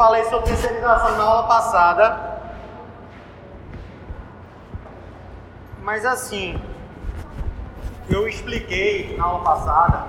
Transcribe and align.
falei 0.00 0.24
sobre 0.24 0.46
terceirização 0.46 1.14
na 1.18 1.24
aula 1.24 1.42
passada. 1.42 2.40
Mas 5.82 6.06
assim, 6.06 6.58
eu 8.08 8.26
expliquei 8.26 9.14
na 9.18 9.24
aula 9.26 9.44
passada 9.44 10.06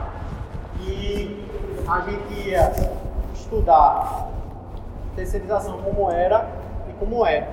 que 0.77 1.45
a 1.85 1.99
gente 1.99 2.47
ia 2.47 2.71
estudar 3.33 4.29
terceirização 5.13 5.81
como 5.81 6.09
era 6.09 6.47
e 6.87 6.93
como 6.93 7.25
é. 7.25 7.49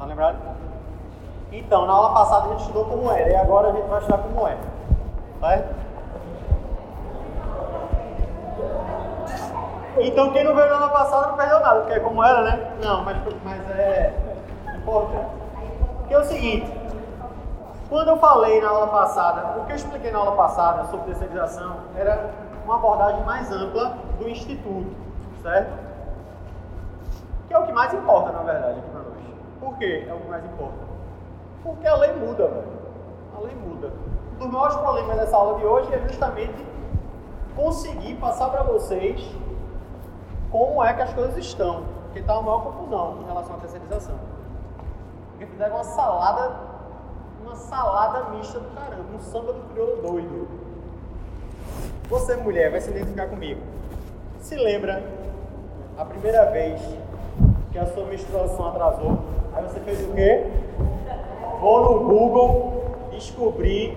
Tá 0.00 0.04
lembrado? 0.04 0.36
Então, 1.52 1.86
na 1.86 1.92
aula 1.92 2.12
passada 2.12 2.46
a 2.46 2.48
gente 2.48 2.62
estudou 2.62 2.86
como 2.86 3.08
era 3.12 3.30
e 3.30 3.36
agora 3.36 3.68
a 3.68 3.72
gente 3.72 3.86
vai 3.86 4.00
estudar 4.00 4.18
como 4.18 4.48
é. 4.48 4.56
Certo? 5.38 5.87
Então 10.00 10.32
quem 10.32 10.44
não 10.44 10.54
veio 10.54 10.68
na 10.68 10.76
aula 10.76 10.88
passada 10.90 11.28
não 11.28 11.36
perdeu 11.36 11.60
nada, 11.60 11.80
porque 11.80 11.94
é 11.94 12.00
como 12.00 12.22
era, 12.22 12.42
né? 12.42 12.72
Não, 12.82 13.04
mas, 13.04 13.16
mas 13.44 13.70
é 13.70 14.14
importante. 14.76 15.30
Porque 15.98 16.14
é 16.14 16.18
o 16.18 16.24
seguinte, 16.24 16.72
quando 17.88 18.08
eu 18.08 18.16
falei 18.18 18.60
na 18.60 18.68
aula 18.68 18.86
passada, 18.88 19.58
o 19.60 19.64
que 19.64 19.72
eu 19.72 19.76
expliquei 19.76 20.10
na 20.10 20.18
aula 20.18 20.32
passada 20.32 20.84
sobre 20.84 21.06
terceirização 21.06 21.78
era 21.96 22.30
uma 22.64 22.76
abordagem 22.76 23.24
mais 23.24 23.50
ampla 23.50 23.96
do 24.18 24.28
Instituto, 24.28 24.94
certo? 25.42 25.72
Que 27.48 27.54
é 27.54 27.58
o 27.58 27.64
que 27.64 27.72
mais 27.72 27.92
importa, 27.94 28.30
na 28.30 28.42
verdade, 28.42 28.78
aqui 28.78 28.90
para 28.90 29.00
nós. 29.00 29.18
Por 29.58 29.78
que 29.78 30.06
é 30.08 30.14
o 30.14 30.18
que 30.18 30.28
mais 30.28 30.44
importa? 30.44 30.78
Porque 31.62 31.86
a 31.86 31.96
lei 31.96 32.12
muda, 32.14 32.46
velho. 32.46 32.78
A 33.36 33.40
lei 33.40 33.54
muda. 33.54 33.90
Um 34.36 34.44
dos 34.44 34.50
maiores 34.50 34.76
problemas 34.76 35.16
dessa 35.16 35.36
aula 35.36 35.58
de 35.58 35.64
hoje 35.64 35.92
é 35.94 35.98
justamente 36.06 36.66
conseguir 37.56 38.14
passar 38.16 38.50
para 38.50 38.62
vocês 38.62 39.28
como 40.50 40.82
é 40.84 40.92
que 40.94 41.02
as 41.02 41.12
coisas 41.12 41.36
estão. 41.36 41.84
Porque 42.04 42.20
está 42.20 42.34
uma 42.34 42.42
maior 42.42 42.62
confusão 42.62 43.18
em 43.22 43.26
relação 43.26 43.56
à 43.56 43.58
terceirização. 43.58 44.14
Porque 45.30 45.46
fizeram 45.46 45.76
uma 45.76 45.84
salada, 45.84 46.56
uma 47.42 47.54
salada 47.54 48.30
mista 48.30 48.58
do 48.58 48.74
caramba, 48.74 49.04
um 49.14 49.20
samba 49.20 49.52
do 49.52 49.60
crioulo 49.72 50.02
doido. 50.02 50.48
Você, 52.08 52.36
mulher, 52.36 52.70
vai 52.70 52.80
se 52.80 52.90
identificar 52.90 53.28
comigo. 53.28 53.60
Se 54.40 54.56
lembra 54.56 55.02
a 55.98 56.04
primeira 56.04 56.50
vez 56.50 56.80
que 57.70 57.78
a 57.78 57.86
sua 57.86 58.04
menstruação 58.06 58.68
atrasou? 58.68 59.18
Aí 59.54 59.62
você 59.62 59.80
fez 59.80 60.00
o 60.08 60.12
quê? 60.14 60.46
Vou 61.60 61.82
no 61.82 62.08
Google 62.08 62.84
descobrir 63.10 63.96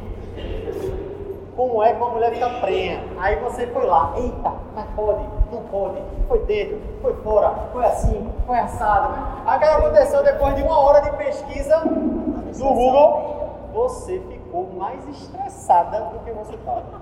como 1.55 1.83
é 1.83 1.93
que 1.93 1.97
uma 1.97 2.09
mulher 2.09 2.33
fica 2.33 2.49
prenha. 2.61 3.03
Aí 3.19 3.35
você 3.37 3.67
foi 3.67 3.85
lá, 3.85 4.13
eita, 4.15 4.53
mas 4.73 4.85
pode, 4.95 5.23
não 5.51 5.61
pode, 5.63 6.01
foi 6.27 6.39
dentro, 6.45 6.81
foi 7.01 7.13
fora, 7.21 7.53
foi 7.71 7.85
assim, 7.85 8.31
foi 8.47 8.57
assado. 8.59 9.13
Aí 9.45 9.57
o 9.57 9.59
que 9.59 9.65
aconteceu 9.65 10.23
depois 10.23 10.55
de 10.55 10.63
uma 10.63 10.79
hora 10.79 11.01
de 11.01 11.17
pesquisa 11.17 11.79
do 11.79 12.73
Google, 12.73 13.49
você 13.73 14.19
ficou 14.19 14.71
mais 14.73 15.07
estressada 15.09 15.99
do 16.01 16.19
que 16.19 16.31
você 16.31 16.55
estava. 16.55 17.01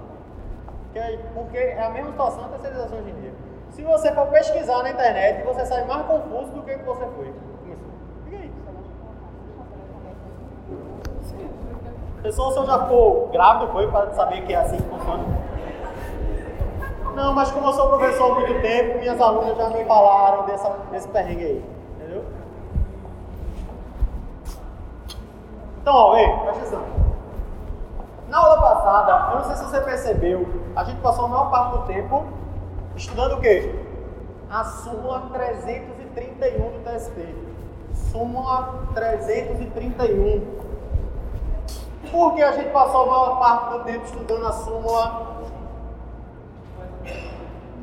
Porque 1.33 1.57
é 1.57 1.83
a 1.83 1.89
mesma 1.91 2.11
situação 2.11 2.41
da 2.43 2.49
terceirização 2.49 2.97
hoje 2.97 3.09
em 3.09 3.21
dia. 3.21 3.33
Se 3.71 3.83
você 3.83 4.11
for 4.13 4.27
pesquisar 4.27 4.81
na 4.83 4.89
internet, 4.89 5.45
você 5.45 5.65
sai 5.65 5.85
mais 5.85 6.05
confuso 6.07 6.51
do 6.51 6.63
que 6.63 6.75
você 6.77 7.05
foi. 7.15 7.33
Pessoal, 12.21 12.51
se 12.51 12.57
eu 12.57 12.65
já 12.65 12.85
for 12.85 13.29
grávido, 13.31 13.71
foi 13.71 13.87
para 13.87 14.13
saber 14.13 14.45
que 14.45 14.53
é 14.53 14.57
assim 14.57 14.75
que 14.75 14.89
funciona? 14.89 15.23
Não, 17.15 17.33
mas 17.33 17.49
como 17.51 17.67
eu 17.67 17.73
sou 17.73 17.87
professor 17.87 18.31
há 18.31 18.35
muito 18.35 18.61
tempo, 18.61 18.99
minhas 18.99 19.19
alunas 19.21 19.57
já 19.57 19.69
me 19.69 19.85
falaram 19.85 20.45
dessa, 20.45 20.69
desse 20.91 21.07
perrengue 21.07 21.45
aí. 21.45 21.65
Entendeu? 21.95 22.25
Então, 25.81 25.95
ó, 25.95 26.17
ei, 26.17 26.27
presta 26.27 26.59
atenção. 26.59 26.83
Na 28.27 28.37
aula 28.37 28.61
passada, 28.61 29.31
eu 29.31 29.37
não 29.39 29.45
sei 29.45 29.55
se 29.55 29.63
você 29.63 29.81
percebeu, 29.81 30.47
a 30.75 30.83
gente 30.83 30.99
passou 31.01 31.25
a 31.25 31.27
maior 31.29 31.49
parte 31.49 31.77
do 31.77 31.87
tempo 31.87 32.25
estudando 32.95 33.37
o 33.37 33.41
quê? 33.41 33.73
A 34.49 34.65
súmula 34.65 35.29
331 35.31 36.71
do 36.71 36.83
TSP. 36.83 37.35
Súmula 38.11 38.81
331 38.93 40.58
por 42.11 42.35
que 42.35 42.41
a 42.41 42.51
gente 42.53 42.69
passou 42.69 43.03
a 43.03 43.05
maior 43.05 43.39
parte 43.39 43.69
do 43.77 43.83
tempo 43.83 44.05
estudando 44.05 44.47
a 44.47 44.51
súmula 44.51 45.27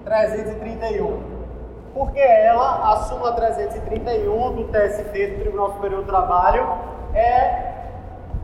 331? 0.05 1.37
Porque 1.95 2.21
ela, 2.21 2.93
a 2.93 2.97
súmula 3.05 3.33
331 3.33 4.55
do 4.55 4.65
TST, 4.65 5.27
do 5.29 5.41
Tribunal 5.41 5.73
Superior 5.73 6.03
do 6.03 6.07
Trabalho, 6.07 6.67
é, 7.15 7.75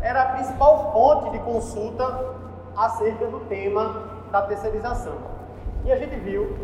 era 0.01 0.23
a 0.23 0.27
principal 0.27 0.93
fonte 0.93 1.31
de 1.31 1.39
consulta 1.41 2.35
acerca 2.77 3.27
do 3.27 3.41
tema 3.41 4.03
da 4.31 4.43
terceirização. 4.43 5.15
E 5.85 5.93
a 5.93 5.97
gente 5.97 6.17
viu 6.17 6.57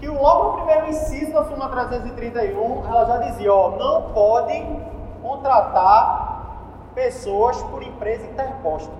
que 0.00 0.08
logo 0.08 0.44
no 0.44 0.52
primeiro 0.54 0.88
inciso 0.88 1.32
da 1.32 1.44
súmula 1.44 1.68
331, 1.68 2.86
ela 2.86 3.04
já 3.04 3.18
dizia, 3.18 3.52
ó, 3.52 3.70
não 3.70 4.12
pode 4.12 4.64
contratar 5.22 6.27
pessoas 6.98 7.62
por 7.62 7.80
empresa 7.80 8.26
interposta. 8.26 8.90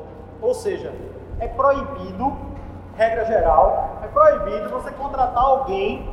Ou 0.41 0.55
seja, 0.55 0.95
é 1.41 1.49
proibido, 1.49 2.37
regra 2.97 3.25
geral, 3.25 3.99
é 4.05 4.07
proibido 4.07 4.71
você 4.71 4.93
contratar 4.93 5.43
alguém 5.43 6.09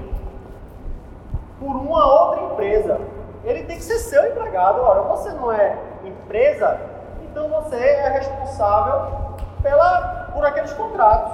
por 1.59 1.75
uma 1.75 2.03
outra 2.23 2.41
empresa. 2.45 2.99
Ele 3.43 3.63
tem 3.65 3.77
que 3.77 3.83
ser 3.83 3.99
seu 3.99 4.31
empregado. 4.31 4.81
Ora, 4.81 5.01
você 5.01 5.29
não 5.29 5.51
é 5.51 5.77
empresa, 6.03 6.79
então 7.21 7.47
você 7.49 7.75
é 7.75 8.09
responsável 8.09 9.35
pela, 9.61 10.31
por 10.33 10.43
aqueles 10.43 10.73
contratos. 10.73 11.31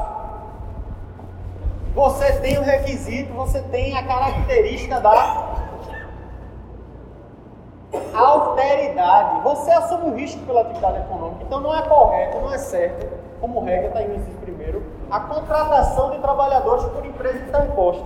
Você 1.95 2.33
tem 2.39 2.57
o 2.57 2.61
requisito, 2.61 3.33
você 3.33 3.61
tem 3.61 3.97
a 3.97 4.05
característica 4.05 4.99
da 4.99 5.11
alteridade. 8.13 9.41
Você 9.41 9.71
assume 9.71 10.11
o 10.11 10.15
risco 10.15 10.39
pela 10.45 10.61
atividade 10.61 10.99
econômica. 10.99 11.43
Então 11.43 11.59
não 11.59 11.75
é 11.75 11.81
correto, 11.81 12.39
não 12.39 12.53
é 12.53 12.57
certo, 12.57 13.07
como 13.39 13.63
regra 13.63 13.87
está 13.87 14.01
em 14.01 14.15
inciso 14.15 14.37
primeiro, 14.37 14.83
a 15.09 15.19
contratação 15.19 16.11
de 16.11 16.19
trabalhadores 16.19 16.85
por 16.85 17.05
empresa 17.05 17.39
interposta. 17.39 18.03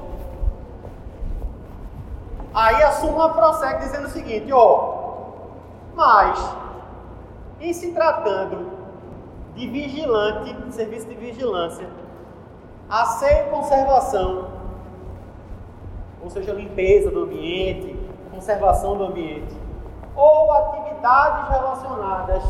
Aí 2.54 2.84
a 2.84 2.92
súmula 2.94 3.34
prossegue 3.34 3.80
dizendo 3.80 4.06
o 4.06 4.10
seguinte, 4.10 4.52
ó, 4.54 4.94
mas 5.94 6.40
em 7.60 7.74
se 7.74 7.92
tratando 7.92 8.72
de 9.56 9.68
vigilante, 9.68 10.54
de 10.54 10.74
serviço 10.74 11.08
de 11.08 11.16
vigilância, 11.16 11.88
asseio 12.90 13.48
e 13.48 13.50
conservação, 13.50 14.48
ou 16.24 16.30
seja, 16.30 16.54
limpeza 16.54 17.12
do 17.12 17.24
ambiente, 17.24 17.98
conservação 18.32 18.98
do 18.98 19.06
ambiente, 19.06 19.65
ou 20.16 20.52
atividades 20.52 21.50
relacionadas 21.50 22.44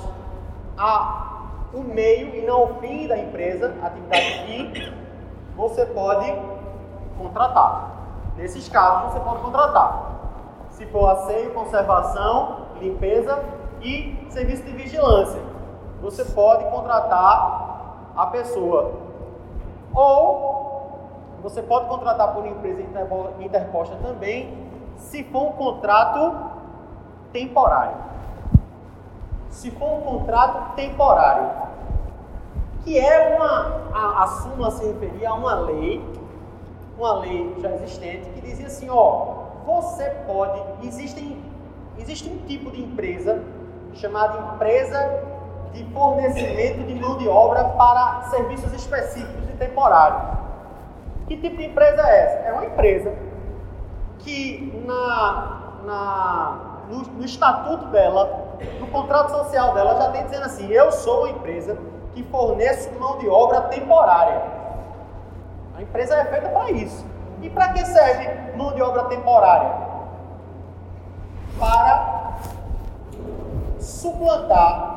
ao 0.77 1.81
meio 1.83 2.35
e 2.35 2.45
não 2.45 2.61
ao 2.61 2.67
fim 2.75 3.07
da 3.07 3.17
empresa, 3.17 3.73
atividade 3.83 4.45
fim, 4.45 4.93
você 5.55 5.85
pode 5.85 6.33
contratar. 7.17 7.91
Nesses 8.37 8.67
casos, 8.69 9.13
você 9.13 9.19
pode 9.19 9.41
contratar. 9.41 10.11
Se 10.69 10.85
for 10.87 11.09
asseio, 11.09 11.53
conservação, 11.53 12.65
limpeza 12.79 13.41
e 13.81 14.27
serviço 14.29 14.63
de 14.63 14.71
vigilância, 14.71 15.41
você 16.01 16.25
pode 16.25 16.65
contratar 16.65 18.11
a 18.15 18.25
pessoa. 18.27 18.91
Ou 19.93 20.55
você 21.41 21.61
pode 21.61 21.87
contratar 21.87 22.33
por 22.33 22.45
empresa 22.45 22.81
interposta 23.39 23.95
também, 24.03 24.67
se 24.97 25.23
for 25.25 25.43
um 25.43 25.51
contrato 25.53 26.44
temporário. 27.31 27.97
Se 29.49 29.71
for 29.71 29.99
um 29.99 30.01
contrato 30.01 30.75
temporário, 30.75 31.49
que 32.83 32.99
é 32.99 33.35
uma. 33.35 33.83
A, 33.93 34.23
a 34.23 34.27
súmula 34.27 34.71
se 34.71 34.85
referia 34.85 35.29
a 35.29 35.33
uma 35.33 35.55
lei, 35.55 36.03
uma 36.97 37.19
lei 37.19 37.55
já 37.59 37.71
existente, 37.71 38.29
que 38.29 38.41
dizia 38.41 38.67
assim: 38.67 38.89
ó, 38.89 39.45
você 39.65 40.09
pode. 40.27 40.61
Existem, 40.83 41.41
existe 41.97 42.29
um 42.29 42.37
tipo 42.45 42.69
de 42.71 42.81
empresa 42.81 43.41
chamada 43.93 44.53
empresa 44.53 45.23
de 45.73 45.83
fornecimento 45.85 46.85
de 46.85 46.95
mão 46.95 47.17
de 47.17 47.27
obra 47.27 47.63
para 47.63 48.23
serviços 48.29 48.71
específicos 48.73 49.49
e 49.49 49.57
temporários. 49.57 50.37
Que 51.27 51.37
tipo 51.37 51.57
de 51.57 51.65
empresa 51.65 52.01
é 52.01 52.23
essa? 52.23 52.47
É 52.47 52.53
uma 52.53 52.65
empresa 52.65 53.13
que 54.19 54.83
na, 54.85 55.79
na 55.83 56.74
no, 56.89 56.99
no 56.99 57.25
estatuto 57.25 57.87
dela, 57.87 58.57
no 58.79 58.87
contrato 58.87 59.31
social 59.31 59.73
dela, 59.73 59.97
já 59.97 60.11
tem 60.11 60.23
dizendo 60.23 60.45
assim: 60.45 60.67
eu 60.67 60.91
sou 60.91 61.21
uma 61.21 61.29
empresa 61.29 61.77
que 62.13 62.23
forneço 62.23 62.89
mão 62.99 63.17
de 63.17 63.27
obra 63.27 63.61
temporária. 63.61 64.41
A 65.77 65.81
empresa 65.81 66.15
é 66.15 66.25
feita 66.25 66.49
para 66.49 66.71
isso. 66.71 67.05
E 67.41 67.49
para 67.49 67.73
que 67.73 67.85
serve 67.85 68.57
mão 68.57 68.73
de 68.73 68.81
obra 68.81 69.03
temporária? 69.05 69.71
Para 71.59 72.37
suplantar 73.79 74.95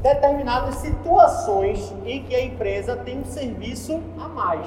determinadas 0.00 0.76
situações 0.76 1.92
em 2.04 2.24
que 2.24 2.34
a 2.34 2.44
empresa 2.44 2.96
tem 2.96 3.20
um 3.20 3.24
serviço 3.24 4.00
a 4.20 4.28
mais, 4.28 4.66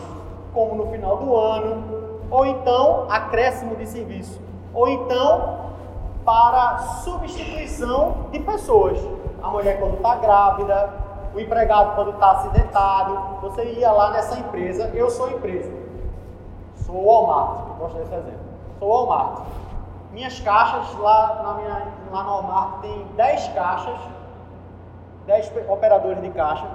como 0.54 0.76
no 0.76 0.92
final 0.92 1.18
do 1.18 1.36
ano, 1.36 2.22
ou 2.30 2.46
então 2.46 3.08
acréscimo 3.10 3.76
de 3.76 3.86
serviço, 3.86 4.42
ou 4.74 4.88
então 4.88 5.65
para 6.26 6.80
substituição 7.04 8.28
de 8.32 8.40
pessoas. 8.40 9.00
A 9.42 9.48
mulher 9.50 9.80
quando 9.80 9.94
está 9.94 10.16
grávida, 10.16 10.94
o 11.36 11.40
empregado 11.40 11.96
quando 11.96 12.12
está 12.12 12.32
acidentado, 12.32 13.40
você 13.42 13.64
ia 13.74 13.92
lá 13.92 14.10
nessa 14.10 14.40
empresa, 14.40 14.90
eu 14.96 15.10
sou 15.10 15.30
empresa, 15.30 15.72
sou 16.78 17.06
Walmart, 17.06 17.78
gosto 17.78 17.98
desse 18.00 18.16
exemplo, 18.16 18.40
sou 18.80 18.90
Walmart. 18.90 19.44
Minhas 20.12 20.40
caixas 20.40 20.98
lá, 20.98 21.42
na 21.44 21.54
minha, 21.56 21.88
lá 22.12 22.24
no 22.24 22.30
Walmart 22.30 22.82
tem 22.82 23.06
10 23.16 23.48
caixas, 23.50 24.00
10 25.28 25.52
operadores 25.68 26.22
de 26.22 26.30
caixa 26.30 26.66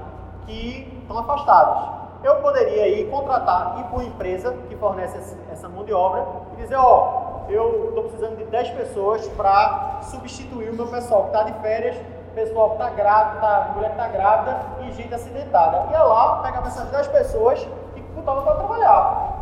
que 0.47 1.00
estão 1.02 1.19
afastados. 1.19 2.00
Eu 2.23 2.37
poderia 2.37 2.87
ir 2.87 3.11
contratar, 3.11 3.79
ir 3.81 3.85
para 3.85 3.94
uma 3.94 4.05
empresa 4.05 4.52
que 4.69 4.76
fornece 4.76 5.37
essa 5.50 5.69
mão 5.70 5.85
de 5.85 5.93
obra 5.93 6.26
e 6.52 6.56
dizer, 6.56 6.76
ó, 6.76 7.25
oh, 7.26 7.29
eu 7.52 7.88
estou 7.88 8.05
precisando 8.05 8.37
de 8.37 8.44
10 8.44 8.70
pessoas 8.70 9.29
para 9.29 10.00
substituir 10.02 10.70
o 10.70 10.75
meu 10.75 10.87
pessoal 10.87 11.25
que 11.25 11.29
está 11.29 11.43
de 11.44 11.52
férias 11.61 11.97
pessoal 12.35 12.70
que 12.70 12.82
está 12.82 12.91
grávida, 12.91 13.41
tá, 13.41 13.73
mulher 13.75 13.91
que 13.91 14.00
está 14.00 14.08
grávida 14.08 14.56
e 14.82 14.93
gente 14.93 15.12
acidentada. 15.12 15.91
Ia 15.91 16.02
lá, 16.02 16.43
pegava 16.43 16.69
essas 16.69 16.88
10 16.88 17.08
pessoas 17.08 17.67
e 17.97 18.00
botava 18.00 18.43
para 18.43 18.55
trabalhar. 18.56 19.41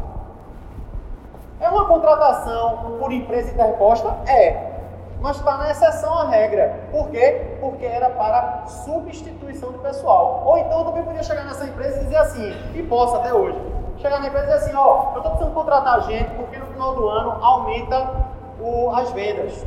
É 1.60 1.68
uma 1.68 1.86
contratação 1.86 2.96
por 2.98 3.12
empresa 3.12 3.50
interposta? 3.52 4.08
É. 4.26 4.68
Mas 5.20 5.36
está 5.36 5.56
na 5.56 5.70
exceção 5.70 6.16
à 6.16 6.28
regra. 6.28 6.88
Por 6.92 7.08
quê? 7.10 7.56
Porque 7.60 7.84
era 7.84 8.08
para 8.10 8.66
substituição 8.66 9.72
de 9.72 9.78
pessoal. 9.78 10.44
Ou 10.46 10.58
então 10.58 10.78
eu 10.78 10.84
também 10.84 11.02
podia 11.02 11.24
chegar 11.24 11.44
nessa 11.44 11.64
empresa 11.64 12.00
e 12.00 12.04
dizer 12.04 12.18
assim, 12.18 12.54
e 12.74 12.82
posso 12.84 13.16
até 13.16 13.34
hoje, 13.34 13.60
chegar 13.96 14.20
na 14.20 14.28
empresa 14.28 14.44
e 14.44 14.52
dizer 14.52 14.64
assim, 14.64 14.76
ó, 14.76 15.10
eu 15.14 15.16
estou 15.16 15.32
precisando 15.32 15.54
contratar 15.54 16.02
gente 16.02 16.30
porque 16.36 16.56
no 16.58 16.67
final 16.78 16.94
do 16.94 17.08
ano 17.08 17.44
aumenta 17.44 18.08
o, 18.60 18.90
as 18.90 19.10
vendas 19.10 19.66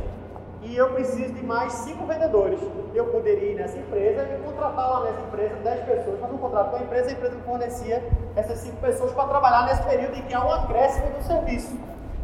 e 0.62 0.74
eu 0.74 0.90
preciso 0.94 1.34
de 1.34 1.44
mais 1.44 1.70
cinco 1.72 2.06
vendedores. 2.06 2.58
Eu 2.94 3.06
poderia 3.06 3.52
ir 3.52 3.54
nessa 3.54 3.76
empresa 3.76 4.22
e 4.22 4.42
contratar 4.42 4.90
lá 4.90 5.00
nessa 5.04 5.20
empresa 5.20 5.54
10 5.56 5.84
pessoas, 5.84 6.20
fazer 6.20 6.32
um 6.32 6.38
contrato 6.38 6.70
com 6.70 6.76
a 6.76 6.80
empresa, 6.80 7.10
a 7.10 7.12
empresa 7.12 7.36
fornecia 7.44 8.02
essas 8.34 8.58
cinco 8.60 8.76
pessoas 8.76 9.12
para 9.12 9.24
trabalhar 9.24 9.66
nesse 9.66 9.82
período 9.82 10.16
em 10.16 10.22
que 10.22 10.32
há 10.32 10.42
um 10.42 10.50
acréscimo 10.52 11.10
do 11.10 11.22
serviço. 11.22 11.78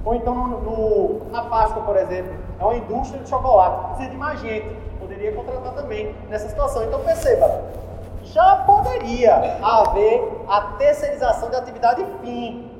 Ou 0.05 0.15
então 0.15 0.35
no, 0.35 0.61
no, 0.61 1.31
na 1.31 1.43
Páscoa, 1.43 1.83
por 1.83 1.97
exemplo, 1.97 2.33
é 2.59 2.65
uma 2.65 2.77
indústria 2.77 3.23
de 3.23 3.29
chocolate, 3.29 3.89
precisa 3.89 4.11
de 4.11 4.17
mais 4.17 4.41
gente, 4.41 4.75
poderia 4.99 5.35
contratar 5.35 5.75
também 5.75 6.15
nessa 6.31 6.49
situação. 6.49 6.85
Então 6.85 7.01
perceba, 7.01 7.63
já 8.23 8.57
poderia 8.65 9.59
haver 9.63 10.45
a 10.49 10.61
terceirização 10.79 11.51
de 11.51 11.57
atividade 11.57 12.07
fim, 12.23 12.71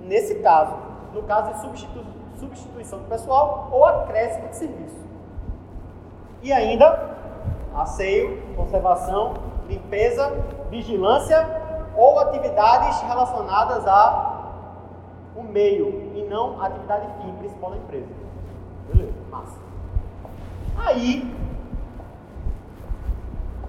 nesse 0.00 0.36
caso, 0.36 0.87
no 1.12 1.22
caso 1.22 1.52
de 1.52 1.60
substitu 1.60 2.04
substituição 2.38 3.00
do 3.00 3.08
pessoal 3.08 3.68
ou 3.72 3.84
acréscimo 3.84 4.48
de 4.48 4.56
serviço. 4.56 5.08
E 6.40 6.52
ainda, 6.52 7.16
asseio, 7.74 8.40
conservação, 8.54 9.34
limpeza, 9.66 10.30
vigilância 10.70 11.46
ou 11.96 12.20
atividades 12.20 13.00
relacionadas 13.00 13.84
a 13.86 14.36
o 15.34 15.42
meio 15.42 16.12
e 16.14 16.26
não 16.28 16.62
atividade 16.62 17.06
fim 17.20 17.32
principal 17.34 17.70
da 17.70 17.76
empresa. 17.76 18.06
Beleza, 18.92 19.12
massa. 19.30 19.58
Aí, 20.76 21.36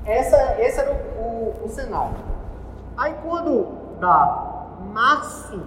essa, 0.05 0.61
esse 0.61 0.79
era 0.79 0.91
o, 0.91 1.21
o, 1.21 1.65
o 1.65 1.69
cenário. 1.69 2.15
Aí 2.97 3.15
quando 3.23 3.97
dá 3.99 4.65
março, 4.93 5.61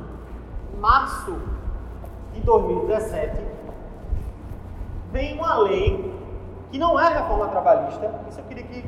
março 0.79 1.41
de 2.33 2.41
2017, 2.41 3.37
vem 5.11 5.35
uma 5.35 5.59
lei 5.59 6.13
que 6.71 6.79
não 6.79 6.99
é 6.99 7.09
reforma 7.09 7.49
trabalhista. 7.49 8.11
Isso 8.29 8.41
eu 8.41 8.45
queria 8.45 8.65
que 8.65 8.85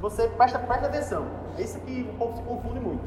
você 0.00 0.28
preste, 0.28 0.56
preste 0.58 0.86
atenção. 0.86 1.24
É 1.58 1.62
isso 1.62 1.80
que 1.80 2.08
o 2.14 2.18
povo 2.18 2.36
se 2.36 2.42
confunde 2.42 2.80
muito. 2.80 3.02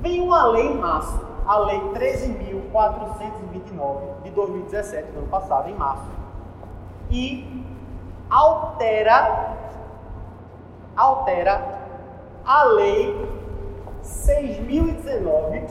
Vem 0.00 0.20
uma 0.20 0.46
lei 0.46 0.68
em 0.68 0.78
março, 0.78 1.20
a 1.46 1.58
Lei 1.58 1.78
13.429 1.94 4.22
de 4.24 4.30
2017, 4.30 5.12
do 5.12 5.18
ano 5.18 5.28
passado, 5.28 5.68
em 5.68 5.74
março, 5.74 6.08
e 7.10 7.62
altera, 8.30 9.56
altera 10.96 11.78
a 12.44 12.64
Lei 12.64 13.14
6.019, 14.02 15.68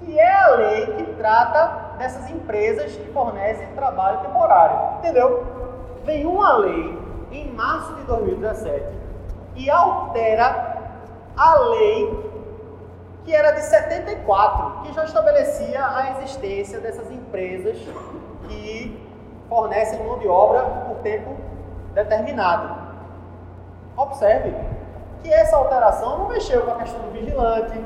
que 0.00 0.18
é 0.18 0.32
a 0.32 0.50
lei 0.56 0.86
que 0.86 1.04
trata 1.14 1.96
dessas 1.98 2.28
empresas 2.30 2.92
que 2.92 3.12
fornecem 3.12 3.66
trabalho 3.74 4.20
temporário. 4.20 4.98
Entendeu? 4.98 5.60
vem 6.04 6.26
uma 6.26 6.56
lei 6.56 6.98
em 7.30 7.52
março 7.52 7.94
de 7.94 8.02
2017 8.02 8.84
e 9.56 9.70
altera 9.70 10.76
a 11.36 11.58
lei 11.58 12.30
que 13.24 13.34
era 13.34 13.52
de 13.52 13.62
74, 13.62 14.82
que 14.82 14.94
já 14.94 15.04
estabelecia 15.04 15.86
a 15.86 16.16
existência 16.18 16.80
dessas 16.80 17.10
empresas 17.10 17.76
que 18.48 19.08
fornecem 19.48 20.02
mão 20.04 20.18
de 20.18 20.26
obra 20.26 20.62
por 20.88 20.96
tempo 21.02 21.36
determinado. 21.92 22.74
Observe 23.96 24.54
que 25.22 25.32
essa 25.32 25.56
alteração 25.56 26.18
não 26.18 26.28
mexeu 26.28 26.62
com 26.62 26.70
a 26.70 26.76
questão 26.76 27.00
do 27.02 27.10
vigilante, 27.10 27.78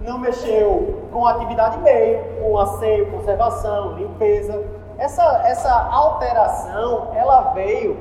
não 0.00 0.18
mexeu 0.18 0.97
com 1.18 1.26
atividade 1.26 1.78
meio, 1.78 2.22
com 2.40 2.56
asseio, 2.60 3.10
conservação, 3.10 3.94
limpeza, 3.94 4.64
essa, 4.96 5.24
essa 5.44 5.72
alteração, 5.90 7.10
ela 7.12 7.52
veio 7.54 7.98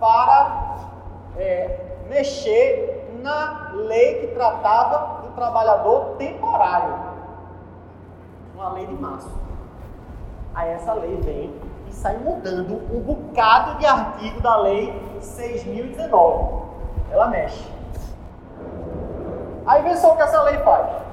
para 0.00 0.78
é, 1.36 1.78
mexer 2.08 3.08
na 3.22 3.70
lei 3.72 4.18
que 4.18 4.26
tratava 4.34 5.22
do 5.22 5.28
trabalhador 5.28 6.16
temporário. 6.18 6.92
Uma 8.56 8.70
lei 8.70 8.86
de 8.86 8.94
março. 8.94 9.30
Aí 10.56 10.70
essa 10.70 10.92
lei 10.94 11.16
vem 11.18 11.54
e 11.86 11.92
sai 11.92 12.16
mudando 12.16 12.82
um 12.92 13.00
bocado 13.00 13.78
de 13.78 13.86
artigo 13.86 14.40
da 14.40 14.56
lei 14.56 14.92
6.019. 15.20 16.62
Ela 17.12 17.28
mexe. 17.28 17.64
Aí 19.64 19.82
vê 19.82 19.96
só 19.96 20.14
o 20.14 20.16
que 20.16 20.22
essa 20.22 20.42
lei 20.42 20.58
faz. 20.58 21.08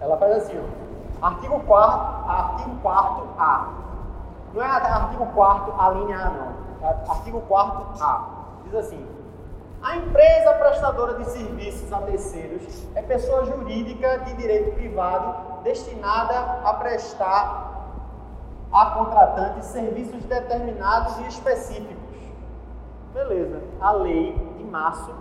Ela 0.00 0.16
faz 0.16 0.32
assim, 0.38 0.58
ó. 1.72 2.30
Artigo 2.30 2.30
4 2.30 2.30
artigo 2.30 2.76
4 2.82 3.28
A. 3.38 3.68
Não 4.52 4.62
é 4.62 4.66
artigo 4.66 5.26
4 5.26 5.74
a 5.78 5.90
linha 5.90 6.18
A, 6.18 6.30
não. 6.30 6.52
É 6.82 6.88
artigo 7.08 7.40
4 7.42 8.02
A. 8.02 8.24
Diz 8.64 8.74
assim: 8.74 9.06
a 9.82 9.96
empresa 9.96 10.52
prestadora 10.54 11.14
de 11.14 11.24
serviços 11.30 11.90
a 11.92 11.98
terceiros 12.02 12.86
é 12.94 13.02
pessoa 13.02 13.46
jurídica 13.46 14.18
de 14.18 14.34
direito 14.34 14.74
privado 14.74 15.62
destinada 15.62 16.60
a 16.64 16.74
prestar 16.74 17.70
a 18.72 18.86
contratantes 18.86 19.66
serviços 19.66 20.22
determinados 20.24 21.18
e 21.20 21.28
específicos. 21.28 21.96
Beleza. 23.14 23.62
A 23.80 23.92
lei 23.92 24.32
de 24.58 24.64
março 24.64 25.12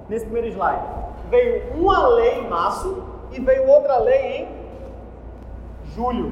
nesse 0.08 0.26
primeiro 0.26 0.46
slide? 0.48 1.02
Veio 1.32 1.62
uma 1.74 2.08
lei 2.08 2.40
em 2.40 2.46
março 2.46 3.02
e 3.30 3.40
veio 3.40 3.66
outra 3.66 3.96
lei 4.00 4.42
em 5.82 5.86
julho. 5.94 6.30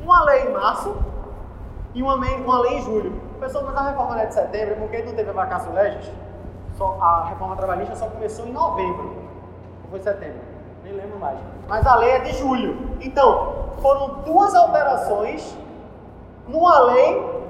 Uma 0.00 0.24
lei 0.24 0.44
em 0.44 0.52
março 0.52 0.96
e 1.94 2.00
uma 2.00 2.14
lei, 2.14 2.32
uma 2.36 2.60
lei 2.60 2.74
em 2.74 2.82
julho. 2.82 3.20
Pessoal, 3.40 3.64
mas 3.64 3.76
a 3.76 3.88
reforma 3.88 4.22
é 4.22 4.26
de 4.26 4.34
setembro, 4.34 4.76
porque 4.76 5.02
não 5.02 5.14
teve 5.14 5.30
a 5.30 5.32
vacácio 5.32 5.72
legis, 5.72 6.08
só, 6.78 6.96
a 7.00 7.24
reforma 7.24 7.56
trabalhista 7.56 7.96
só 7.96 8.06
começou 8.06 8.46
em 8.46 8.52
novembro. 8.52 9.16
Não 9.82 9.90
foi 9.90 9.98
setembro, 9.98 10.40
nem 10.84 10.92
lembro 10.92 11.18
mais. 11.18 11.36
Mas 11.66 11.84
a 11.84 11.96
lei 11.96 12.10
é 12.10 12.18
de 12.20 12.34
julho. 12.34 12.96
Então, 13.00 13.70
foram 13.82 14.22
duas 14.22 14.54
alterações 14.54 15.58
numa 16.46 16.78
lei 16.78 17.42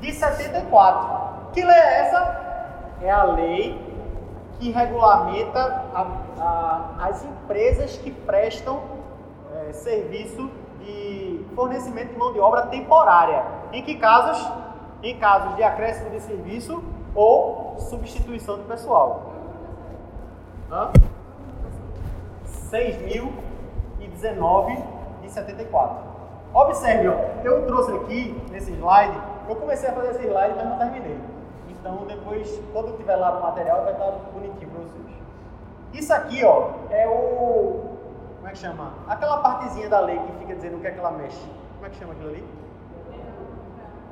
de 0.00 0.12
74. 0.12 1.52
Que 1.52 1.64
lei 1.64 1.76
é 1.76 2.00
essa? 2.00 2.96
É 3.00 3.12
a 3.12 3.22
lei 3.22 3.83
que 4.64 4.70
regulamenta 4.70 5.84
a, 5.94 6.06
a, 6.40 7.08
as 7.08 7.22
empresas 7.22 7.98
que 7.98 8.10
prestam 8.10 8.80
é, 9.54 9.70
serviço 9.74 10.50
de 10.80 11.44
fornecimento 11.54 12.12
de 12.12 12.18
mão 12.18 12.32
de 12.32 12.40
obra 12.40 12.62
temporária. 12.68 13.44
Em 13.74 13.82
que 13.82 13.96
casos? 13.96 14.50
Em 15.02 15.18
casos 15.18 15.54
de 15.56 15.62
acréscimo 15.62 16.08
de 16.08 16.20
serviço 16.20 16.82
ou 17.14 17.76
substituição 17.78 18.56
de 18.56 18.64
pessoal. 18.64 19.34
Hã? 20.72 20.90
6.019 22.70 24.82
de 25.20 25.30
74. 25.30 26.04
Observe, 26.54 27.08
ó, 27.08 27.16
eu 27.44 27.66
trouxe 27.66 27.92
aqui 27.92 28.42
nesse 28.50 28.72
slide, 28.72 29.18
eu 29.46 29.56
comecei 29.56 29.90
a 29.90 29.92
fazer 29.92 30.12
esse 30.12 30.26
slide, 30.26 30.54
mas 30.56 30.66
não 30.66 30.78
terminei. 30.78 31.33
Então 31.84 32.06
depois, 32.06 32.62
quando 32.72 32.96
tiver 32.96 33.14
lá 33.14 33.32
no 33.32 33.42
material, 33.42 33.84
vai 33.84 33.92
estar 33.92 34.10
bonitinho 34.32 34.70
para 34.70 34.80
vocês. 34.84 35.04
Isso 35.92 36.14
aqui, 36.14 36.42
ó, 36.42 36.70
é 36.88 37.06
o. 37.06 37.82
Como 38.36 38.48
é 38.48 38.52
que 38.52 38.56
chama? 38.56 38.94
Aquela 39.06 39.36
partezinha 39.42 39.90
da 39.90 40.00
lei 40.00 40.18
que 40.18 40.32
fica 40.38 40.54
dizendo 40.54 40.78
o 40.78 40.80
que 40.80 40.86
é 40.86 40.92
que 40.92 40.98
ela 40.98 41.10
mexe. 41.10 41.46
Como 41.74 41.84
é 41.84 41.90
que 41.90 41.96
chama 41.96 42.14
aquilo 42.14 42.30
ali? 42.30 42.44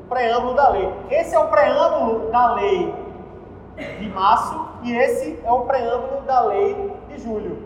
O 0.00 0.02
preâmbulo 0.02 0.55
da 0.55 0.69
lei. 0.69 0.95
Esse 1.09 1.35
é 1.35 1.38
o 1.38 1.49
preâmbulo 1.49 2.31
da 2.31 2.55
lei 2.57 2.95
de 3.99 4.09
março 4.11 4.69
e 4.83 4.95
esse 4.95 5.41
é 5.43 5.50
o 5.50 5.62
preâmbulo 5.62 6.21
da 6.26 6.43
lei 6.43 6.95
de 7.09 7.19
julho. 7.23 7.57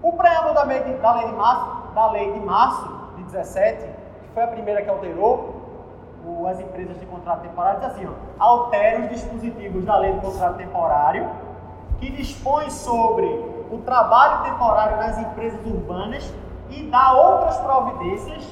O 0.00 0.12
preâmbulo 0.12 0.54
da 0.54 0.62
lei 0.62 0.80
de, 0.84 0.92
da 0.92 1.16
lei 1.16 1.26
de 1.26 1.32
março, 1.32 1.92
da 1.92 2.12
lei 2.12 2.32
de 2.34 2.38
março 2.38 2.88
de 3.16 3.24
17, 3.24 3.84
que 4.22 4.28
foi 4.32 4.44
a 4.44 4.46
primeira 4.46 4.80
que 4.80 4.88
alterou 4.88 5.59
o, 6.24 6.46
as 6.46 6.60
empresas 6.60 6.98
de 6.98 7.06
contrato 7.06 7.42
temporário, 7.42 7.80
diz 7.80 7.90
assim, 7.90 8.06
ó, 8.06 8.44
altere 8.44 9.02
os 9.02 9.08
dispositivos 9.10 9.84
da 9.84 9.96
lei 9.98 10.12
de 10.12 10.20
contrato 10.20 10.56
temporário 10.56 11.28
que 11.98 12.10
dispõe 12.10 12.70
sobre 12.70 13.26
o 13.70 13.78
trabalho 13.84 14.44
temporário 14.44 14.96
nas 14.96 15.18
empresas 15.18 15.60
urbanas 15.64 16.32
e 16.70 16.84
dá 16.84 17.12
outras 17.12 17.56
providências 17.58 18.48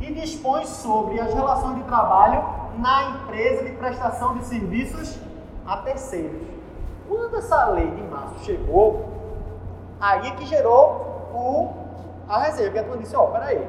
e 0.00 0.12
dispõe 0.12 0.66
sobre 0.66 1.20
as 1.20 1.32
relações 1.32 1.76
de 1.76 1.82
trabalho 1.84 2.44
na 2.78 3.10
empresa 3.10 3.64
de 3.64 3.72
prestação 3.72 4.36
de 4.36 4.44
serviços 4.44 5.18
a 5.66 5.76
terceiros. 5.78 6.42
Quando 7.08 7.36
essa 7.36 7.66
lei 7.66 7.90
de 7.90 8.02
março 8.02 8.44
chegou, 8.44 9.06
aí 10.00 10.28
é 10.28 10.30
que 10.32 10.46
gerou 10.46 11.30
o, 11.32 11.72
a 12.28 12.38
reserva. 12.40 12.76
E 12.76 12.80
a 12.80 12.84
turma 12.84 12.98
disse, 12.98 13.14
ó, 13.14 13.24
oh, 13.24 13.26
peraí, 13.28 13.66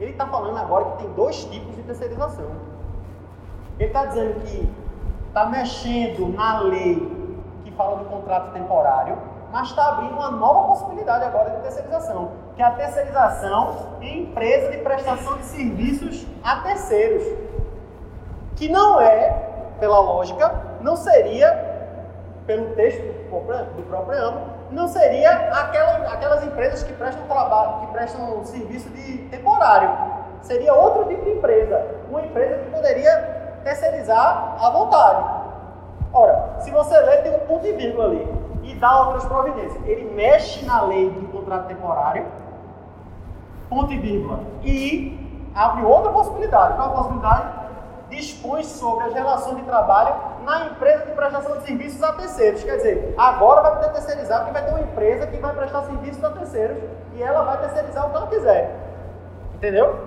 ele 0.00 0.10
está 0.10 0.26
falando 0.26 0.56
agora 0.58 0.84
que 0.86 1.04
tem 1.04 1.12
dois 1.12 1.44
tipos 1.44 1.74
de 1.76 1.82
terceirização. 1.82 2.50
Ele 3.78 3.88
está 3.88 4.06
dizendo 4.06 4.40
que 4.46 4.68
está 5.28 5.46
mexendo 5.46 6.28
na 6.28 6.60
lei 6.60 7.24
que 7.64 7.70
fala 7.72 7.96
do 7.96 8.04
contrato 8.04 8.52
temporário, 8.52 9.18
mas 9.52 9.68
está 9.68 9.88
abrindo 9.88 10.14
uma 10.14 10.30
nova 10.30 10.68
possibilidade 10.68 11.24
agora 11.24 11.50
de 11.50 11.62
terceirização, 11.62 12.32
que 12.56 12.62
é 12.62 12.64
a 12.64 12.72
terceirização 12.72 13.76
em 14.00 14.22
empresa 14.24 14.70
de 14.70 14.78
prestação 14.78 15.36
de 15.38 15.44
serviços 15.44 16.26
a 16.42 16.56
terceiros, 16.60 17.24
que 18.56 18.68
não 18.68 19.00
é, 19.00 19.30
pela 19.78 19.98
lógica, 20.00 20.52
não 20.80 20.96
seria, 20.96 21.72
pelo 22.46 22.74
texto 22.74 23.00
do 23.02 23.82
próprio 23.88 24.18
âmbito, 24.18 24.53
não 24.74 24.88
seria 24.88 25.30
aquela, 25.30 26.12
aquelas 26.12 26.44
empresas 26.44 26.82
que 26.82 26.92
prestam 26.92 27.24
trabalho, 27.26 27.86
que 27.86 27.92
prestam 27.92 28.44
serviço 28.44 28.90
de 28.90 29.18
temporário. 29.28 29.90
Seria 30.42 30.74
outro 30.74 31.04
tipo 31.04 31.24
de 31.24 31.30
empresa, 31.30 31.86
uma 32.10 32.20
empresa 32.22 32.56
que 32.56 32.70
poderia 32.70 33.60
terceirizar 33.64 34.56
à 34.60 34.70
vontade. 34.70 35.24
Ora, 36.12 36.56
se 36.60 36.70
você 36.70 36.96
ler, 36.98 37.22
tem 37.22 37.34
um 37.34 37.40
ponto 37.40 37.66
e 37.66 37.72
vírgula 37.72 38.06
ali 38.06 38.28
e 38.62 38.74
dá 38.74 39.00
outras 39.04 39.24
providências. 39.24 39.82
Ele 39.86 40.12
mexe 40.14 40.64
na 40.64 40.82
lei 40.82 41.10
do 41.10 41.28
contrato 41.28 41.66
temporário, 41.66 42.26
ponto 43.68 43.92
e 43.92 43.98
vírgula, 43.98 44.40
e 44.62 45.50
abre 45.54 45.84
outra 45.84 46.12
possibilidade. 46.12 46.74
Qual 46.74 46.88
a 46.88 46.92
possibilidade? 46.92 47.63
Dispõe 48.14 48.64
sobre 48.64 49.04
as 49.04 49.14
relações 49.14 49.56
de 49.56 49.62
trabalho 49.62 50.14
na 50.44 50.66
empresa 50.66 51.04
de 51.06 51.12
prestação 51.12 51.58
de 51.58 51.64
serviços 51.64 52.02
a 52.02 52.12
terceiros. 52.12 52.62
Quer 52.62 52.76
dizer, 52.76 53.14
agora 53.16 53.62
vai 53.62 53.74
poder 53.76 53.92
terceirizar 53.92 54.40
porque 54.40 54.52
vai 54.52 54.64
ter 54.64 54.70
uma 54.70 54.80
empresa 54.80 55.26
que 55.26 55.36
vai 55.36 55.54
prestar 55.54 55.82
serviços 55.82 56.22
a 56.22 56.30
terceiros 56.30 56.78
e 57.14 57.22
ela 57.22 57.42
vai 57.42 57.60
terceirizar 57.60 58.06
o 58.06 58.10
que 58.10 58.16
ela 58.16 58.26
quiser. 58.26 58.76
Entendeu? 59.54 59.98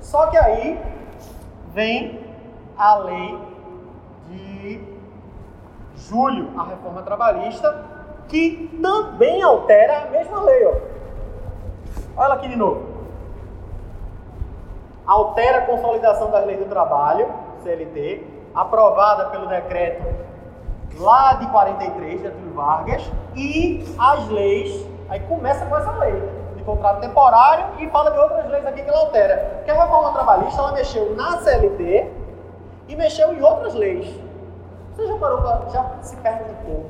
Só 0.00 0.26
que 0.26 0.36
aí 0.36 0.80
vem 1.72 2.34
a 2.76 2.96
lei 2.96 3.38
de 4.28 4.96
julho, 5.96 6.50
a 6.58 6.64
reforma 6.64 7.02
trabalhista, 7.02 7.84
que 8.28 8.78
também 8.82 9.42
altera 9.42 10.02
a 10.02 10.10
mesma 10.10 10.40
lei. 10.42 10.66
Ó. 10.66 10.74
Olha 12.16 12.34
aqui 12.34 12.48
de 12.48 12.56
novo 12.56 12.95
altera 15.06 15.58
a 15.58 15.66
consolidação 15.66 16.30
das 16.30 16.44
leis 16.46 16.58
do 16.58 16.66
trabalho, 16.66 17.28
CLT, 17.62 18.26
aprovada 18.54 19.26
pelo 19.26 19.46
decreto 19.46 20.02
lá 20.98 21.34
de 21.34 21.46
43, 21.48 22.16
de 22.16 22.22
Getúlio 22.22 22.54
Vargas, 22.54 23.10
e 23.34 23.84
as 23.98 24.28
leis, 24.28 24.86
aí 25.08 25.20
começa 25.20 25.66
com 25.66 25.76
essa 25.76 25.92
lei 25.92 26.22
de 26.56 26.62
contrato 26.64 27.00
temporário 27.00 27.66
e 27.78 27.88
fala 27.90 28.10
de 28.10 28.18
outras 28.18 28.48
leis 28.50 28.66
aqui 28.66 28.82
que 28.82 28.88
ela 28.88 29.00
altera. 29.00 29.56
Porque 29.56 29.70
a 29.70 29.84
reforma 29.84 30.12
trabalhista, 30.12 30.60
ela 30.60 30.72
mexeu 30.72 31.14
na 31.14 31.38
CLT 31.38 32.12
e 32.88 32.96
mexeu 32.96 33.34
em 33.34 33.42
outras 33.42 33.74
leis. 33.74 34.08
Você 34.94 35.06
já 35.06 35.16
parou 35.18 35.42
para, 35.42 35.68
já 35.68 35.84
se 36.00 36.16
perguntou 36.16 36.86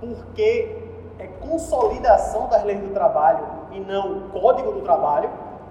por 0.00 0.26
que 0.34 0.76
é 1.18 1.26
consolidação 1.26 2.48
das 2.48 2.62
leis 2.64 2.80
do 2.80 2.92
trabalho 2.92 3.44
e 3.72 3.80
não 3.80 4.28
código 4.30 4.72
do 4.72 4.80
trabalho? 4.80 5.28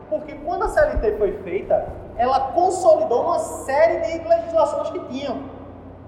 Porque 0.09 0.33
quando 0.45 0.63
a 0.63 0.69
CLT 0.69 1.17
foi 1.17 1.31
feita, 1.43 1.87
ela 2.17 2.39
consolidou 2.51 3.23
uma 3.23 3.39
série 3.39 3.99
de 4.01 4.27
legislações 4.27 4.89
que 4.91 4.99
tinham 5.07 5.37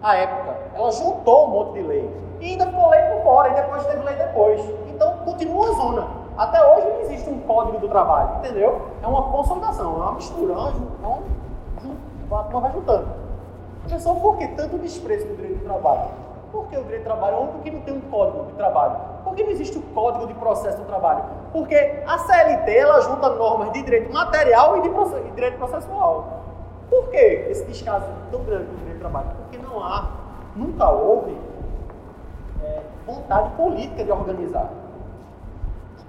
à 0.01 0.15
época. 0.15 0.55
Ela 0.75 0.91
juntou 0.91 1.47
um 1.47 1.51
monte 1.51 1.73
de 1.73 1.81
lei. 1.81 2.27
E 2.39 2.51
ainda 2.51 2.67
ficou 2.67 2.89
lei 2.89 3.01
por 3.01 3.23
fora, 3.23 3.49
e 3.49 3.55
depois 3.55 3.85
teve 3.85 4.03
lei 4.03 4.15
depois. 4.15 4.61
Então 4.87 5.17
continua 5.25 5.69
a 5.69 5.73
zona. 5.73 6.07
Até 6.37 6.63
hoje 6.63 6.87
não 6.87 6.99
existe 7.01 7.29
um 7.29 7.39
código 7.39 7.79
do 7.79 7.89
trabalho, 7.89 8.37
entendeu? 8.37 8.81
É 9.01 9.07
uma 9.07 9.23
consolidação, 9.23 9.95
é 9.95 9.97
uma 9.97 10.11
mistura, 10.11 10.53
é 10.53 10.57
um, 11.07 11.95
uma 12.29 12.43
vai 12.43 12.71
juntando. 12.71 13.07
Pessoal, 13.89 14.15
por 14.17 14.37
que 14.37 14.47
tanto 14.49 14.77
desprezo 14.77 15.27
do 15.27 15.35
direito 15.35 15.59
do 15.59 15.65
trabalho? 15.65 16.26
Porque 16.51 16.77
o 16.77 16.83
direito 16.83 17.03
do 17.03 17.05
trabalho 17.05 17.35
é 17.35 17.39
o 17.39 17.47
que 17.61 17.71
não 17.71 17.81
tem 17.81 17.93
um 17.93 18.01
código 18.01 18.45
de 18.45 18.53
trabalho. 18.53 18.95
Por 19.23 19.35
que 19.35 19.43
não 19.43 19.51
existe 19.51 19.77
o 19.77 19.81
código 19.81 20.27
de 20.27 20.33
processo 20.35 20.77
do 20.77 20.85
trabalho? 20.85 21.25
Porque 21.51 22.03
a 22.05 22.17
CLT 22.17 22.75
ela 22.75 23.01
junta 23.01 23.29
normas 23.29 23.71
de 23.73 23.83
direito 23.83 24.11
material 24.11 24.77
e 24.77 24.81
de, 24.81 24.89
de 24.89 25.31
direito 25.31 25.57
processual. 25.57 26.43
Por 26.89 27.09
que 27.09 27.17
esse 27.17 27.65
descaso 27.65 28.05
tão 28.31 28.43
grande 28.43 28.65
do 28.65 28.77
direito 28.77 28.97
do 28.97 28.99
trabalho? 28.99 29.27
Porque 29.37 29.57
não 29.57 29.83
há, 29.83 30.09
nunca 30.55 30.89
houve 30.89 31.37
é, 32.63 32.81
vontade 33.05 33.49
política 33.51 34.03
de 34.03 34.11
organizar. 34.11 34.69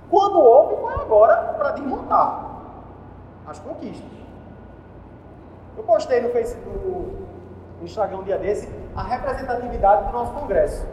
Quando 0.09 0.40
houve, 0.40 0.76
foi 0.76 0.95
agora 0.95 1.37
para 1.59 1.73
desmontar 1.73 2.45
as 3.47 3.59
conquistas. 3.59 4.18
Eu 5.76 5.85
postei 5.85 6.21
no 6.21 6.30
Facebook, 6.30 7.27
no 7.78 7.85
Instagram 7.85 8.18
um 8.18 8.23
dia 8.23 8.38
desse, 8.38 8.68
a 8.94 9.02
representatividade 9.02 10.06
do 10.06 10.12
nosso 10.12 10.32
Congresso. 10.32 10.87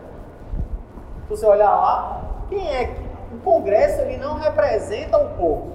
Se 1.23 1.29
você 1.29 1.45
olhar 1.45 1.73
lá, 1.73 2.21
quem 2.49 2.75
é 2.75 2.85
que. 2.85 3.05
O 3.33 3.39
Congresso 3.39 4.01
ele 4.01 4.17
não 4.17 4.35
representa 4.35 5.17
o 5.17 5.29
povo. 5.35 5.73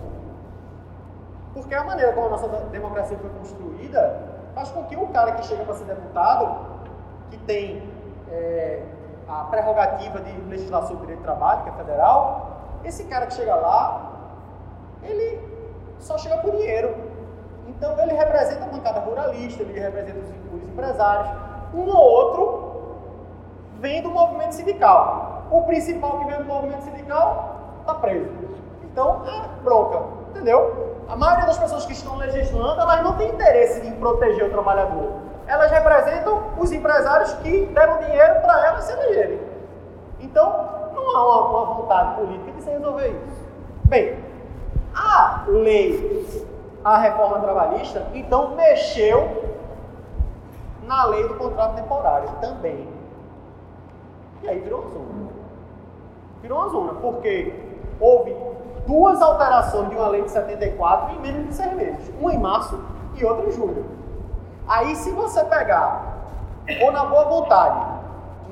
Porque 1.53 1.75
a 1.75 1.85
maneira 1.85 2.13
como 2.13 2.29
a 2.29 2.31
nossa 2.31 2.49
democracia 2.71 3.19
foi 3.19 3.29
construída 3.31 4.31
faz 4.55 4.71
com 4.71 4.85
que 4.85 4.97
o 4.97 5.09
cara 5.09 5.33
que 5.33 5.47
chega 5.47 5.65
para 5.65 5.75
ser 5.75 5.85
deputado, 5.85 6.57
que 7.31 7.39
tem 7.39 7.83
é, 8.31 8.83
a 9.29 9.45
prerrogativa 9.45 10.21
de 10.21 10.33
legislar 10.43 10.83
sobre 10.83 11.01
direito 11.03 11.19
de 11.19 11.25
trabalho, 11.25 11.63
que 11.65 11.71
é 11.71 11.73
federal, 11.73 12.61
esse 12.85 13.05
cara 13.05 13.27
que 13.27 13.35
chega 13.35 13.55
lá, 13.55 14.13
ele 15.03 15.41
só 15.99 16.19
chega 16.19 16.39
por 16.39 16.53
dinheiro. 16.53 17.10
Então 17.71 17.99
ele 18.01 18.13
representa 18.13 18.65
a 18.65 18.69
bancada 18.69 19.01
ruralista, 19.01 19.63
ele 19.63 19.79
representa 19.79 20.19
os, 20.19 20.29
os 20.55 20.69
empresários. 20.69 21.31
Um 21.73 21.89
ou 21.89 21.97
outro 21.97 22.71
vem 23.79 24.03
do 24.03 24.11
movimento 24.11 24.53
sindical. 24.53 25.45
O 25.51 25.63
principal 25.63 26.19
que 26.21 26.27
vem 26.27 26.39
do 26.39 26.45
movimento 26.45 26.83
sindical 26.83 27.61
está 27.81 27.95
preso. 27.95 28.29
Então, 28.85 29.23
é 29.25 29.63
bronca, 29.63 30.03
entendeu? 30.31 30.97
A 31.09 31.17
maioria 31.17 31.47
das 31.47 31.59
pessoas 31.59 31.87
que 31.87 31.93
estão 31.93 32.17
legislando, 32.17 32.81
elas 32.81 33.03
não 33.03 33.17
têm 33.17 33.31
interesse 33.31 33.87
em 33.87 33.93
proteger 33.93 34.47
o 34.47 34.51
trabalhador. 34.51 35.13
Elas 35.47 35.71
representam 35.71 36.43
os 36.59 36.73
empresários 36.73 37.33
que 37.35 37.67
deram 37.67 37.99
dinheiro 37.99 38.41
para 38.41 38.67
elas 38.67 38.85
se 38.85 38.93
elegerem. 38.93 39.41
Então, 40.21 40.69
não 40.93 41.17
há 41.17 41.25
uma, 41.25 41.49
uma 41.49 41.75
vontade 41.75 42.15
política 42.17 42.53
de 42.53 42.63
se 42.63 42.71
resolver 42.71 43.09
isso. 43.09 43.49
Bem, 43.85 44.19
a 44.95 45.45
lei, 45.47 46.27
a 46.85 46.99
reforma 46.99 47.39
trabalhista, 47.41 48.07
então 48.15 48.55
mexeu 48.55 49.51
na 50.85 51.05
lei 51.05 51.27
do 51.29 51.35
contrato 51.35 51.77
temporário 51.77 52.29
também. 52.41 52.89
E 54.43 54.49
aí 54.49 54.59
virou 54.61 54.81
uma 54.81 54.91
zona. 54.91 55.31
Virou 56.43 56.59
uma 56.59 56.69
zona, 56.71 56.95
porque 56.95 57.55
houve 58.01 58.35
duas 58.87 59.21
alterações 59.21 59.91
de 59.91 59.97
uma 59.97 60.09
lei 60.09 60.23
de 60.23 60.31
74 60.31 61.15
em 61.15 61.21
menos 61.21 61.49
de 61.49 61.55
seis 61.55 61.73
meses. 61.75 62.11
Uma 62.19 62.33
em 62.33 62.39
março 62.39 62.83
e 63.15 63.25
outra 63.25 63.47
em 63.47 63.53
julho. 63.53 63.85
Aí 64.67 64.97
se 64.97 65.11
você 65.11 65.45
pegar, 65.45 66.19
ou 66.83 66.93
na 66.93 67.05
boa 67.05 67.25
vontade, 67.25 67.87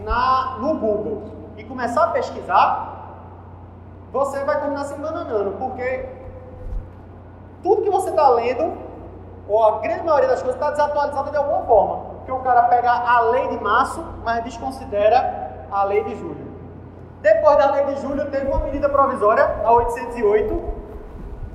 na, 0.05 0.59
no 0.59 0.75
Google, 0.75 1.23
e 1.57 1.65
começar 1.65 2.05
a 2.05 2.09
pesquisar, 2.09 2.99
você 4.13 4.45
vai 4.45 4.61
terminar 4.61 4.85
se 4.85 4.95
enganando, 4.95 5.53
porque 5.53 6.18
tudo 7.63 7.83
que 7.83 7.91
você 7.91 8.11
está 8.11 8.29
lendo, 8.31 8.73
ou 9.49 9.65
a 9.65 9.79
grande 9.81 10.05
maioria 10.05 10.29
das 10.29 10.43
coisas, 10.43 10.61
está 10.61 10.71
desatualizada 10.71 11.31
de 11.31 11.37
alguma 11.37 11.63
forma. 11.63 11.97
Porque 12.17 12.33
o 12.33 12.41
cara 12.41 12.63
pega 12.65 12.91
a 12.91 13.21
lei 13.21 13.49
de 13.49 13.63
março, 13.63 14.05
mas 14.23 14.45
desconsidera 14.45 15.67
a 15.71 15.85
lei 15.85 16.05
de 16.05 16.15
julho. 16.17 16.49
Depois 17.23 17.57
da 17.57 17.71
lei 17.73 17.85
de 17.87 18.01
julho, 18.01 18.31
teve 18.31 18.47
uma 18.47 18.61
medida 18.61 18.89
provisória, 18.89 19.45
a 19.65 19.73
808, 19.73 20.63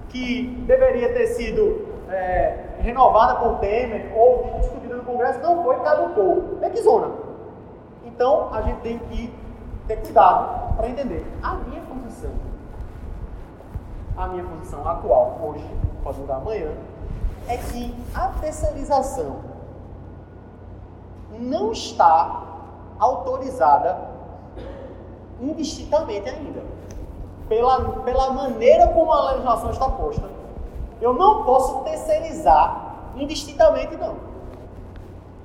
que 0.10 0.64
deveria 0.68 1.14
ter 1.14 1.28
sido 1.28 1.88
é, 2.10 2.58
renovada 2.80 3.36
por 3.36 3.60
Temer 3.60 4.12
ou 4.16 4.54
discutida 4.60 4.96
no 4.96 5.04
Congresso, 5.04 5.40
não 5.40 5.64
foi, 5.64 5.80
caducou. 5.80 6.60
É 6.62 6.70
que 6.70 6.82
zona. 6.82 7.12
Então, 8.06 8.50
a 8.54 8.62
gente 8.62 8.82
tem 8.82 9.00
que 9.00 9.34
ter 9.88 9.98
cuidado 9.98 10.76
para 10.76 10.88
entender. 10.88 11.26
A 11.42 11.56
minha 11.56 11.82
posição, 11.82 12.32
a 14.18 14.28
minha 14.28 14.44
posição 14.44 14.88
atual, 14.88 15.38
hoje, 15.42 15.68
pode 16.04 16.20
mudar 16.20 16.36
amanhã, 16.36 16.72
é 17.48 17.58
que 17.58 17.96
a 18.14 18.28
terceirização 18.40 19.38
não 21.40 21.72
está 21.72 22.44
autorizada 23.00 23.98
indistintamente 25.42 26.30
ainda. 26.30 26.64
Pela, 27.50 28.02
pela 28.02 28.32
maneira 28.32 28.88
como 28.88 29.12
a 29.12 29.32
legislação 29.32 29.72
está 29.72 29.90
posta. 29.90 30.30
Eu 31.02 31.14
não 31.14 31.44
posso 31.44 31.84
terceirizar 31.84 33.12
indistintamente, 33.16 33.96
não. 33.98 34.16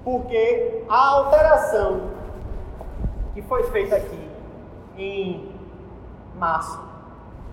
Porque 0.05 0.85
a 0.89 1.09
alteração 1.09 2.01
que 3.35 3.43
foi 3.43 3.65
feita 3.65 3.97
aqui 3.97 4.29
em 4.97 5.53
março, 6.37 6.88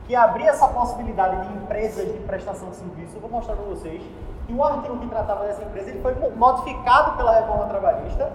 que 0.08 0.16
abria 0.16 0.50
essa 0.50 0.68
possibilidade 0.68 1.48
de 1.48 1.54
empresas 1.56 2.06
de 2.06 2.20
prestação 2.20 2.70
de 2.70 2.76
serviço, 2.76 3.16
eu 3.16 3.22
vou 3.22 3.30
mostrar 3.30 3.56
para 3.56 3.66
vocês 3.66 4.02
que 4.46 4.54
o 4.54 4.64
artigo 4.64 4.98
que 4.98 5.08
tratava 5.08 5.46
dessa 5.46 5.64
empresa 5.64 5.90
ele 5.90 6.02
foi 6.02 6.14
modificado 6.36 7.18
pela 7.18 7.34
reforma 7.34 7.66
trabalhista 7.66 8.32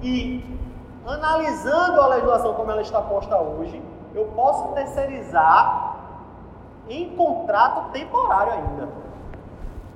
e 0.00 0.58
analisando 1.06 2.00
a 2.00 2.06
legislação 2.08 2.54
como 2.54 2.70
ela 2.70 2.80
está 2.80 3.00
posta 3.02 3.38
hoje, 3.38 3.82
eu 4.14 4.26
posso 4.34 4.68
terceirizar 4.72 5.96
em 6.88 7.14
contrato 7.16 7.90
temporário 7.92 8.52
ainda. 8.52 8.88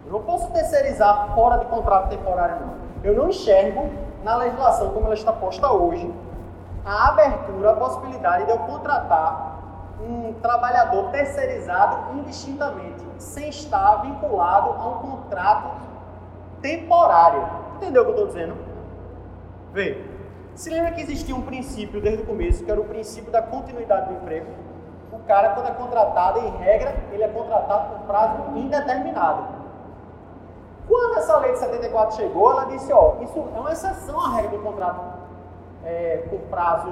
Eu 0.07 0.13
não 0.13 0.23
posso 0.23 0.51
terceirizar 0.53 1.35
fora 1.35 1.59
de 1.59 1.67
contrato 1.67 2.09
temporário, 2.09 2.57
não. 2.61 2.75
Eu 3.03 3.15
não 3.15 3.29
enxergo 3.29 3.91
na 4.25 4.37
legislação 4.37 4.91
como 4.91 5.07
ela 5.07 5.15
está 5.15 5.33
posta 5.33 5.71
hoje 5.71 6.13
a 6.85 7.09
abertura, 7.09 7.71
a 7.71 7.75
possibilidade 7.75 8.47
de 8.47 8.51
eu 8.51 8.59
contratar 8.59 9.58
um 10.01 10.35
trabalhador 10.41 11.11
terceirizado 11.11 12.19
indistintamente, 12.19 13.05
sem 13.19 13.49
estar 13.49 14.03
vinculado 14.03 14.71
a 14.71 14.89
um 14.89 14.99
contrato 14.99 15.71
temporário. 16.61 17.49
Entendeu 17.77 18.03
o 18.03 18.05
que 18.07 18.11
eu 18.11 18.15
estou 18.15 18.27
dizendo? 18.29 18.57
Vê. 19.73 20.05
Se 20.55 20.71
lembra 20.71 20.91
que 20.93 21.01
existia 21.01 21.35
um 21.35 21.43
princípio 21.43 22.01
desde 22.01 22.23
o 22.23 22.27
começo, 22.27 22.65
que 22.65 22.71
era 22.71 22.81
o 22.81 22.85
princípio 22.85 23.31
da 23.31 23.41
continuidade 23.41 24.09
do 24.09 24.15
emprego? 24.15 24.47
O 25.13 25.19
cara, 25.21 25.51
quando 25.51 25.69
é 25.69 25.71
contratado, 25.71 26.41
em 26.41 26.51
regra, 26.57 26.97
ele 27.13 27.23
é 27.23 27.29
contratado 27.29 27.95
por 27.95 28.07
prazo 28.07 28.57
indeterminado. 28.57 29.59
Quando 30.89 31.19
essa 31.19 31.37
lei 31.39 31.53
de 31.53 31.59
74 31.59 32.17
chegou, 32.17 32.51
ela 32.51 32.65
disse, 32.65 32.93
ó, 32.93 33.17
isso 33.21 33.39
é 33.55 33.59
uma 33.59 33.73
exceção 33.73 34.19
à 34.21 34.35
regra 34.37 34.57
do 34.57 34.63
contrato 34.65 35.19
é, 35.85 36.25
por 36.29 36.41
prazo 36.49 36.89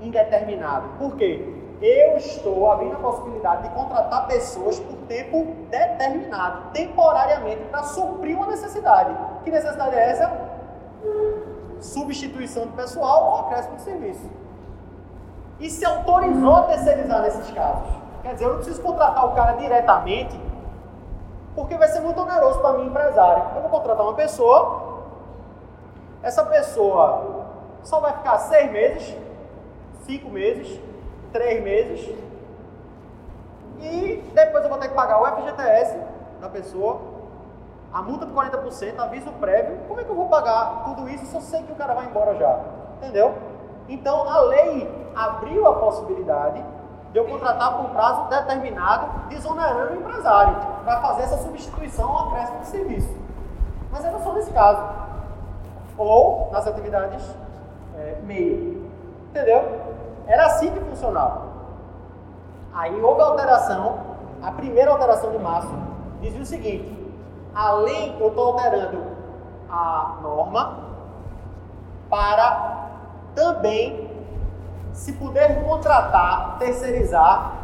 indeterminado. 0.00 0.88
Por 0.98 1.16
quê? 1.16 1.60
Eu 1.80 2.16
estou 2.16 2.70
abrindo 2.70 2.94
a 2.94 2.98
possibilidade 2.98 3.62
de 3.62 3.74
contratar 3.74 4.26
pessoas 4.26 4.78
por 4.78 4.96
tempo 5.08 5.46
determinado, 5.70 6.70
temporariamente, 6.72 7.64
para 7.64 7.84
suprir 7.84 8.36
uma 8.36 8.48
necessidade. 8.48 9.16
Que 9.44 9.50
necessidade 9.50 9.96
é 9.96 10.10
essa? 10.10 10.50
substituição 11.80 12.66
de 12.66 12.72
pessoal 12.72 13.24
ou 13.24 13.40
acréscimo 13.40 13.76
de 13.76 13.82
serviço. 13.82 14.30
E 15.58 15.68
se 15.68 15.84
autorizou 15.84 16.54
a 16.54 16.62
terceirizar 16.62 17.22
nesses 17.22 17.50
casos. 17.50 17.88
Quer 18.22 18.34
dizer, 18.34 18.44
eu 18.44 18.50
não 18.50 18.56
preciso 18.56 18.82
contratar 18.82 19.26
o 19.26 19.34
cara 19.34 19.52
diretamente, 19.52 20.38
porque 21.54 21.76
vai 21.76 21.88
ser 21.88 22.00
muito 22.00 22.20
oneroso 22.20 22.60
para 22.60 22.74
mim, 22.74 22.86
empresário. 22.86 23.42
Eu 23.56 23.62
vou 23.62 23.70
contratar 23.70 24.04
uma 24.04 24.14
pessoa, 24.14 25.00
essa 26.22 26.44
pessoa 26.44 27.46
só 27.82 28.00
vai 28.00 28.12
ficar 28.12 28.38
seis 28.38 28.70
meses, 28.70 29.16
cinco 30.04 30.30
meses, 30.30 30.80
três 31.32 31.62
meses, 31.62 32.14
e 33.80 34.30
depois 34.34 34.62
eu 34.62 34.70
vou 34.70 34.78
ter 34.78 34.88
que 34.88 34.94
pagar 34.94 35.20
o 35.20 35.26
FGTS 35.36 35.98
da 36.40 36.48
pessoa, 36.48 37.00
a 37.92 38.02
multa 38.02 38.26
de 38.26 38.32
40%, 38.32 38.98
aviso 38.98 39.30
prévio, 39.32 39.78
como 39.88 40.00
é 40.00 40.04
que 40.04 40.10
eu 40.10 40.14
vou 40.14 40.28
pagar 40.28 40.84
tudo 40.84 41.08
isso 41.08 41.26
se 41.26 41.34
eu 41.34 41.40
sei 41.40 41.62
que 41.62 41.72
o 41.72 41.76
cara 41.76 41.94
vai 41.94 42.06
embora 42.06 42.34
já? 42.36 42.60
Entendeu? 42.98 43.34
Então 43.88 44.28
a 44.28 44.40
lei 44.42 45.10
abriu 45.14 45.66
a 45.66 45.74
possibilidade 45.74 46.62
de 47.12 47.18
eu 47.18 47.24
contratar 47.24 47.76
por 47.76 47.90
prazo 47.90 48.28
determinado, 48.28 49.28
desonerando 49.28 49.94
o 49.94 49.96
empresário, 49.96 50.56
para 50.84 51.00
fazer 51.00 51.22
essa 51.22 51.38
substituição 51.38 52.08
ao 52.08 52.28
acréscimo 52.28 52.60
de 52.60 52.66
serviço. 52.66 53.16
Mas 53.90 54.04
era 54.04 54.18
só 54.20 54.32
nesse 54.32 54.52
caso. 54.52 54.80
Ou 55.98 56.48
nas 56.52 56.66
atividades 56.66 57.24
é, 57.98 58.18
meio. 58.22 58.88
Entendeu? 59.30 59.89
Era 60.30 60.46
assim 60.46 60.70
que 60.70 60.78
funcionava. 60.78 61.42
Aí 62.72 63.02
houve 63.02 63.20
alteração, 63.20 63.98
a 64.40 64.52
primeira 64.52 64.92
alteração 64.92 65.32
de 65.32 65.38
março 65.38 65.74
dizia 66.20 66.40
o 66.40 66.46
seguinte: 66.46 67.12
além, 67.52 68.16
eu 68.20 68.28
estou 68.28 68.52
alterando 68.52 69.02
a 69.68 70.18
norma 70.22 70.78
para 72.08 72.90
também 73.34 74.08
se 74.92 75.12
puder 75.14 75.64
contratar, 75.64 76.58
terceirizar 76.60 77.54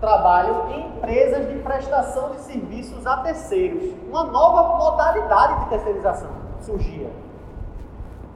trabalho 0.00 0.68
em 0.70 0.88
empresas 0.88 1.46
de 1.48 1.58
prestação 1.60 2.30
de 2.30 2.40
serviços 2.40 3.06
a 3.06 3.18
terceiros. 3.18 3.94
Uma 4.08 4.24
nova 4.24 4.78
modalidade 4.78 5.60
de 5.60 5.66
terceirização 5.70 6.30
surgia. 6.60 7.10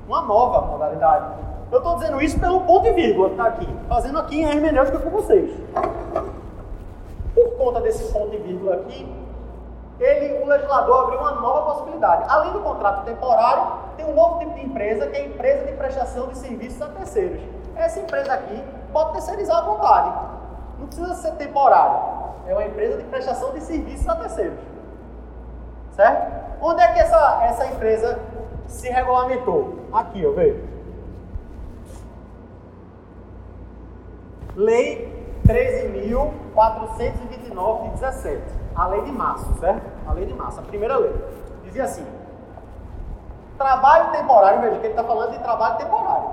Uma 0.07 0.23
nova 0.23 0.61
modalidade. 0.67 1.54
Eu 1.75 1.79
estou 1.79 1.97
dizendo 1.97 2.23
isso 2.23 2.39
pelo 2.39 2.61
ponto 2.61 2.87
e 2.87 2.93
vírgula 2.93 3.31
que 3.31 3.35
está 3.35 3.47
aqui, 3.49 3.77
fazendo 3.89 4.17
aqui 4.21 4.45
a 4.45 4.55
hermenêutica 4.55 4.97
com 4.97 5.11
vocês. 5.11 5.51
Por 7.35 7.57
conta 7.57 7.81
desse 7.81 8.13
ponto 8.13 8.33
e 8.33 8.39
vírgula 8.39 8.77
aqui, 8.77 9.13
ele, 9.99 10.41
o 10.41 10.47
legislador 10.47 11.03
abriu 11.03 11.19
uma 11.19 11.33
nova 11.33 11.73
possibilidade. 11.73 12.27
Além 12.29 12.53
do 12.53 12.61
contrato 12.61 13.05
temporário, 13.05 13.73
tem 13.97 14.07
um 14.07 14.15
novo 14.15 14.39
tipo 14.39 14.55
de 14.55 14.65
empresa, 14.65 15.09
que 15.09 15.17
é 15.17 15.23
a 15.23 15.27
empresa 15.27 15.65
de 15.65 15.73
prestação 15.73 16.29
de 16.29 16.39
serviços 16.39 16.81
a 16.81 16.87
terceiros. 16.87 17.41
Essa 17.75 17.99
empresa 17.99 18.35
aqui 18.35 18.63
pode 18.93 19.15
terceirizar 19.15 19.59
à 19.59 19.63
vontade. 19.63 20.15
Não 20.79 20.87
precisa 20.87 21.13
ser 21.15 21.33
temporário. 21.33 21.99
É 22.47 22.53
uma 22.53 22.65
empresa 22.65 22.99
de 22.99 23.03
prestação 23.03 23.53
de 23.53 23.61
serviços 23.61 24.09
a 24.09 24.15
terceiros. 24.15 24.61
Certo? 25.91 26.63
Onde 26.63 26.81
é 26.81 26.93
que 26.93 27.01
essa, 27.01 27.41
essa 27.43 27.67
empresa 27.67 28.21
se 28.69 28.89
regulamentou? 28.89 29.81
Aqui, 29.93 30.25
ó, 30.25 30.31
vejo. 30.31 30.74
Lei 34.57 35.13
13.429 35.47 37.83
de 37.83 37.91
17 37.91 38.65
a 38.75 38.89
lei 38.89 39.03
de 39.03 39.13
março, 39.13 39.55
certo? 39.61 39.83
A 40.07 40.13
lei 40.13 40.27
de 40.27 40.35
março, 40.35 40.59
a 40.59 40.63
primeira 40.63 40.97
lei. 40.97 41.15
Dizia 41.63 41.85
assim: 41.85 42.05
trabalho 43.57 44.11
temporário, 44.11 44.61
veja 44.61 44.81
que 44.81 44.87
ele 44.87 44.89
está 44.89 45.05
falando 45.05 45.33
de 45.33 45.39
trabalho 45.39 45.77
temporário. 45.77 46.31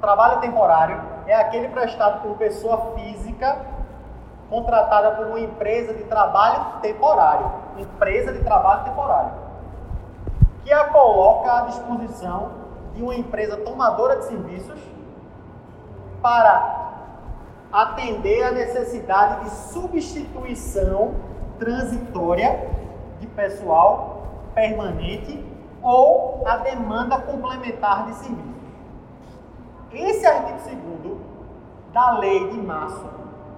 Trabalho 0.00 0.40
temporário 0.40 1.00
é 1.26 1.34
aquele 1.34 1.68
prestado 1.68 2.22
por 2.22 2.36
pessoa 2.36 2.92
física 2.96 3.56
contratada 4.50 5.12
por 5.12 5.26
uma 5.26 5.40
empresa 5.40 5.94
de 5.94 6.04
trabalho 6.04 6.80
temporário. 6.82 7.50
Empresa 7.78 8.32
de 8.32 8.42
trabalho 8.42 8.84
temporário. 8.84 9.30
Que 10.64 10.72
a 10.72 10.88
coloca 10.88 11.52
à 11.52 11.60
disposição 11.62 12.50
de 12.94 13.02
uma 13.02 13.14
empresa 13.14 13.56
tomadora 13.58 14.16
de 14.16 14.24
serviços 14.24 14.80
para 16.20 16.75
atender 17.72 18.42
a 18.44 18.52
necessidade 18.52 19.44
de 19.44 19.50
substituição 19.50 21.14
transitória 21.58 22.68
de 23.20 23.26
pessoal 23.26 24.22
permanente 24.54 25.44
ou 25.82 26.42
a 26.46 26.56
demanda 26.58 27.18
complementar 27.18 28.06
de 28.06 28.14
serviços. 28.14 28.56
Esse 29.92 30.26
artigo 30.26 30.96
2 31.02 31.16
da 31.92 32.18
lei 32.18 32.50
de 32.50 32.58
março 32.58 33.04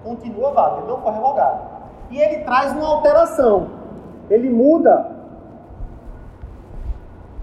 continua 0.04 0.52
válido, 0.52 0.86
não 0.86 1.02
foi 1.02 1.12
revogado. 1.12 1.60
E 2.10 2.18
ele 2.18 2.44
traz 2.44 2.72
uma 2.72 2.86
alteração. 2.86 3.70
Ele 4.30 4.48
muda 4.50 5.16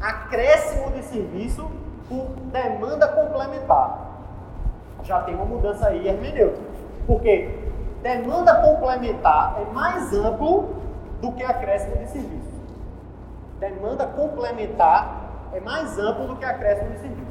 acréscimo 0.01 0.91
de 0.91 1.03
serviço 1.03 1.69
por 2.07 2.27
demanda 2.51 3.07
complementar. 3.07 4.05
Já 5.05 5.21
tem 5.21 5.35
uma 5.35 5.45
mudança 5.45 5.87
aí 5.87 6.07
hermenêutica. 6.07 6.65
Porque 7.07 7.49
demanda 8.01 8.55
complementar 8.55 9.57
é 9.61 9.73
mais 9.73 10.11
amplo 10.13 10.75
do 11.21 11.31
que 11.31 11.43
acréscimo 11.43 11.97
de 11.97 12.07
serviço. 12.07 12.55
Demanda 13.59 14.05
complementar 14.07 15.49
é 15.53 15.59
mais 15.59 15.97
amplo 15.97 16.27
do 16.27 16.35
que 16.35 16.45
acréscimo 16.45 16.91
de 16.91 16.99
serviço. 16.99 17.25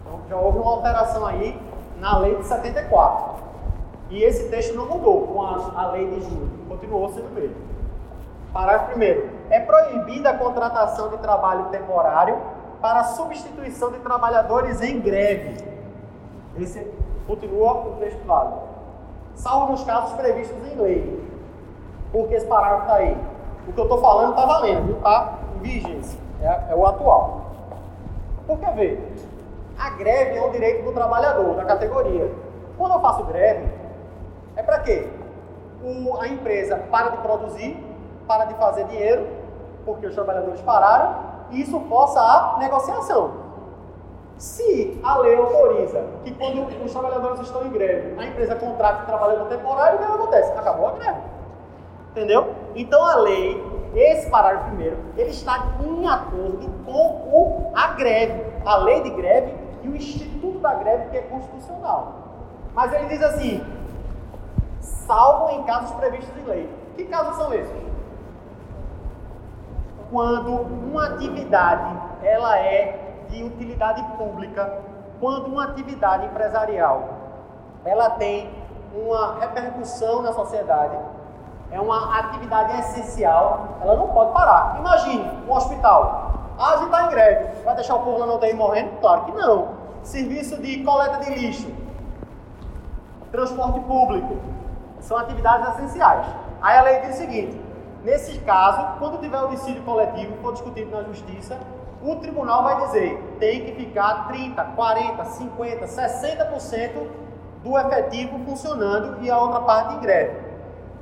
Então 0.00 0.20
já 0.28 0.36
houve 0.36 0.58
uma 0.58 0.70
alteração 0.70 1.26
aí 1.26 1.60
na 1.98 2.18
lei 2.18 2.36
de 2.36 2.46
74. 2.46 3.42
E 4.10 4.22
esse 4.22 4.48
texto 4.48 4.74
não 4.76 4.86
mudou 4.86 5.26
com 5.26 5.42
a, 5.42 5.72
a 5.74 5.90
lei 5.92 6.06
de 6.06 6.20
julho, 6.20 6.50
continuou 6.68 7.12
sendo 7.12 7.28
o 7.28 7.30
mesmo. 7.30 7.56
Parágrafo 8.52 8.90
primeiro. 8.90 9.30
É 9.50 9.60
proibida 9.60 10.30
a 10.30 10.36
contratação 10.36 11.08
de 11.08 11.18
trabalho 11.18 11.64
temporário 11.66 12.38
para 12.80 13.04
substituição 13.04 13.90
de 13.90 13.98
trabalhadores 14.00 14.82
em 14.82 15.00
greve. 15.00 15.56
Esse 16.58 16.86
continua 17.26 17.72
o 17.72 17.96
texto 17.98 18.24
válido. 18.26 18.60
Salvo 19.34 19.72
nos 19.72 19.84
casos 19.84 20.12
previstos 20.14 20.56
em 20.72 20.76
lei. 20.76 21.32
Porque 22.10 22.34
esse 22.34 22.46
parágrafo 22.46 22.82
está 22.82 22.94
aí. 22.96 23.16
O 23.66 23.72
que 23.72 23.80
eu 23.80 23.84
estou 23.84 24.00
falando 24.00 24.30
está 24.30 24.44
valendo, 24.44 24.86
viu? 24.86 24.98
Em 25.56 25.58
vigência. 25.60 26.20
É, 26.42 26.72
é 26.72 26.74
o 26.74 26.86
atual. 26.86 27.40
Porque, 28.46 28.66
vê, 28.72 28.98
a 29.78 29.90
greve 29.90 30.36
é 30.36 30.44
um 30.44 30.50
direito 30.50 30.84
do 30.84 30.92
trabalhador, 30.92 31.54
da 31.54 31.64
categoria. 31.64 32.30
Quando 32.76 32.94
eu 32.94 33.00
faço 33.00 33.24
greve, 33.24 33.68
é 34.56 34.62
para 34.62 34.80
quê? 34.80 35.08
O, 35.82 36.20
a 36.20 36.28
empresa 36.28 36.76
para 36.90 37.10
de 37.10 37.16
produzir, 37.18 37.76
para 38.26 38.44
de 38.44 38.54
fazer 38.54 38.84
dinheiro, 38.84 39.26
porque 39.84 40.06
os 40.06 40.14
trabalhadores 40.14 40.60
pararam, 40.60 41.16
e 41.50 41.60
isso 41.60 41.80
força 41.88 42.20
a 42.20 42.58
negociação. 42.58 43.41
Se 44.42 44.98
a 45.04 45.18
lei 45.18 45.36
autoriza 45.36 46.04
que 46.24 46.34
quando 46.34 46.66
os 46.84 46.90
trabalhadores 46.90 47.38
estão 47.42 47.64
em 47.64 47.70
greve, 47.70 48.20
a 48.20 48.26
empresa 48.26 48.56
contrata 48.56 49.04
o 49.04 49.06
trabalhador 49.06 49.46
temporário, 49.46 50.00
o 50.00 50.02
que 50.04 50.12
acontece? 50.12 50.50
Acabou 50.58 50.88
a 50.88 50.92
greve. 50.94 51.20
Entendeu? 52.10 52.52
Então 52.74 53.04
a 53.04 53.14
lei, 53.18 53.64
esse 53.94 54.28
parágrafo 54.28 54.66
primeiro, 54.66 54.98
ele 55.16 55.30
está 55.30 55.64
em 55.80 56.08
acordo 56.08 56.68
com 56.84 56.92
o, 56.92 57.72
a 57.72 57.92
greve, 57.92 58.44
a 58.66 58.78
lei 58.78 59.04
de 59.04 59.10
greve 59.10 59.54
e 59.84 59.88
o 59.88 59.94
instituto 59.94 60.58
da 60.58 60.74
greve 60.74 61.10
que 61.10 61.18
é 61.18 61.22
constitucional. 61.22 62.14
Mas 62.74 62.92
ele 62.94 63.06
diz 63.06 63.22
assim, 63.22 63.64
salvo 64.80 65.52
em 65.52 65.62
casos 65.62 65.92
previstos 65.92 66.36
em 66.36 66.50
lei. 66.50 66.68
Que 66.96 67.04
casos 67.04 67.36
são 67.36 67.54
esses? 67.54 67.82
Quando 70.10 70.50
uma 70.50 71.06
atividade 71.14 71.96
ela 72.24 72.58
é 72.58 73.01
de 73.32 73.42
utilidade 73.42 74.02
pública, 74.16 74.80
quando 75.18 75.46
uma 75.46 75.64
atividade 75.64 76.26
empresarial 76.26 77.08
ela 77.84 78.10
tem 78.10 78.48
uma 78.94 79.38
repercussão 79.40 80.22
na 80.22 80.32
sociedade, 80.32 80.96
é 81.70 81.80
uma 81.80 82.18
atividade 82.18 82.78
essencial, 82.80 83.78
ela 83.80 83.96
não 83.96 84.08
pode 84.08 84.32
parar. 84.32 84.76
Imagine 84.78 85.28
um 85.48 85.52
hospital. 85.52 86.32
Ah, 86.58 86.74
a 86.74 86.76
gente 86.76 86.84
está 86.84 87.06
em 87.06 87.08
greve, 87.08 87.62
vai 87.64 87.74
deixar 87.74 87.96
o 87.96 88.00
povo 88.00 88.18
lá 88.18 88.26
na 88.26 88.34
UTI 88.34 88.52
morrendo? 88.52 89.00
Claro 89.00 89.24
que 89.24 89.32
não. 89.32 89.68
Serviço 90.02 90.60
de 90.60 90.84
coleta 90.84 91.18
de 91.24 91.34
lixo, 91.34 91.72
transporte 93.30 93.80
público, 93.80 94.36
são 95.00 95.16
atividades 95.16 95.74
essenciais. 95.74 96.26
Aí 96.60 96.76
a 96.76 96.82
lei 96.82 97.00
diz 97.00 97.14
o 97.14 97.18
seguinte: 97.18 97.60
nesse 98.04 98.38
caso, 98.40 98.98
quando 98.98 99.18
tiver 99.20 99.40
o 99.40 99.48
dissídio 99.48 99.82
coletivo, 99.82 100.36
for 100.42 100.52
discutido 100.52 100.90
na 100.90 101.02
justiça, 101.04 101.58
o 102.04 102.16
tribunal 102.16 102.64
vai 102.64 102.86
dizer 102.86 103.36
tem 103.38 103.64
que 103.64 103.72
ficar 103.72 104.28
30, 104.28 104.62
40, 104.62 105.24
50, 105.24 105.86
60% 105.86 106.90
do 107.62 107.78
efetivo 107.78 108.40
funcionando 108.44 109.22
e 109.22 109.30
a 109.30 109.38
outra 109.38 109.60
parte 109.60 109.94
em 109.94 110.00
greve. 110.00 110.36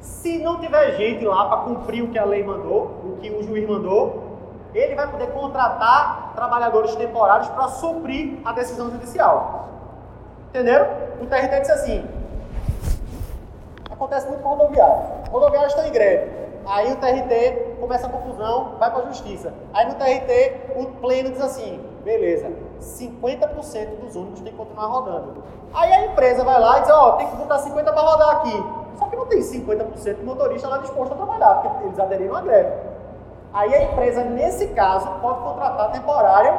Se 0.01 0.39
não 0.39 0.61
tiver 0.61 0.93
gente 0.97 1.25
lá 1.25 1.47
para 1.47 1.59
cumprir 1.59 2.03
o 2.03 2.09
que 2.09 2.19
a 2.19 2.25
lei 2.25 2.43
mandou, 2.45 2.85
o 3.05 3.19
que 3.21 3.31
o 3.31 3.43
juiz 3.43 3.69
mandou, 3.69 4.39
ele 4.75 4.95
vai 4.95 5.09
poder 5.11 5.29
contratar 5.33 6.33
trabalhadores 6.35 6.95
temporários 6.97 7.49
para 7.49 7.69
suprir 7.69 8.39
a 8.45 8.53
decisão 8.53 8.91
judicial. 8.91 9.69
Entenderam? 10.49 10.87
O 11.21 11.27
TRT 11.27 11.61
disse 11.61 11.73
assim: 11.73 12.09
acontece 13.91 14.27
muito 14.29 14.43
com 14.43 14.51
rodoviários. 14.51 15.29
Rodoviários 15.31 15.73
estão 15.73 15.87
em 15.87 15.93
greve. 15.93 16.31
Aí 16.71 16.93
o 16.93 16.97
TRT 16.97 17.79
começa 17.81 18.07
a 18.07 18.11
confusão, 18.11 18.77
vai 18.79 18.93
para 18.93 19.03
a 19.03 19.07
justiça. 19.07 19.53
Aí 19.75 19.87
no 19.87 19.95
TRT 19.95 20.77
o 20.77 20.87
pleno 21.01 21.31
diz 21.31 21.41
assim: 21.41 21.85
beleza, 22.05 22.49
50% 22.81 23.99
dos 24.01 24.15
ônibus 24.15 24.41
tem 24.41 24.53
que 24.53 24.59
continuar 24.59 24.87
rodando. 24.87 25.43
Aí 25.75 25.93
a 25.93 26.07
empresa 26.07 26.45
vai 26.45 26.61
lá 26.61 26.79
e 26.79 26.83
diz: 26.83 26.91
ó, 26.91 27.09
oh, 27.09 27.13
tem 27.15 27.27
que 27.27 27.35
botar 27.35 27.59
50% 27.59 27.83
para 27.83 28.01
rodar 28.01 28.37
aqui. 28.37 28.65
Só 29.01 29.07
que 29.07 29.17
não 29.17 29.27
tem 29.27 29.41
50% 29.41 30.15
de 30.15 30.23
motorista 30.23 30.69
lá 30.69 30.79
disposto 30.79 31.13
a 31.13 31.17
trabalhar, 31.17 31.55
porque 31.57 31.87
eles 31.87 31.99
aderiram 31.99 32.37
à 32.37 32.41
greve. 32.41 32.73
Aí 33.53 33.75
a 33.75 33.83
empresa, 33.83 34.23
nesse 34.23 34.69
caso, 34.69 35.09
pode 35.21 35.41
contratar 35.41 35.91
temporário 35.91 36.57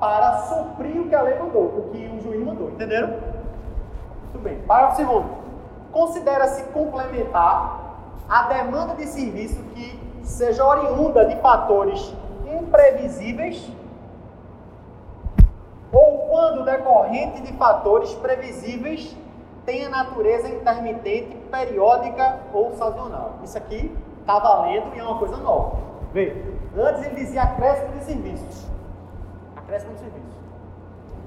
para 0.00 0.38
suprir 0.38 1.02
o 1.02 1.08
que 1.08 1.14
a 1.14 1.22
lei 1.22 1.38
mandou, 1.38 1.62
o 1.62 1.90
que 1.92 2.18
o 2.18 2.20
juiz 2.20 2.44
mandou. 2.44 2.70
Entenderam? 2.70 3.10
Muito 4.24 4.42
bem. 4.42 4.58
Parágrafo 4.62 4.96
segundo 4.96 5.46
considera-se 5.92 6.62
complementar 6.64 7.85
a 8.28 8.42
demanda 8.42 8.94
de 8.94 9.06
serviço 9.06 9.62
que 9.74 10.00
seja 10.22 10.64
oriunda 10.64 11.24
de 11.26 11.36
fatores 11.40 12.12
imprevisíveis 12.46 13.70
ou 15.92 16.18
quando 16.28 16.64
decorrente 16.64 17.40
de 17.42 17.52
fatores 17.52 18.12
previsíveis 18.14 19.16
tenha 19.64 19.88
natureza 19.88 20.48
intermitente, 20.48 21.36
periódica 21.50 22.40
ou 22.52 22.72
sazonal. 22.74 23.34
Isso 23.42 23.56
aqui 23.56 23.96
está 24.20 24.38
valendo 24.38 24.94
e 24.94 24.98
é 24.98 25.02
uma 25.02 25.18
coisa 25.18 25.36
nova. 25.36 25.76
Vê, 26.12 26.36
antes 26.76 27.04
ele 27.04 27.16
dizia 27.16 27.42
acréscimo 27.42 27.92
de 27.98 28.04
serviços. 28.04 28.66
Acréscimo 29.56 29.94
de 29.94 30.00
serviços. 30.00 30.36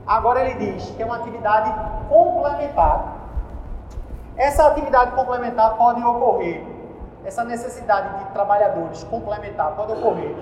Agora 0.05 0.41
ele 0.41 0.71
diz 0.71 0.89
que 0.91 1.01
é 1.01 1.05
uma 1.05 1.17
atividade 1.17 1.73
complementar 2.07 3.19
essa 4.39 4.67
atividade 4.67 5.11
complementar 5.11 5.75
pode 5.75 6.01
ocorrer, 6.01 6.65
essa 7.25 7.43
necessidade 7.43 8.19
de 8.19 8.31
trabalhadores 8.31 9.03
complementar 9.03 9.75
pode 9.75 9.93
ocorrer 9.93 10.35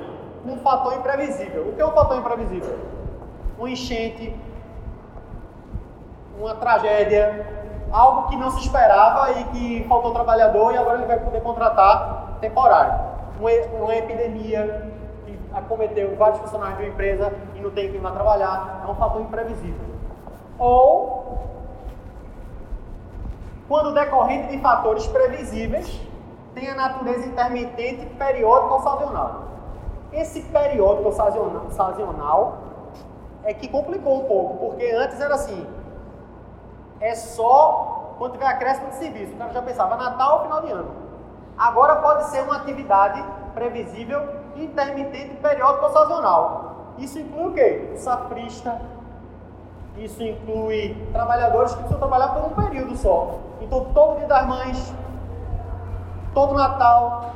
um 0.46 0.58
fator 0.60 0.94
imprevisível. 0.94 1.70
O 1.70 1.74
que 1.74 1.82
é 1.82 1.86
um 1.86 1.92
fator 1.92 2.18
imprevisível? 2.18 2.78
Um 3.60 3.68
enchente, 3.68 4.36
uma 6.40 6.56
tragédia, 6.56 7.46
algo 7.92 8.30
que 8.30 8.36
não 8.36 8.52
se 8.52 8.62
esperava 8.62 9.32
e 9.32 9.44
que 9.46 9.86
faltou 9.88 10.14
trabalhador 10.14 10.74
e 10.74 10.78
agora 10.78 10.98
ele 10.98 11.08
vai 11.08 11.20
poder 11.20 11.42
contratar 11.42 12.38
temporário. 12.40 13.18
Uma, 13.40 13.52
uma 13.84 13.96
epidemia 13.96 14.92
que 15.26 15.40
acometeu 15.54 16.16
vários 16.16 16.40
funcionários 16.40 16.78
de 16.78 16.84
uma 16.86 16.90
empresa 16.94 17.34
e 17.56 17.60
não 17.60 17.72
tem 17.72 17.92
quem 17.92 18.00
vá 18.00 18.12
trabalhar, 18.12 18.84
é 18.88 18.90
um 18.90 18.96
fator 18.96 19.22
imprevisível. 19.22 19.88
Ou 20.58 21.48
quando 23.68 23.94
decorrente 23.94 24.48
de 24.48 24.60
fatores 24.60 25.06
previsíveis, 25.08 26.07
tem 26.58 26.70
a 26.70 26.76
natureza 26.76 27.28
intermitente, 27.28 28.06
periódica 28.18 28.74
ou 28.74 28.82
sazonal. 28.82 29.42
Esse 30.12 30.42
periódico 30.42 31.06
ou 31.06 31.72
sazonal 31.72 32.58
é 33.44 33.54
que 33.54 33.68
complicou 33.68 34.24
um 34.24 34.26
pouco, 34.26 34.58
porque 34.58 34.92
antes 34.92 35.22
era 35.22 35.36
assim, 35.36 35.68
é 37.00 37.14
só 37.14 38.16
quando 38.18 38.34
tiver 38.34 38.48
acréscimo 38.48 38.90
de 38.90 38.96
serviço. 38.96 39.34
O 39.34 39.38
cara 39.38 39.54
já 39.54 39.62
pensava 39.62 39.96
Natal 39.96 40.38
ou 40.38 40.44
final 40.44 40.62
de 40.62 40.72
ano. 40.72 40.92
Agora 41.56 41.98
pode 41.98 42.26
ser 42.26 42.42
uma 42.42 42.58
atividade 42.58 43.24
previsível, 43.54 44.22
intermitente, 44.56 45.36
periódica 45.36 45.86
ou 45.86 45.92
sazonal. 45.92 46.94
Isso 46.98 47.20
inclui 47.20 47.48
o 47.48 47.54
quê? 47.54 47.92
O 47.94 47.98
safrista, 47.98 48.82
Isso 49.98 50.22
inclui 50.22 50.96
trabalhadores 51.12 51.72
que 51.72 51.78
precisam 51.78 52.00
trabalhar 52.00 52.30
por 52.30 52.46
um 52.46 52.66
período 52.66 52.96
só. 52.96 53.36
Então, 53.62 53.86
todo 53.94 54.18
dia 54.18 54.28
das 54.28 54.46
mães, 54.46 54.94
todo 56.34 56.54
Natal, 56.54 57.32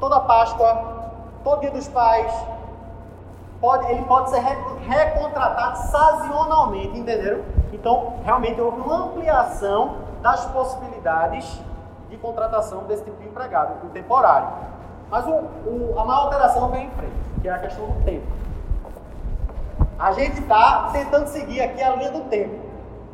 toda 0.00 0.20
Páscoa, 0.20 1.10
todo 1.42 1.60
dia 1.60 1.70
dos 1.70 1.88
pais, 1.88 2.32
pode, 3.60 3.90
ele 3.90 4.02
pode 4.04 4.30
ser 4.30 4.40
recontratado 4.40 5.78
sazonalmente, 5.78 6.98
entenderam? 6.98 7.42
Então, 7.72 8.14
realmente 8.24 8.60
houve 8.60 8.80
uma 8.80 9.06
ampliação 9.06 9.96
das 10.22 10.44
possibilidades 10.46 11.60
de 12.08 12.16
contratação 12.16 12.84
desse 12.84 13.04
tipo 13.04 13.20
de 13.20 13.28
empregado, 13.28 13.86
o 13.86 13.90
temporário. 13.90 14.48
Mas 15.10 15.26
o, 15.26 15.30
o, 15.30 15.94
a 15.98 16.04
maior 16.04 16.24
alteração 16.24 16.68
vem 16.68 16.86
em 16.86 16.90
frente, 16.90 17.12
que 17.40 17.48
é 17.48 17.52
a 17.52 17.58
questão 17.58 17.86
do 17.86 18.04
tempo. 18.04 18.26
A 19.98 20.12
gente 20.12 20.40
está 20.40 20.90
tentando 20.92 21.26
seguir 21.28 21.60
aqui 21.60 21.82
a 21.82 21.96
linha 21.96 22.10
do 22.10 22.28
tempo. 22.28 22.58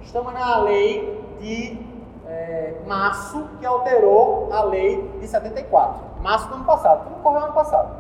Estamos 0.01 0.33
na 0.33 0.59
lei 0.59 1.37
de 1.41 1.90
é, 2.31 2.75
março, 2.87 3.49
que 3.59 3.67
alterou 3.67 4.49
a 4.53 4.63
lei 4.63 5.11
de 5.21 5.27
74. 5.27 6.01
Março 6.23 6.49
do 6.49 6.55
ano 6.55 6.65
passado. 6.65 7.05
Tudo 7.05 7.17
ocorreu 7.17 7.45
ano 7.45 7.53
passado. 7.53 7.97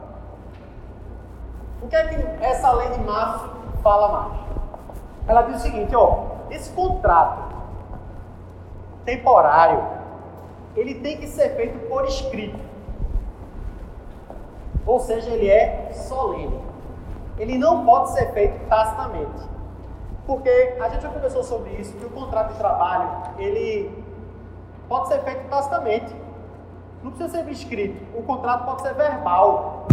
O 1.83 1.89
que 1.89 1.97
é 1.97 2.09
que 2.09 2.45
essa 2.45 2.71
lei 2.73 2.91
de 2.91 3.01
março 3.01 3.51
fala 3.83 4.09
mais? 4.09 4.41
Ela 5.27 5.43
diz 5.43 5.57
o 5.57 5.61
seguinte, 5.61 5.95
ó, 5.97 6.27
esse 6.51 6.71
contrato 6.73 7.55
temporário, 9.05 9.83
ele 10.77 10.95
tem 10.97 11.19
que 11.19 11.27
ser 11.27 11.57
feito 11.57 11.89
por 11.89 12.05
escrito. 12.05 12.59
Ou 14.87 15.01
seja, 15.01 15.31
ele 15.31 15.49
é 15.49 15.91
solene. 15.93 16.61
Ele 17.39 17.57
não 17.59 17.85
pode 17.85 18.11
ser 18.11 18.33
feito 18.33 18.69
tacitamente. 18.69 19.49
Porque 20.27 20.77
a 20.81 20.89
gente 20.91 21.03
já 21.03 21.09
conversou 21.09 21.43
sobre 21.43 21.71
isso, 21.71 21.97
que 21.97 22.05
o 22.05 22.11
contrato 22.11 22.53
de 22.53 22.59
trabalho, 22.59 23.09
ele 23.39 24.00
pode 24.91 25.07
ser 25.07 25.21
feito 25.21 25.49
tacitamente. 25.49 26.13
Não 27.01 27.13
precisa 27.13 27.31
ser 27.31 27.49
escrito. 27.49 28.19
O 28.19 28.25
contrato 28.25 28.67
pode 28.67 28.83
ser 28.83 28.93
verbal. 28.95 29.87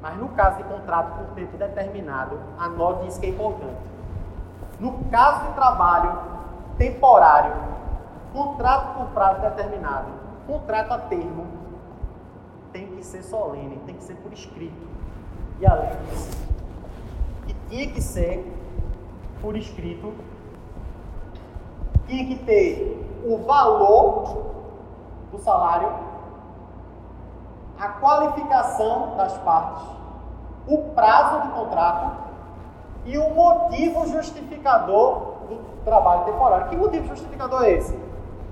Mas 0.00 0.16
no 0.16 0.28
caso 0.28 0.58
de 0.58 0.64
contrato 0.64 1.18
por 1.18 1.34
tempo 1.34 1.56
determinado, 1.56 2.38
anote 2.56 3.08
isso 3.08 3.18
que 3.18 3.26
é 3.26 3.30
importante. 3.30 3.76
No 4.78 5.04
caso 5.10 5.48
de 5.48 5.54
trabalho 5.54 6.16
temporário, 6.78 7.54
contrato 8.32 8.98
por 8.98 9.06
prazo 9.08 9.40
determinado, 9.40 10.08
contrato 10.46 10.92
a 10.92 10.98
termo, 10.98 11.46
tem 12.72 12.86
que 12.88 13.04
ser 13.04 13.22
solene, 13.22 13.80
tem 13.84 13.96
que 13.96 14.04
ser 14.04 14.14
por 14.16 14.32
escrito. 14.32 14.88
E 15.60 15.66
além 15.66 15.90
disso, 16.04 16.38
que 17.46 17.54
tinha 17.68 17.90
que 17.90 18.00
ser 18.00 18.44
por 19.40 19.56
escrito, 19.56 20.12
tinha 22.06 22.26
que 22.26 22.36
ter 22.44 23.22
o 23.24 23.38
valor 23.38 24.44
do 25.32 25.38
salário, 25.38 25.88
a 27.78 27.88
qualificação 27.88 29.16
das 29.16 29.36
partes, 29.38 29.82
o 30.66 30.78
prazo 30.94 31.42
de 31.42 31.48
contrato 31.48 32.16
e 33.04 33.18
o 33.18 33.30
motivo 33.30 34.06
justificador 34.06 35.34
do 35.48 35.84
trabalho 35.84 36.24
temporário. 36.24 36.68
Que 36.68 36.76
motivo 36.76 37.08
justificador 37.08 37.64
é 37.64 37.72
esse? 37.72 37.98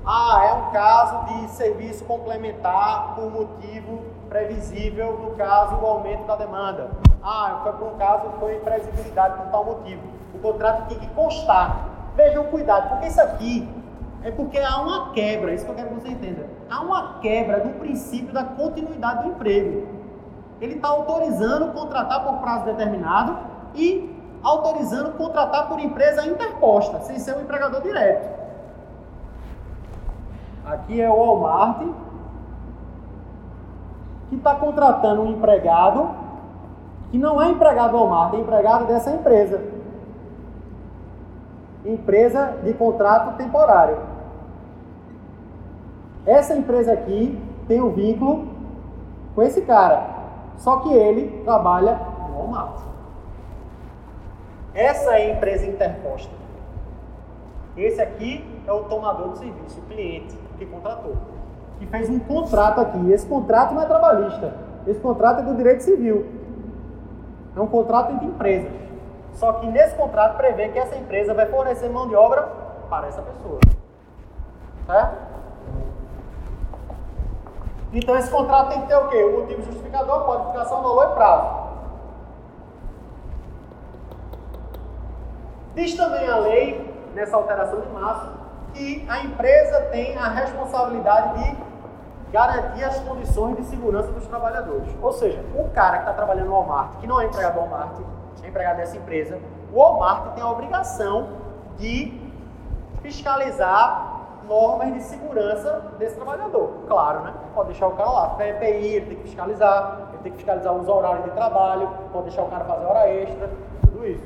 Ah, 0.04 0.42
é 0.44 0.52
um 0.54 0.70
caso 0.72 1.24
de 1.26 1.48
serviço 1.50 2.04
complementar 2.04 3.14
por 3.14 3.30
motivo 3.30 4.00
previsível, 4.28 5.18
no 5.22 5.30
caso, 5.36 5.76
o 5.76 5.86
aumento 5.86 6.26
da 6.26 6.34
demanda. 6.34 6.90
Ah, 7.22 7.60
foi 7.62 7.72
por 7.74 7.88
um 7.88 7.96
caso, 7.96 8.28
foi 8.40 8.56
imprevisibilidade 8.56 9.36
por 9.36 9.46
tal 9.52 9.64
motivo. 9.64 10.02
O 10.34 10.38
contrato 10.38 10.88
tem 10.88 10.98
que 10.98 11.06
constar. 11.08 11.91
Vejam 12.14 12.44
cuidado, 12.44 12.90
porque 12.90 13.07
isso 13.07 13.20
aqui 13.20 13.68
é 14.22 14.31
porque 14.31 14.59
há 14.59 14.81
uma 14.81 15.12
quebra, 15.12 15.53
isso 15.53 15.64
que 15.64 15.70
eu 15.70 15.75
quero 15.75 15.88
que 15.88 15.94
você 15.94 16.09
entenda. 16.09 16.46
Há 16.70 16.81
uma 16.81 17.18
quebra 17.20 17.61
do 17.61 17.70
princípio 17.79 18.33
da 18.33 18.44
continuidade 18.44 19.25
do 19.25 19.31
emprego. 19.31 19.87
Ele 20.61 20.75
está 20.75 20.88
autorizando 20.88 21.72
contratar 21.72 22.25
por 22.25 22.35
prazo 22.38 22.66
determinado 22.66 23.37
e 23.75 24.14
autorizando 24.42 25.12
contratar 25.16 25.68
por 25.68 25.81
empresa 25.81 26.27
interposta, 26.27 27.01
sem 27.01 27.18
ser 27.18 27.37
um 27.37 27.40
empregador 27.40 27.81
direto. 27.81 28.42
Aqui 30.64 31.01
é 31.01 31.11
o 31.11 31.14
Walmart, 31.14 31.83
que 34.29 34.37
está 34.37 34.55
contratando 34.55 35.22
um 35.22 35.33
empregado 35.33 36.11
que 37.11 37.18
não 37.18 37.42
é 37.42 37.51
empregado 37.51 37.90
do 37.90 37.98
Walmart, 37.98 38.35
é 38.35 38.38
empregado 38.38 38.87
dessa 38.87 39.11
empresa. 39.11 39.61
Empresa 41.84 42.58
de 42.62 42.72
contrato 42.74 43.36
temporário. 43.36 43.98
Essa 46.24 46.54
empresa 46.54 46.92
aqui 46.92 47.40
tem 47.66 47.80
um 47.80 47.90
vínculo 47.90 48.46
com 49.34 49.42
esse 49.42 49.62
cara, 49.62 50.06
só 50.56 50.76
que 50.76 50.92
ele 50.92 51.42
trabalha 51.44 51.98
no 52.28 52.36
Walmart. 52.36 52.80
Essa 54.74 55.18
é 55.18 55.32
a 55.32 55.36
empresa 55.36 55.66
interposta. 55.66 56.32
Esse 57.76 58.00
aqui 58.00 58.44
é 58.66 58.72
o 58.72 58.84
tomador 58.84 59.32
de 59.32 59.38
serviço, 59.38 59.80
o 59.80 59.82
cliente 59.82 60.38
que 60.58 60.66
contratou, 60.66 61.16
que 61.78 61.86
fez 61.86 62.08
um 62.08 62.18
contrato 62.20 62.80
aqui. 62.80 63.10
Esse 63.10 63.26
contrato 63.26 63.74
não 63.74 63.82
é 63.82 63.86
trabalhista, 63.86 64.54
esse 64.86 65.00
contrato 65.00 65.40
é 65.40 65.42
do 65.42 65.54
direito 65.56 65.82
civil. 65.82 66.26
É 67.56 67.60
um 67.60 67.66
contrato 67.66 68.12
entre 68.12 68.26
empresas. 68.26 68.72
Só 69.34 69.54
que 69.54 69.66
nesse 69.66 69.94
contrato 69.96 70.36
prevê 70.36 70.68
que 70.68 70.78
essa 70.78 70.96
empresa 70.96 71.34
vai 71.34 71.46
fornecer 71.46 71.88
mão 71.88 72.08
de 72.08 72.14
obra 72.14 72.42
para 72.88 73.06
essa 73.08 73.22
pessoa. 73.22 73.58
Certo? 74.86 75.16
Então 77.92 78.16
esse 78.16 78.30
contrato 78.30 78.70
tem 78.70 78.80
que 78.82 78.88
ter 78.88 78.96
o 78.96 79.08
quê? 79.08 79.22
O 79.22 79.40
motivo 79.40 79.62
justificador, 79.62 80.24
qualificação, 80.24 80.82
valor 80.82 81.10
e 81.10 81.14
prazo. 81.14 81.62
Diz 85.74 85.94
também 85.94 86.28
a 86.28 86.36
lei, 86.36 86.94
nessa 87.14 87.36
alteração 87.36 87.80
de 87.80 87.88
março, 87.88 88.30
que 88.74 89.06
a 89.08 89.24
empresa 89.24 89.82
tem 89.90 90.16
a 90.16 90.28
responsabilidade 90.28 91.42
de 91.42 91.56
garantir 92.30 92.84
as 92.84 92.98
condições 93.00 93.56
de 93.56 93.64
segurança 93.64 94.10
dos 94.12 94.26
trabalhadores. 94.26 94.88
Ou 95.00 95.12
seja, 95.12 95.44
o 95.54 95.68
cara 95.70 95.98
que 95.98 96.02
está 96.04 96.12
trabalhando 96.14 96.46
no 96.46 96.52
Walmart, 96.52 96.96
que 96.98 97.06
não 97.06 97.20
é 97.20 97.26
empregado 97.26 97.54
do 97.54 97.60
Walmart, 97.60 98.00
empregado 98.48 98.76
dessa 98.76 98.96
empresa, 98.96 99.38
o 99.72 99.78
Walmart 99.78 100.35
tem 100.35 100.42
a 100.42 100.50
obrigação 100.50 101.28
de 101.78 102.20
fiscalizar 103.02 104.12
normas 104.46 104.92
de 104.92 105.02
segurança 105.02 105.92
desse 105.98 106.16
trabalhador. 106.16 106.85
Claro, 106.87 107.20
né? 107.20 107.35
Pode 107.55 107.68
deixar 107.68 107.87
o 107.87 107.92
cara 107.92 108.11
lá, 108.11 108.28
PPI, 108.31 108.87
ele 108.87 109.07
tem 109.07 109.16
que 109.16 109.22
fiscalizar, 109.22 110.09
ele 110.11 110.22
tem 110.22 110.33
que 110.33 110.38
fiscalizar 110.38 110.72
os 110.72 110.88
horários 110.88 111.24
de 111.24 111.31
trabalho, 111.31 111.88
pode 112.12 112.24
deixar 112.26 112.42
o 112.42 112.48
cara 112.48 112.64
fazer 112.64 112.85
hora 112.85 113.09
extra, 113.09 113.50
tudo 113.83 114.07
isso. 114.07 114.24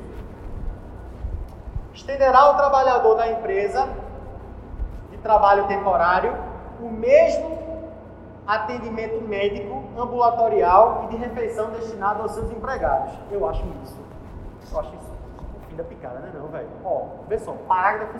Estenderá 1.93 2.51
o 2.51 2.57
trabalhador 2.57 3.15
da 3.15 3.31
empresa 3.31 3.87
de 5.11 5.17
trabalho 5.17 5.67
temporário 5.67 6.35
o 6.79 6.89
mesmo 6.89 7.57
atendimento 8.45 9.21
médico, 9.27 9.83
ambulatorial 9.97 11.05
e 11.05 11.07
de 11.07 11.17
refeição 11.17 11.71
destinado 11.71 12.21
aos 12.21 12.31
seus 12.31 12.49
empregados. 12.51 13.13
Eu 13.31 13.47
acho 13.47 13.63
isso. 13.83 14.06
Eu 14.71 14.79
acho 14.79 14.89
isso 14.89 15.17
o 15.55 15.69
fim 15.69 15.75
da 15.75 15.83
picada, 15.83 16.19
né 16.19 16.31
não, 16.33 16.47
velho? 16.47 16.67
Ó, 16.83 17.05
vê 17.27 17.37
só, 17.39 17.53
parágrafo 17.67 18.17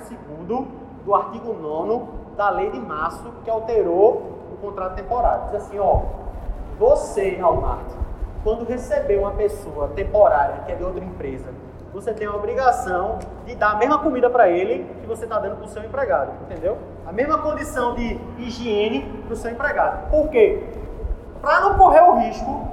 2 0.47 0.67
do 1.05 1.15
artigo 1.15 1.53
9 1.53 2.05
da 2.35 2.49
lei 2.49 2.69
de 2.71 2.79
março 2.79 3.31
que 3.43 3.49
alterou 3.49 4.37
o 4.51 4.57
contrato 4.61 4.95
temporário. 4.95 5.45
Diz 5.45 5.55
assim, 5.55 5.79
ó, 5.79 6.01
você, 6.77 7.37
Walmart, 7.39 7.87
quando 8.43 8.65
receber 8.65 9.17
uma 9.17 9.31
pessoa 9.31 9.89
temporária 9.89 10.63
que 10.65 10.71
é 10.71 10.75
de 10.75 10.83
outra 10.83 11.03
empresa 11.03 11.49
você 11.93 12.13
tem 12.13 12.27
a 12.27 12.35
obrigação 12.35 13.17
de 13.45 13.55
dar 13.55 13.71
a 13.71 13.75
mesma 13.75 13.97
comida 13.99 14.29
para 14.29 14.49
ele 14.49 14.85
que 15.01 15.07
você 15.07 15.23
está 15.23 15.39
dando 15.39 15.55
para 15.55 15.65
o 15.65 15.67
seu 15.67 15.83
empregado, 15.83 16.31
entendeu? 16.43 16.77
A 17.07 17.11
mesma 17.11 17.39
condição 17.39 17.95
de 17.95 18.19
higiene 18.37 19.23
para 19.25 19.33
o 19.33 19.35
seu 19.35 19.49
empregado. 19.49 20.09
Por 20.09 20.29
quê? 20.29 20.63
Para 21.41 21.61
não 21.61 21.77
correr 21.77 22.01
o 22.01 22.17
risco 22.17 22.67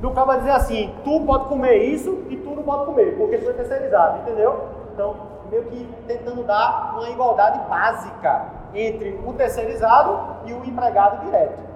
do 0.00 0.10
cara 0.12 0.36
dizer 0.36 0.52
assim, 0.52 0.94
tu 1.04 1.20
pode 1.20 1.46
comer 1.46 1.82
isso 1.84 2.24
e 2.30 2.36
não 2.62 2.64
pode 2.64 2.86
comer, 2.86 3.16
porque 3.16 3.38
tu 3.38 3.50
é 3.50 3.52
terceirizado, 3.52 4.20
entendeu? 4.20 4.68
Então, 4.92 5.16
meio 5.50 5.64
que 5.64 5.84
tentando 6.06 6.44
dar 6.44 6.94
uma 6.94 7.10
igualdade 7.10 7.58
básica 7.68 8.46
entre 8.72 9.20
o 9.26 9.32
terceirizado 9.34 10.18
e 10.46 10.52
o 10.52 10.64
empregado 10.64 11.24
direto. 11.26 11.72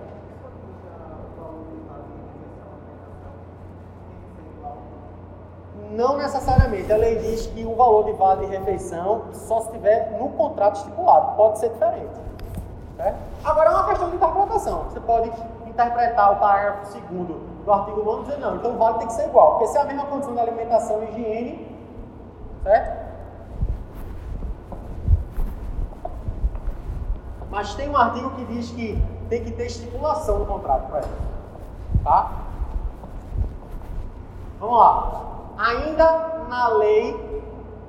Não 5.90 6.16
necessariamente. 6.16 6.92
A 6.92 6.96
lei 6.96 7.16
diz 7.16 7.46
que 7.46 7.64
o 7.64 7.74
valor 7.74 8.04
de 8.04 8.12
vale 8.12 8.46
de 8.46 8.56
refeição 8.56 9.26
só 9.32 9.60
se 9.60 9.72
tiver 9.72 10.16
no 10.18 10.30
contrato 10.30 10.76
estipulado. 10.76 11.36
Pode 11.36 11.58
ser 11.58 11.70
diferente. 11.70 12.20
Certo? 12.96 13.16
Agora 13.44 13.70
é 13.70 13.72
uma 13.72 13.86
questão 13.86 14.10
de 14.10 14.16
interpretação. 14.16 14.84
Você 14.84 15.00
pode 15.00 15.30
interpretar 15.76 16.32
o 16.32 16.36
parágrafo 16.36 16.98
2 16.98 17.28
do 17.64 17.72
artigo 17.72 18.02
9 18.02 18.22
e 18.22 18.24
dizer, 18.24 18.38
não, 18.38 18.56
então 18.56 18.74
o 18.74 18.78
vale 18.78 18.98
tem 18.98 19.06
que 19.06 19.12
ser 19.12 19.28
igual, 19.28 19.52
porque 19.52 19.66
se 19.66 19.76
é 19.76 19.82
a 19.82 19.84
mesma 19.84 20.06
condição 20.06 20.34
da 20.34 20.42
alimentação 20.42 21.02
e 21.02 21.10
higiene, 21.10 21.76
certo? 22.62 23.06
Mas 27.50 27.74
tem 27.74 27.88
um 27.88 27.96
artigo 27.96 28.30
que 28.30 28.44
diz 28.46 28.70
que 28.70 29.02
tem 29.28 29.44
que 29.44 29.52
ter 29.52 29.66
estipulação 29.66 30.38
no 30.38 30.46
contrato 30.46 30.88
para 30.88 31.00
isso, 31.00 31.10
tá? 32.02 32.32
Vamos 34.58 34.78
lá. 34.78 35.22
Ainda 35.58 36.44
na 36.48 36.68
lei 36.68 37.42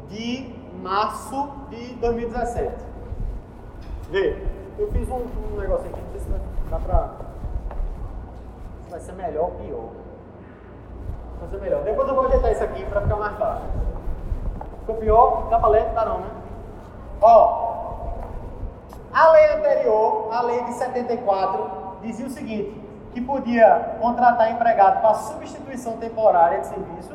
de 0.10 0.54
março 0.82 1.50
de 1.70 1.94
2017. 1.96 2.76
Vê, 4.10 4.46
eu 4.78 4.92
fiz 4.92 5.10
um, 5.10 5.26
um 5.54 5.60
negócio 5.60 5.90
aqui, 5.90 6.00
não 6.00 6.12
sei 6.12 6.22
se 6.22 6.70
dá 6.70 6.80
para 6.80 7.27
Vai 8.98 9.06
ser 9.06 9.14
melhor 9.14 9.44
ou 9.44 9.52
pior. 9.52 9.90
Vai 11.40 11.50
ser 11.50 11.62
melhor. 11.62 11.84
Depois 11.84 12.08
eu 12.08 12.16
vou 12.16 12.26
ajeitar 12.26 12.52
isso 12.52 12.64
aqui 12.64 12.84
para 12.86 13.02
ficar 13.02 13.16
mais 13.16 13.38
fácil. 13.38 13.66
Ficou 14.80 14.96
pior? 14.96 15.48
Dá 15.52 15.60
pra 15.60 15.70
ler? 15.70 15.86
Tá 15.94 16.04
não, 16.04 16.18
né? 16.18 16.32
Ó, 17.22 18.14
a 19.14 19.32
lei 19.34 19.54
anterior, 19.54 20.30
a 20.34 20.42
lei 20.42 20.64
de 20.64 20.74
74, 20.74 21.98
dizia 22.02 22.26
o 22.26 22.30
seguinte, 22.32 22.84
que 23.14 23.22
podia 23.22 23.98
contratar 24.02 24.52
empregado 24.52 25.00
para 25.02 25.14
substituição 25.14 25.98
temporária 25.98 26.62
de 26.62 26.66
serviço 26.66 27.14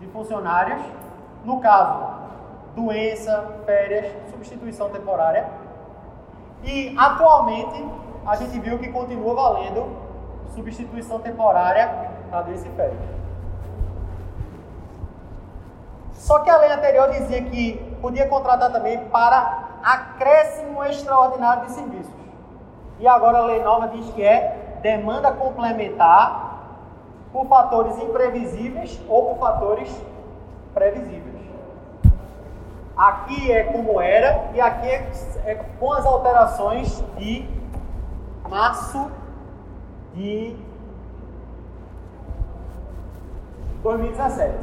de 0.00 0.08
funcionários, 0.08 0.82
no 1.44 1.60
caso, 1.60 2.04
doença, 2.74 3.60
férias, 3.64 4.12
substituição 4.32 4.90
temporária. 4.90 5.46
E 6.64 6.96
atualmente 6.98 7.88
a 8.26 8.34
gente 8.34 8.58
viu 8.58 8.76
que 8.76 8.88
continua 8.88 9.32
valendo 9.32 10.05
substituição 10.56 11.20
temporária 11.20 12.10
e 12.64 12.68
férias. 12.70 12.98
Só 16.14 16.40
que 16.40 16.50
a 16.50 16.56
lei 16.56 16.72
anterior 16.72 17.10
dizia 17.10 17.42
que 17.42 17.96
podia 18.00 18.26
contratar 18.26 18.72
também 18.72 18.98
para 19.06 19.68
acréscimo 19.82 20.82
extraordinário 20.84 21.66
de 21.66 21.72
serviços. 21.72 22.14
E 22.98 23.06
agora 23.06 23.38
a 23.38 23.44
lei 23.44 23.62
nova 23.62 23.88
diz 23.88 24.10
que 24.14 24.22
é 24.22 24.78
demanda 24.82 25.30
complementar 25.30 26.46
por 27.32 27.46
fatores 27.46 27.96
imprevisíveis 27.98 28.98
ou 29.08 29.34
por 29.34 29.38
fatores 29.38 29.94
previsíveis. 30.72 31.36
Aqui 32.96 33.52
é 33.52 33.64
como 33.64 34.00
era 34.00 34.48
e 34.54 34.60
aqui 34.60 34.88
é, 34.88 35.12
é 35.44 35.54
com 35.78 35.92
as 35.92 36.06
alterações 36.06 37.04
de 37.18 37.46
março 38.48 39.10
de 40.16 40.56
2017. 43.82 44.54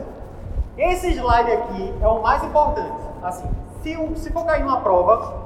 Esse 0.77 1.11
slide 1.11 1.51
aqui 1.51 1.93
é 2.01 2.07
o 2.07 2.21
mais 2.21 2.43
importante. 2.43 3.03
Assim, 3.21 3.49
se, 3.81 3.95
se 4.15 4.31
for 4.31 4.45
cair 4.45 4.63
numa 4.63 4.81
prova 4.81 5.41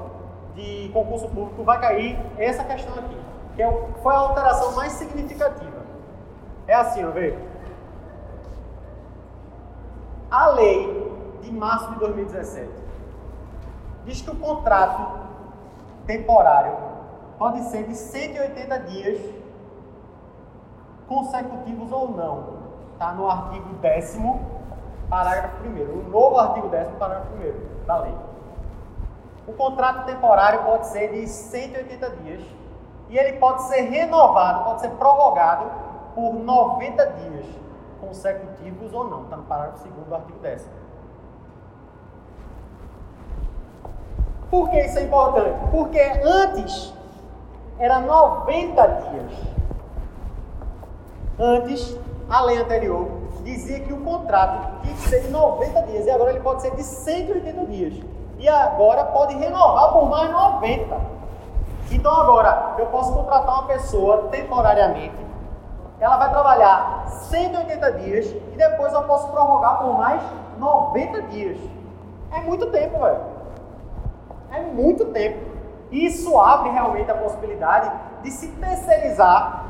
de 0.55 0.89
concurso 0.93 1.27
público, 1.27 1.63
vai 1.63 1.79
cair 1.79 2.17
essa 2.37 2.63
questão 2.63 2.93
aqui, 2.95 3.17
que 3.55 3.61
é, 3.61 3.87
foi 4.01 4.15
a 4.15 4.17
alteração 4.17 4.73
mais 4.75 4.93
significativa. 4.93 5.85
É 6.65 6.73
assim, 6.73 7.03
ó. 7.03 7.11
A 10.31 10.47
lei 10.49 11.13
de 11.41 11.51
março 11.51 11.91
de 11.93 11.99
2017 11.99 12.69
diz 14.05 14.21
que 14.21 14.31
o 14.31 14.35
contrato 14.35 15.19
temporário 16.05 16.73
pode 17.37 17.61
ser 17.65 17.83
de 17.83 17.95
180 17.95 18.79
dias 18.79 19.19
consecutivos 21.07 21.91
ou 21.91 22.11
não. 22.11 22.57
Está 22.93 23.13
no 23.13 23.29
artigo 23.29 23.73
10 23.81 24.17
parágrafo 25.09 25.63
1 25.63 25.69
o 25.69 26.09
novo 26.09 26.37
artigo 26.37 26.67
10 26.67 26.89
parágrafo 26.99 27.31
1 27.35 27.85
da 27.85 27.97
lei. 27.99 28.15
O 29.47 29.53
contrato 29.53 30.05
temporário 30.05 30.63
pode 30.63 30.87
ser 30.87 31.11
de 31.11 31.27
180 31.27 32.09
dias 32.17 32.43
e 33.09 33.17
ele 33.17 33.37
pode 33.37 33.63
ser 33.63 33.81
renovado, 33.81 34.65
pode 34.65 34.81
ser 34.81 34.89
prorrogado 34.91 35.65
por 36.13 36.33
90 36.33 37.05
dias 37.05 37.45
consecutivos 38.01 38.93
ou 38.93 39.09
não. 39.09 39.23
Está 39.23 39.37
no 39.37 39.43
parágrafo 39.43 39.87
2 39.87 40.07
do 40.07 40.15
artigo 40.15 40.39
10. 40.39 40.69
Por 44.49 44.69
que 44.69 44.79
isso 44.79 44.97
é 44.97 45.03
importante? 45.03 45.71
Porque 45.71 45.99
antes 46.23 46.93
era 47.79 47.99
90 47.99 48.87
dias. 48.87 49.57
Antes, 51.39 51.95
a 52.29 52.41
lei 52.41 52.57
anterior 52.57 53.07
dizia 53.43 53.79
que 53.79 53.93
o 53.93 54.01
contrato 54.01 54.81
tinha 54.81 54.95
que 54.95 55.01
ser 55.01 55.21
de 55.21 55.29
90 55.29 55.81
dias 55.83 56.05
e 56.05 56.09
agora 56.09 56.31
ele 56.31 56.39
pode 56.39 56.61
ser 56.61 56.75
de 56.75 56.83
180 56.83 57.65
dias. 57.67 57.93
E 58.39 58.49
agora 58.49 59.03
pode 59.05 59.35
renovar 59.35 59.93
por 59.93 60.09
mais 60.09 60.31
90. 60.31 60.99
Então 61.91 62.11
agora 62.11 62.75
eu 62.77 62.87
posso 62.87 63.13
contratar 63.13 63.59
uma 63.59 63.67
pessoa 63.67 64.27
temporariamente, 64.29 65.15
ela 65.99 66.17
vai 66.17 66.29
trabalhar 66.29 67.05
180 67.07 67.91
dias 67.93 68.25
e 68.25 68.57
depois 68.57 68.91
eu 68.93 69.03
posso 69.03 69.29
prorrogar 69.29 69.79
por 69.79 69.97
mais 69.97 70.21
90 70.57 71.21
dias. 71.23 71.57
É 72.31 72.41
muito 72.41 72.65
tempo, 72.71 72.99
velho. 72.99 73.21
É 74.51 74.61
muito 74.61 75.05
tempo. 75.05 75.39
Isso 75.91 76.39
abre 76.39 76.69
realmente 76.69 77.09
a 77.09 77.15
possibilidade 77.15 77.91
de 78.21 78.31
se 78.31 78.47
terceirizar 78.49 79.65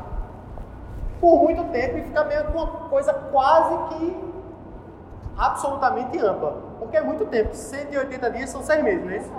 por 1.19 1.43
muito 1.43 1.63
tempo 1.71 1.97
e 1.97 2.03
ficar 2.03 2.25
meio 2.25 2.45
com 2.45 2.59
uma 2.59 2.67
coisa 2.89 3.13
quase 3.13 3.77
que 3.89 4.33
absolutamente 5.37 6.19
ampla. 6.19 6.57
Porque 6.79 6.97
é 6.97 7.01
muito 7.01 7.25
tempo. 7.25 7.53
180 7.53 8.31
dias 8.31 8.49
são 8.49 8.61
seis 8.61 8.83
meses, 8.83 9.03
não 9.03 9.11
é 9.11 9.17
isso? 9.17 9.31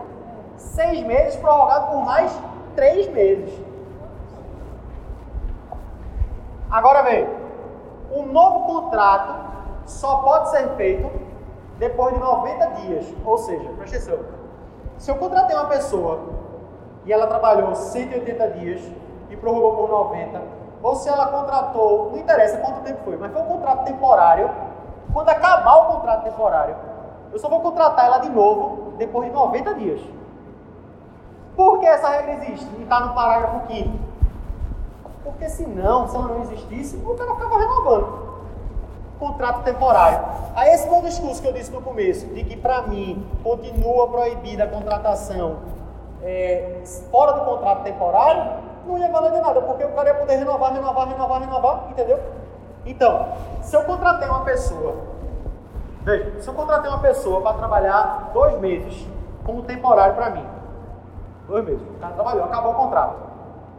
Seis 0.57 1.07
meses 1.07 1.37
prorrogado 1.37 1.93
por 1.93 2.05
mais 2.05 2.33
três 2.75 3.09
meses. 3.09 3.53
Agora 6.71 7.03
vem, 7.03 7.27
o 8.11 8.23
novo 8.23 8.67
contrato 8.67 9.49
só 9.87 10.19
pode 10.19 10.51
ser 10.51 10.69
feito 10.77 11.11
depois 11.79 12.15
de 12.15 12.21
90 12.21 12.67
dias. 12.81 13.15
Ou 13.25 13.39
seja, 13.39 13.69
presta 13.77 13.97
atenção. 13.97 14.19
Se 14.99 15.11
eu 15.11 15.17
contratei 15.17 15.57
uma 15.57 15.67
pessoa 15.67 16.21
e 17.05 17.13
ela 17.13 17.27
trabalhou 17.27 17.75
180 17.75 18.51
dias 18.51 18.83
e 19.31 19.37
prorrogou 19.37 19.77
por 19.77 19.89
90, 19.89 20.58
ou 20.83 20.95
se 20.95 21.09
ela 21.09 21.27
contratou, 21.27 22.11
não 22.13 22.19
interessa 22.19 22.59
quanto 22.59 22.83
tempo 22.83 23.01
foi, 23.05 23.17
mas 23.17 23.33
foi 23.33 23.43
um 23.43 23.47
contrato 23.47 23.85
temporário, 23.85 24.51
quando 25.13 25.29
acabar 25.29 25.77
o 25.77 25.93
contrato 25.95 26.25
temporário, 26.25 26.77
eu 27.33 27.39
só 27.39 27.49
vou 27.49 27.61
contratar 27.61 28.07
ela 28.07 28.19
de 28.19 28.29
novo 28.29 28.93
depois 28.97 29.27
de 29.29 29.35
90 29.35 29.75
dias. 29.75 30.01
Por 31.57 31.81
que 31.81 31.87
essa 31.87 32.09
regra 32.09 32.35
existe? 32.35 32.69
E 32.79 32.83
está 32.83 33.01
no 33.01 33.15
parágrafo 33.15 33.67
5 33.67 33.99
Porque 35.25 35.49
senão, 35.49 36.07
se 36.07 36.15
ela 36.15 36.29
não 36.29 36.43
existisse, 36.43 36.97
o 36.97 37.15
cara 37.15 37.35
ficava 37.35 37.59
renovando. 37.59 38.29
Contrato 39.19 39.65
temporário. 39.65 40.25
Aí 40.55 40.71
esse 40.71 40.89
meu 40.89 41.03
discurso 41.03 41.43
que 41.43 41.49
eu 41.49 41.53
disse 41.53 41.73
no 41.73 41.83
começo, 41.83 42.27
de 42.27 42.45
que 42.45 42.57
para 42.57 42.83
mim 42.83 43.27
continua 43.43 44.07
proibida 44.09 44.65
a 44.65 44.69
contratação 44.69 45.57
é, 46.23 46.81
fora 47.11 47.33
do 47.33 47.45
contrato 47.45 47.83
temporário, 47.83 48.68
não 48.89 48.99
ia 48.99 49.11
valer 49.11 49.33
de 49.33 49.41
nada, 49.41 49.61
porque 49.61 49.85
o 49.85 49.93
cara 49.93 50.09
ia 50.09 50.15
poder 50.15 50.37
renovar, 50.37 50.73
renovar, 50.73 51.09
renovar, 51.09 51.41
renovar, 51.41 51.85
entendeu? 51.91 52.19
Então, 52.87 53.29
se 53.61 53.77
eu 53.77 53.85
contratei 53.85 54.29
uma 54.29 54.41
pessoa, 54.41 54.97
veja, 56.03 56.41
se 56.41 56.49
eu 56.49 56.55
contratei 56.55 56.91
uma 56.91 57.01
pessoa 57.01 57.43
para 57.43 57.59
trabalhar 57.59 58.31
dois 58.33 58.59
meses 58.59 59.07
como 59.45 59.63
temporário 59.63 60.15
para 60.15 60.31
mim, 60.31 60.47
dois 61.47 61.65
meses, 61.65 61.83
o 61.83 62.01
cara 62.01 62.15
trabalhou, 62.15 62.45
acabou 62.45 62.73
o 62.73 62.75
contrato. 62.75 63.29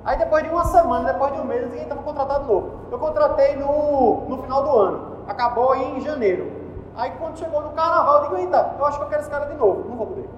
Aí 0.05 0.17
depois 0.17 0.43
de 0.43 0.49
uma 0.49 0.65
semana, 0.65 1.11
depois 1.11 1.33
de 1.33 1.41
um 1.41 1.43
mês, 1.43 1.65
ninguém 1.65 1.83
estava 1.83 2.01
contratado 2.01 2.45
novo. 2.45 2.71
Eu 2.91 2.99
contratei 2.99 3.55
no, 3.55 4.25
no 4.29 4.41
final 4.43 4.63
do 4.63 4.77
ano, 4.77 5.17
acabou 5.27 5.75
em 5.75 5.99
janeiro. 6.01 6.51
Aí 6.95 7.11
quando 7.19 7.37
chegou 7.37 7.61
no 7.61 7.71
carnaval, 7.71 8.17
eu 8.17 8.23
digo, 8.23 8.37
eita, 8.37 8.75
eu 8.77 8.85
acho 8.85 8.97
que 8.97 9.03
eu 9.05 9.09
quero 9.09 9.21
esse 9.21 9.29
cara 9.29 9.45
de 9.45 9.55
novo. 9.55 9.89
Não 9.89 9.97
vou 9.97 10.07
poder. 10.07 10.29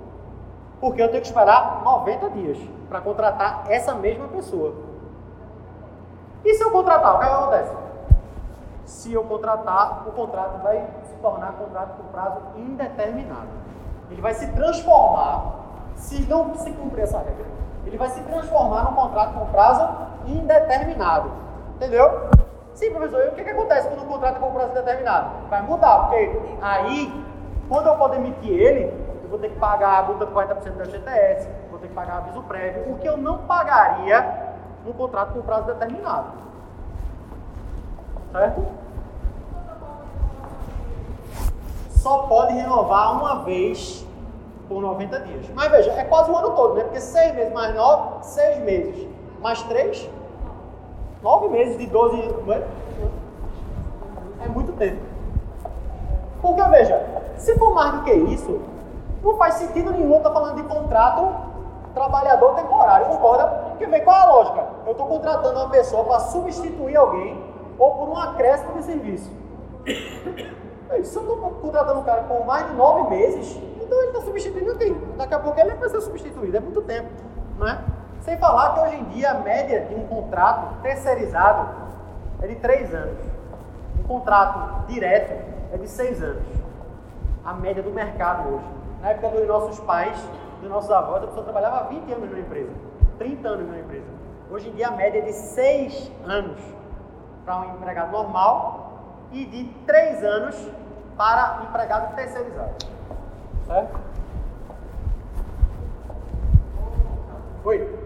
Porque 0.82 1.02
eu 1.02 1.10
tenho 1.10 1.22
que 1.22 1.28
esperar 1.28 1.84
90 1.84 2.30
dias 2.32 2.58
para 2.90 3.00
contratar 3.00 3.66
essa 3.70 3.94
mesma 3.94 4.28
pessoa. 4.28 4.74
E 6.44 6.56
se 6.56 6.64
eu 6.64 6.72
contratar, 6.72 7.16
o 7.16 7.20
que 7.20 7.26
acontece? 7.26 7.76
Se 8.84 9.14
eu 9.14 9.24
contratar, 9.24 10.04
o 10.08 10.12
contrato 10.12 10.62
vai 10.64 10.84
se 11.04 11.14
tornar 11.22 11.54
contrato 11.54 11.96
por 11.98 12.06
prazo 12.06 12.42
indeterminado. 12.58 13.48
Ele 14.10 14.22
vai 14.22 14.34
se 14.34 14.48
transformar, 14.48 15.54
se 15.96 16.24
não 16.24 16.56
se 16.56 16.72
cumprir 16.72 17.04
essa 17.04 17.20
regra, 17.20 17.46
ele 17.86 17.98
vai 17.98 18.10
se 18.10 18.20
transformar 18.22 18.84
num 18.86 18.96
contrato 18.96 19.38
por 19.38 19.48
prazo 19.48 19.88
indeterminado. 20.26 21.32
Entendeu? 21.76 22.30
Sim, 22.74 22.92
professor, 22.92 23.26
e 23.26 23.28
o 23.30 23.32
que, 23.34 23.44
que 23.44 23.50
acontece 23.50 23.88
quando 23.88 24.04
o 24.04 24.06
contrato 24.08 24.38
é 24.38 24.40
por 24.40 24.52
prazo 24.52 24.72
indeterminado? 24.72 25.30
Vai 25.50 25.62
mudar, 25.62 26.08
porque 26.08 26.40
aí, 26.62 27.26
quando 27.70 27.88
eu 27.88 27.98
for 27.98 28.10
demitir 28.10 28.52
ele, 28.52 29.01
vou 29.32 29.40
ter 29.40 29.50
que 29.50 29.58
pagar 29.58 30.00
a 30.00 30.04
multa 30.04 30.26
de 30.26 30.34
40% 30.34 30.72
da 30.74 30.84
GTS, 30.84 31.50
vou 31.70 31.80
ter 31.80 31.88
que 31.88 31.94
pagar 31.94 32.18
aviso 32.18 32.44
prévio, 32.44 32.92
o 32.92 32.98
que 33.00 33.08
eu 33.08 33.18
não 33.18 33.40
pagaria 33.40 34.52
no 34.86 34.94
contrato 34.94 35.32
por 35.34 35.44
prazo 35.44 35.68
determinado. 35.68 36.34
Certo? 38.32 38.62
Só 41.92 42.24
pode 42.24 42.54
renovar 42.54 43.18
uma 43.18 43.44
vez 43.44 44.06
por 44.68 44.82
90 44.82 45.20
dias. 45.22 45.50
Mas 45.54 45.72
veja, 45.72 45.92
é 45.92 46.04
quase 46.04 46.30
o 46.30 46.38
ano 46.38 46.52
todo, 46.52 46.76
né? 46.76 46.84
Porque 46.84 47.00
seis 47.00 47.34
meses 47.34 47.54
mais 47.54 47.74
nove, 47.74 48.26
seis 48.26 48.58
meses 48.60 49.08
mais 49.42 49.64
três, 49.64 50.10
nove 51.22 51.48
meses 51.50 51.78
de 51.78 51.88
12. 51.88 52.36
É 54.44 54.48
muito 54.50 54.74
tempo. 54.74 55.02
Porque 56.42 56.64
veja, 56.64 57.06
se 57.38 57.58
for 57.58 57.74
mais 57.74 57.94
do 57.94 58.04
que 58.04 58.12
isso, 58.12 58.62
não 59.24 59.38
faz 59.38 59.56
sentido 59.56 59.92
nenhum 59.92 60.18
estar 60.18 60.32
falando 60.32 60.56
de 60.56 60.64
contrato 60.64 61.52
trabalhador 61.94 62.56
temporário, 62.56 63.08
concorda? 63.08 63.48
Porque 63.70 63.86
vem 63.86 64.04
qual 64.04 64.16
é 64.16 64.22
a 64.22 64.32
lógica? 64.32 64.66
Eu 64.86 64.92
estou 64.94 65.08
contratando 65.08 65.60
uma 65.60 65.70
pessoa 65.70 66.04
para 66.06 66.20
substituir 66.20 66.96
alguém 66.96 67.44
ou 67.78 67.96
por 67.96 68.10
um 68.10 68.18
acréscimo 68.18 68.74
de 68.74 68.84
serviço. 68.84 69.32
Se 71.04 71.16
eu 71.16 71.22
estou 71.22 71.38
contratando 71.62 72.02
um 72.02 72.04
cara 72.04 72.24
por 72.24 72.46
mais 72.46 72.68
de 72.68 72.74
nove 72.74 73.10
meses, 73.10 73.58
então 73.82 73.98
ele 74.00 74.08
está 74.10 74.22
substituindo 74.22 74.72
alguém. 74.72 74.94
Daqui 75.18 75.34
a 75.34 75.40
pouco 75.40 75.60
ele 75.60 75.74
vai 75.76 75.90
ser 75.90 76.02
substituído, 76.02 76.58
é 76.58 76.60
muito 76.60 76.82
tempo. 76.82 77.10
Não 77.58 77.68
é? 77.68 77.80
Sem 78.20 78.38
falar 78.38 78.74
que 78.74 78.80
hoje 78.82 78.96
em 78.98 79.04
dia 79.06 79.32
a 79.32 79.34
média 79.36 79.86
de 79.86 79.96
um 79.96 80.06
contrato 80.06 80.82
terceirizado 80.82 81.70
é 82.42 82.48
de 82.48 82.56
três 82.56 82.94
anos. 82.94 83.18
Um 84.00 84.04
contrato 84.04 84.86
direto 84.88 85.32
é 85.74 85.78
de 85.78 85.88
seis 85.88 86.22
anos. 86.22 86.44
A 87.46 87.54
média 87.54 87.82
do 87.82 87.92
mercado 87.92 88.56
hoje. 88.56 88.81
Na 89.02 89.10
época 89.10 89.30
dos 89.30 89.48
nossos 89.48 89.80
pais, 89.80 90.16
dos 90.62 90.70
nossos 90.70 90.92
avós, 90.92 91.24
a 91.24 91.28
pessoa 91.28 91.44
trabalhava 91.44 91.90
20 91.90 92.14
anos 92.14 92.30
numa 92.30 92.40
empresa, 92.40 92.72
30 93.18 93.48
anos 93.50 93.66
numa 93.66 93.80
empresa. 93.80 94.06
Hoje 94.52 94.70
em 94.70 94.74
dia 94.74 94.90
a 94.90 94.92
média 94.92 95.18
é 95.18 95.22
de 95.22 95.34
6 95.34 96.12
anos 96.26 96.62
para 97.44 97.62
um 97.62 97.76
empregado 97.76 98.12
normal 98.12 98.92
e 99.32 99.44
de 99.46 99.64
3 99.88 100.24
anos 100.24 100.70
para 101.18 101.64
empregado 101.68 102.16
terceirizado. 102.16 102.76
Certo? 103.66 104.00
Oi? 107.64 108.01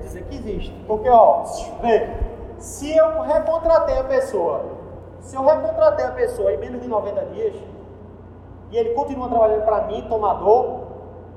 Dizer 0.00 0.24
que 0.24 0.36
existe. 0.36 0.72
Porque, 0.86 1.08
ó, 1.08 1.44
se 2.58 2.96
eu 2.96 3.22
recontratei 3.22 3.98
a 3.98 4.04
pessoa, 4.04 4.62
se 5.20 5.36
eu 5.36 5.44
recontratei 5.44 6.04
a 6.04 6.10
pessoa 6.10 6.52
em 6.52 6.58
menos 6.58 6.82
de 6.82 6.88
90 6.88 7.24
dias, 7.26 7.54
e 8.70 8.76
ele 8.76 8.90
continua 8.90 9.28
trabalhando 9.28 9.64
para 9.64 9.82
mim, 9.82 10.06
tomador, 10.08 10.80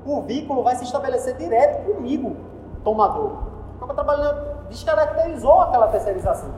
o 0.06 0.20
vínculo 0.22 0.62
vai 0.62 0.76
se 0.76 0.84
estabelecer 0.84 1.36
direto 1.36 1.92
comigo, 1.92 2.36
tomador. 2.84 3.32
Porque 3.78 3.94
trabalhando, 3.94 4.68
descaracterizou 4.68 5.62
aquela 5.62 5.88
terceirização. 5.88 6.50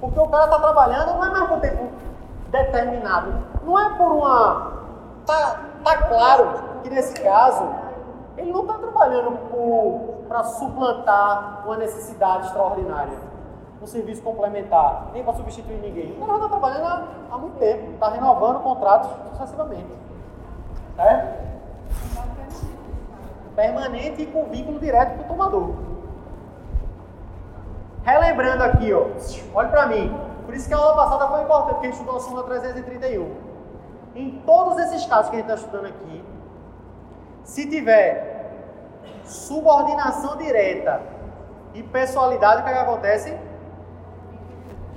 Porque 0.00 0.18
o 0.18 0.28
cara 0.28 0.44
está 0.44 0.58
trabalhando 0.58 1.14
não 1.14 1.24
é 1.24 1.30
mais 1.30 1.48
por 1.48 1.60
tempo 1.60 1.84
determinado. 2.50 3.32
Não 3.64 3.78
é 3.78 3.96
por 3.96 4.12
uma. 4.12 4.72
Tá, 5.26 5.60
tá 5.82 5.96
claro 6.08 6.48
que 6.82 6.90
nesse 6.90 7.20
caso, 7.20 7.68
ele 8.36 8.52
não 8.52 8.62
está 8.62 8.74
trabalhando 8.74 9.38
para 10.32 10.44
suplantar 10.44 11.60
uma 11.66 11.76
necessidade 11.76 12.46
extraordinária, 12.46 13.18
um 13.82 13.86
serviço 13.86 14.22
complementar, 14.22 15.10
nem 15.12 15.22
para 15.22 15.34
substituir 15.34 15.76
ninguém. 15.76 16.16
O 16.18 16.24
cara 16.24 16.36
está 16.36 16.48
trabalhando 16.48 16.86
há, 16.86 17.08
há 17.30 17.36
muito 17.36 17.58
tempo, 17.58 17.92
está 17.92 18.08
renovando 18.08 18.62
contratos 18.62 19.10
sucessivamente. 19.32 19.92
Certo? 20.96 21.52
Permanente 23.54 24.22
e 24.22 24.26
com 24.26 24.44
vínculo 24.44 24.80
direto 24.80 25.18
com 25.18 25.24
o 25.24 25.26
tomador. 25.26 25.74
Relembrando 28.02 28.64
aqui, 28.64 28.90
ó, 28.94 29.08
olha 29.52 29.68
para 29.68 29.86
mim. 29.86 30.18
Por 30.46 30.54
isso 30.54 30.66
que 30.66 30.72
a 30.72 30.78
aula 30.78 30.96
passada 30.96 31.28
foi 31.28 31.42
importante, 31.42 31.74
porque 31.74 31.86
a 31.88 31.90
gente 31.90 31.98
estudou 31.98 32.16
a 32.16 32.20
súmula 32.20 32.42
331. 32.44 33.30
Em 34.14 34.42
todos 34.46 34.78
esses 34.78 35.04
casos 35.04 35.30
que 35.30 35.36
a 35.36 35.40
gente 35.40 35.50
está 35.50 35.62
estudando 35.62 35.88
aqui, 35.88 36.24
se 37.44 37.68
tiver 37.68 38.31
subordinação 39.32 40.36
direta 40.36 41.00
e 41.74 41.82
pessoalidade, 41.82 42.60
o 42.60 42.64
que, 42.64 42.70
é 42.70 42.74
que 42.74 42.78
acontece? 42.78 43.36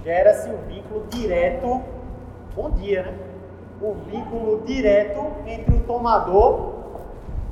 Gera-se 0.03 0.49
o 0.49 0.55
um 0.55 0.61
vínculo 0.67 1.07
direto. 1.07 1.81
Bom 2.53 2.69
dia, 2.71 3.03
né? 3.03 3.17
O 3.81 3.93
vínculo 3.93 4.61
direto 4.65 5.31
entre 5.45 5.75
o 5.75 5.83
tomador 5.83 6.73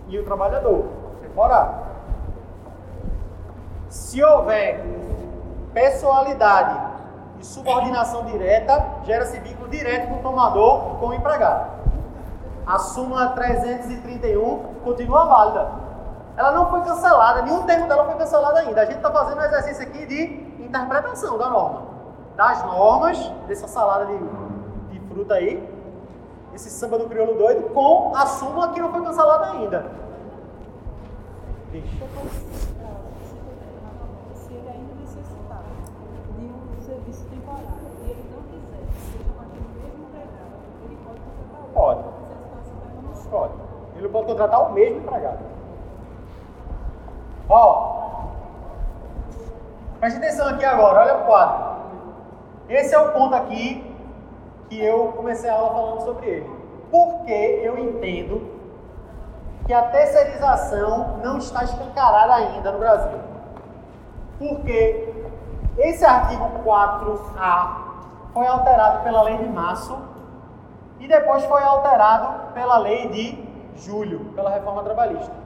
e 0.07 0.19
o 0.19 0.25
trabalhador. 0.25 0.86
Temporário. 1.21 1.84
Se 3.89 4.23
houver 4.23 4.84
pessoalidade 5.73 6.79
e 7.39 7.45
subordinação 7.45 8.25
direta, 8.25 8.86
gera-se 9.05 9.39
vínculo 9.39 9.69
direto 9.69 10.07
com 10.09 10.15
o 10.15 10.21
tomador 10.21 10.97
com 10.99 11.07
o 11.07 11.13
empregado. 11.13 11.71
A 12.65 12.79
súmula 12.79 13.29
331 13.29 14.63
continua 14.84 15.25
válida. 15.25 15.82
Ela 16.36 16.51
não 16.51 16.69
foi 16.69 16.81
cancelada, 16.81 17.43
nenhum 17.43 17.63
termo 17.63 17.88
dela 17.88 18.05
foi 18.05 18.15
cancelado 18.15 18.57
ainda. 18.57 18.81
A 18.81 18.86
gente 18.86 18.97
está 18.97 19.11
fazendo 19.11 19.39
um 19.39 19.43
exercício 19.43 19.84
aqui 19.84 20.05
de 20.05 20.63
interpretação 20.63 21.38
da 21.38 21.49
norma. 21.49 21.84
Das 22.36 22.63
normas, 22.65 23.19
dessa 23.47 23.67
salada 23.67 24.07
de, 24.07 24.17
de 24.89 24.99
fruta 25.07 25.36
aí, 25.36 25.69
esse 26.55 26.71
samba 26.71 26.97
do 26.97 27.07
crioulo 27.07 27.36
doido, 27.38 27.69
com 27.73 28.13
a 28.15 28.25
súmula 28.25 28.69
que 28.69 28.79
não 28.79 28.91
foi 28.91 29.03
cancelada 29.03 29.51
ainda. 29.51 29.86
Deixa. 31.71 31.88
Pode. 41.73 42.03
Pode. 43.29 43.53
Ele 43.97 44.09
pode 44.09 44.25
contratar 44.27 44.69
o 44.69 44.73
mesmo 44.73 44.97
empregado. 44.99 45.53
Ó. 47.54 47.93
Preste 49.99 50.18
atenção 50.18 50.47
aqui 50.47 50.66
agora, 50.66 51.01
olha 51.01 51.18
o 51.18 51.26
quadro. 51.26 51.74
Esse 52.68 52.95
é 52.95 52.99
o 52.99 53.12
ponto 53.12 53.36
aqui 53.36 53.95
que 54.68 54.84
eu 54.84 55.14
comecei 55.16 55.47
a 55.47 55.54
aula 55.54 55.74
falando 55.74 56.01
sobre 56.01 56.26
ele. 56.28 56.49
Porque 56.89 57.62
eu 57.64 57.78
entendo 57.78 58.41
que 59.68 59.74
a 59.74 59.84
terceirização 59.84 61.20
não 61.24 61.38
está 61.38 61.64
escancarada 61.64 62.34
ainda 62.34 62.72
no 62.72 62.80
Brasil. 62.80 63.20
Porque 64.39 65.14
esse 65.78 66.04
artigo 66.04 66.49
4A 66.66 67.78
foi 68.34 68.47
alterado 68.47 69.04
pela 69.04 69.22
lei 69.22 69.38
de 69.38 69.47
março 69.47 69.95
e 70.99 71.08
depois 71.08 71.45
foi 71.45 71.62
alterado 71.62 72.51
pela 72.54 72.80
lei 72.80 73.10
de 73.10 73.47
julho, 73.76 74.26
pela 74.34 74.49
reforma 74.49 74.82
trabalhista. 74.82 75.43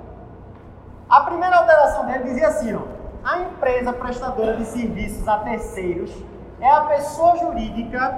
A 1.09 1.21
primeira 1.21 1.57
alteração 1.57 2.05
dele 2.05 2.25
dizia 2.25 2.47
assim: 2.47 2.75
ó, 2.75 2.81
a 3.23 3.39
empresa 3.39 3.93
prestadora 3.93 4.57
de 4.57 4.65
serviços 4.65 5.25
a 5.27 5.37
terceiros 5.39 6.13
é 6.59 6.69
a 6.69 6.81
pessoa 6.81 7.37
jurídica 7.37 8.13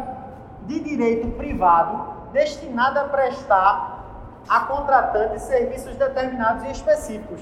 de 0.66 0.80
direito 0.80 1.28
privado 1.38 2.20
destinada 2.32 3.02
a 3.02 3.04
prestar 3.06 4.00
a 4.48 4.62
contratante 4.62 5.40
serviços 5.40 5.96
determinados 5.96 6.64
e 6.64 6.72
específicos. 6.72 7.42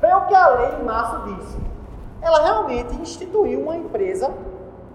Vê 0.00 0.12
o 0.12 0.26
que 0.26 0.34
a 0.34 0.48
lei 0.48 0.74
em 0.80 0.84
março 0.84 1.34
disse. 1.34 1.58
Ela 2.20 2.42
realmente 2.42 2.94
instituiu 2.96 3.60
uma 3.62 3.76
empresa 3.76 4.32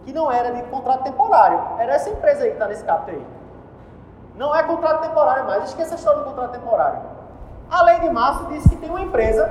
que 0.05 0.13
não 0.13 0.31
era 0.31 0.51
de 0.51 0.63
contrato 0.63 1.03
temporário. 1.03 1.59
Era 1.79 1.93
essa 1.93 2.09
empresa 2.09 2.43
aí 2.43 2.49
que 2.49 2.55
está 2.55 2.67
nesse 2.67 2.83
capítulo 2.83 3.17
aí. 3.17 3.41
Não 4.35 4.55
é 4.55 4.63
contrato 4.63 5.01
temporário 5.01 5.45
mais, 5.45 5.65
esqueça 5.65 5.95
a 5.95 5.97
história 5.97 6.19
do 6.19 6.25
contrato 6.25 6.51
temporário. 6.51 7.01
A 7.71 7.83
lei 7.83 8.01
de 8.01 8.09
março 8.09 8.47
diz 8.47 8.67
que 8.67 8.75
tem 8.75 8.89
uma 8.89 8.99
empresa 8.99 9.49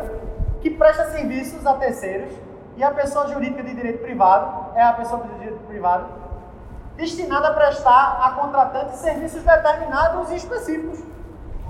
que 0.61 0.69
presta 0.69 1.11
serviços 1.11 1.67
a 1.67 1.73
terceiros 1.73 2.31
e 2.77 2.85
a 2.85 2.91
pessoa 2.91 3.27
jurídica 3.29 3.63
de 3.63 3.75
direito 3.75 4.03
privado 4.03 4.75
é 4.75 4.83
a 4.83 4.93
pessoa 4.93 5.23
de 5.23 5.29
direito 5.39 5.59
privado 5.67 6.05
destinada 6.97 7.49
a 7.49 7.55
prestar 7.55 8.21
a 8.23 8.33
contratante 8.33 8.99
serviços 8.99 9.43
determinados 9.43 10.31
e 10.31 10.37
específicos. 10.37 11.03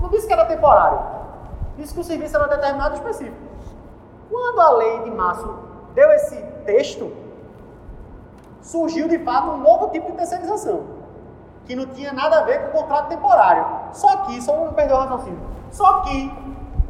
Não 0.01 0.09
disse 0.09 0.27
que 0.27 0.33
era 0.33 0.43
temporário, 0.43 0.99
disse 1.77 1.93
que 1.93 2.01
o 2.01 2.03
serviço 2.03 2.35
era 2.35 2.49
determinado 2.49 2.95
e 2.95 2.97
específico. 2.97 3.37
Quando 4.29 4.59
a 4.59 4.71
lei 4.71 5.03
de 5.03 5.11
março 5.11 5.57
deu 5.93 6.11
esse 6.11 6.35
texto, 6.65 7.13
surgiu 8.61 9.07
de 9.07 9.19
fato 9.19 9.51
um 9.51 9.57
novo 9.57 9.87
tipo 9.91 10.11
de 10.11 10.17
terceirização 10.17 10.83
que 11.65 11.77
não 11.77 11.85
tinha 11.85 12.11
nada 12.11 12.39
a 12.39 12.43
ver 12.43 12.59
com 12.63 12.77
o 12.77 12.81
contrato 12.81 13.07
temporário. 13.07 13.65
Só 13.93 14.17
que, 14.23 14.41
só 14.41 14.57
não 14.57 14.73
perdeu 14.73 14.97
o 14.97 14.99
raciocínio, 14.99 15.39
só 15.71 16.01
que 16.01 16.31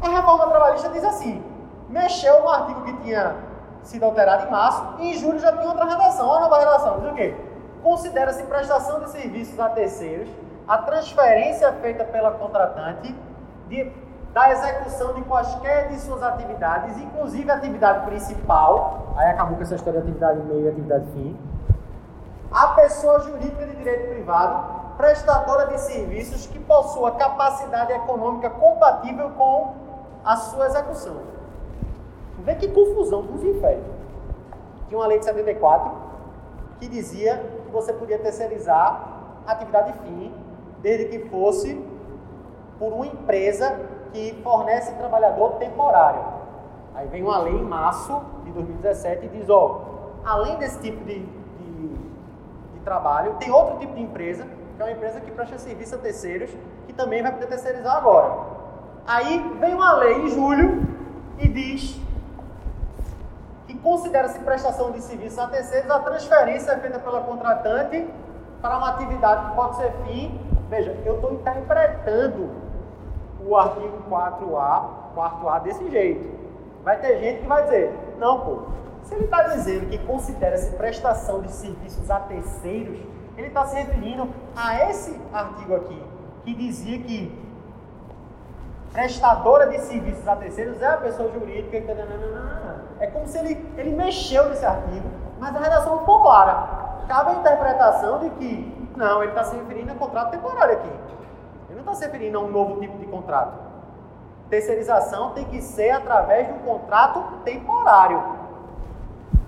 a 0.02 0.10
reforma 0.10 0.48
trabalhista 0.48 0.90
diz 0.90 1.04
assim, 1.04 1.44
mexeu 1.88 2.42
no 2.42 2.50
artigo 2.50 2.84
que 2.84 2.98
tinha 2.98 3.36
sido 3.84 4.04
alterado 4.04 4.48
em 4.48 4.52
março 4.52 4.84
e 5.00 5.12
em 5.12 5.14
julho 5.14 5.40
já 5.40 5.52
tinha 5.56 5.70
outra 5.70 5.86
redação. 5.86 6.28
Olha 6.28 6.38
a 6.38 6.42
nova 6.42 6.60
redação, 6.60 7.00
diz 7.00 7.12
o 7.12 7.16
quê? 7.16 7.36
Considera-se 7.82 8.44
prestação 8.44 9.00
de 9.00 9.10
serviços 9.10 9.60
a 9.60 9.70
terceiros 9.70 10.30
a 10.68 10.78
transferência 10.78 11.72
feita 11.74 12.04
pela 12.06 12.32
contratante 12.32 13.14
de 13.68 13.92
da 14.34 14.50
execução 14.50 15.14
de 15.14 15.24
quaisquer 15.24 15.90
de 15.90 16.00
suas 16.00 16.24
atividades, 16.24 16.98
inclusive 16.98 17.52
a 17.52 17.56
atividade 17.56 18.06
principal, 18.06 19.14
aí 19.18 19.30
acabou 19.30 19.58
com 19.58 19.64
essa 19.64 19.76
história 19.76 20.00
de 20.00 20.08
atividade 20.08 20.40
meio 20.44 20.68
e 20.68 20.70
atividade 20.70 21.06
fim, 21.12 21.38
a 22.50 22.68
pessoa 22.68 23.20
jurídica 23.20 23.66
de 23.66 23.76
direito 23.76 24.08
privado 24.08 24.81
prestadora 24.98 25.68
de 25.68 25.80
serviços 25.80 26.48
que 26.48 26.60
possua 26.60 27.12
capacidade 27.12 27.92
econômica 27.94 28.50
compatível 28.50 29.32
com 29.32 29.74
a 30.24 30.36
sua 30.36 30.68
execução. 30.68 31.18
Vê 32.40 32.56
que 32.56 32.68
confusão 32.70 33.24
dos 33.24 33.44
infernos. 33.44 33.86
Tinha 34.88 35.00
uma 35.00 35.08
lei 35.08 35.20
de 35.20 35.26
74 35.26 35.92
que 36.80 36.88
dizia 36.88 37.38
que 37.66 37.72
você 37.72 37.94
podia 37.94 38.18
terceirizar 38.20 39.08
atividade 39.46 39.94
fim, 40.00 40.34
desde 40.80 41.06
que 41.06 41.30
fosse 41.30 41.80
por 42.80 42.94
uma 42.94 43.06
empresa 43.06 43.80
que 44.12 44.40
fornece 44.44 44.92
trabalhador 44.94 45.54
temporário. 45.54 46.24
Aí 46.96 47.08
vem 47.08 47.24
uma 47.24 47.38
lei 47.38 47.54
em 47.54 47.64
março 47.64 48.22
de 48.44 48.52
2017 48.52 49.26
e 49.26 49.30
diz, 49.30 49.50
ó, 49.50 49.82
além 50.26 50.58
desse 50.58 50.80
tipo 50.80 51.04
de, 51.06 51.20
de, 51.20 51.88
de 52.74 52.80
trabalho, 52.84 53.36
tem 53.40 53.52
outro 53.52 53.78
tipo 53.80 53.94
de 53.94 54.02
empresa 54.02 54.48
é 54.82 54.84
uma 54.84 54.92
empresa 54.92 55.22
que 55.22 55.32
presta 55.32 55.58
serviço 55.60 55.96
a 55.96 55.98
terceiros, 56.00 56.50
que 56.88 56.94
também 56.94 57.22
vai 57.22 57.32
poder 57.32 57.48
terceirizar 57.48 57.98
agora. 57.98 58.34
Aí 59.06 59.40
vem 59.60 59.76
uma 59.76 59.94
lei 59.94 60.24
em 60.24 60.30
julho 60.30 60.88
e 61.38 61.48
diz 61.48 62.00
que 63.68 63.78
considera-se 63.78 64.40
prestação 64.40 64.92
de 64.92 65.02
serviço 65.02 65.40
a 65.40 65.48
terceiros 65.48 65.90
a 65.90 66.00
transferência 66.00 66.78
feita 66.80 67.00
pela 67.00 67.22
contratante 67.22 68.08
para 68.62 68.78
uma 68.78 68.90
atividade 68.90 69.50
que 69.50 69.56
pode 69.56 69.78
ser 69.78 69.92
fim. 70.06 70.40
Veja, 70.70 70.98
eu 71.06 71.16
estou 71.16 71.34
interpretando 71.34 72.50
o 73.46 73.56
artigo 73.56 74.04
4A, 74.10 75.14
4A 75.16 75.62
desse 75.64 75.90
jeito. 75.90 76.40
Vai 76.84 77.00
ter 77.00 77.20
gente 77.20 77.42
que 77.42 77.48
vai 77.48 77.64
dizer, 77.64 77.94
não, 78.18 78.40
pô, 78.40 78.60
se 79.04 79.14
ele 79.14 79.26
está 79.26 79.44
dizendo 79.44 79.90
que 79.90 79.98
considera-se 80.00 80.76
prestação 80.76 81.42
de 81.42 81.52
serviços 81.52 82.10
a 82.10 82.20
terceiros, 82.20 83.00
ele 83.38 83.48
está 83.48 83.66
se 83.66 83.76
referindo 83.76 84.30
a 84.56 84.90
esse 84.90 85.20
artigo 85.34 85.76
aqui, 85.76 86.04
que 86.44 86.54
dizia 86.54 87.00
que 87.00 87.42
prestadora 88.92 89.68
de 89.68 89.80
serviços 89.80 90.28
a 90.28 90.36
terceiros 90.36 90.82
é 90.82 90.88
a 90.88 90.98
pessoa 90.98 91.32
jurídica. 91.32 91.78
É 93.00 93.08
como 93.08 93.26
se 93.28 93.38
ele, 93.40 93.74
ele 93.78 93.96
mexeu 93.96 94.50
nesse 94.50 94.66
artigo, 94.66 95.10
mas 95.40 95.56
a 95.56 95.60
redação 95.60 96.00
ficou 96.00 96.22
clara. 96.22 96.82
Cabe 97.08 97.32
a 97.32 97.34
interpretação 97.36 98.20
de 98.20 98.30
que, 98.32 98.90
não, 98.96 99.24
ele 99.24 99.32
está 99.32 99.44
se 99.44 99.56
referindo 99.56 99.92
a 99.92 99.96
contrato 99.96 100.32
temporário 100.32 100.76
aqui. 100.76 100.90
Ele 101.70 101.76
não 101.76 101.80
está 101.80 101.94
se 101.96 102.06
referindo 102.06 102.38
a 102.38 102.42
um 102.42 102.52
novo 102.52 102.80
tipo 102.80 102.98
de 102.98 103.06
contrato. 103.06 103.54
Terceirização 104.50 105.32
tem 105.32 105.46
que 105.46 105.62
ser 105.62 105.92
através 105.92 106.48
de 106.48 106.54
um 106.54 106.60
contrato 106.60 107.24
temporário. 107.44 108.22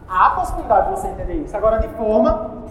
Há 0.07 0.29
possibilidade 0.31 0.87
de 0.87 0.91
você 0.99 1.07
entender 1.07 1.33
isso. 1.33 1.55
Agora, 1.55 1.79
de 1.79 1.89
forma 1.89 2.63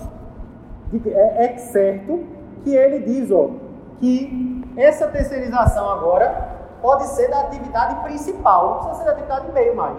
é, 1.09 1.47
é 1.47 1.59
certo 1.59 2.25
que 2.63 2.75
ele 2.75 3.01
diz 3.01 3.31
ó, 3.31 3.51
que 3.99 4.73
essa 4.77 5.09
terceirização 5.09 5.89
agora 5.91 6.51
pode 6.81 7.05
ser 7.09 7.29
da 7.29 7.41
atividade 7.41 7.95
principal, 8.03 8.67
não 8.67 8.75
precisa 8.75 8.97
ser 8.99 9.05
da 9.05 9.13
atividade 9.13 9.53
meio 9.53 9.77
mais. 9.77 9.99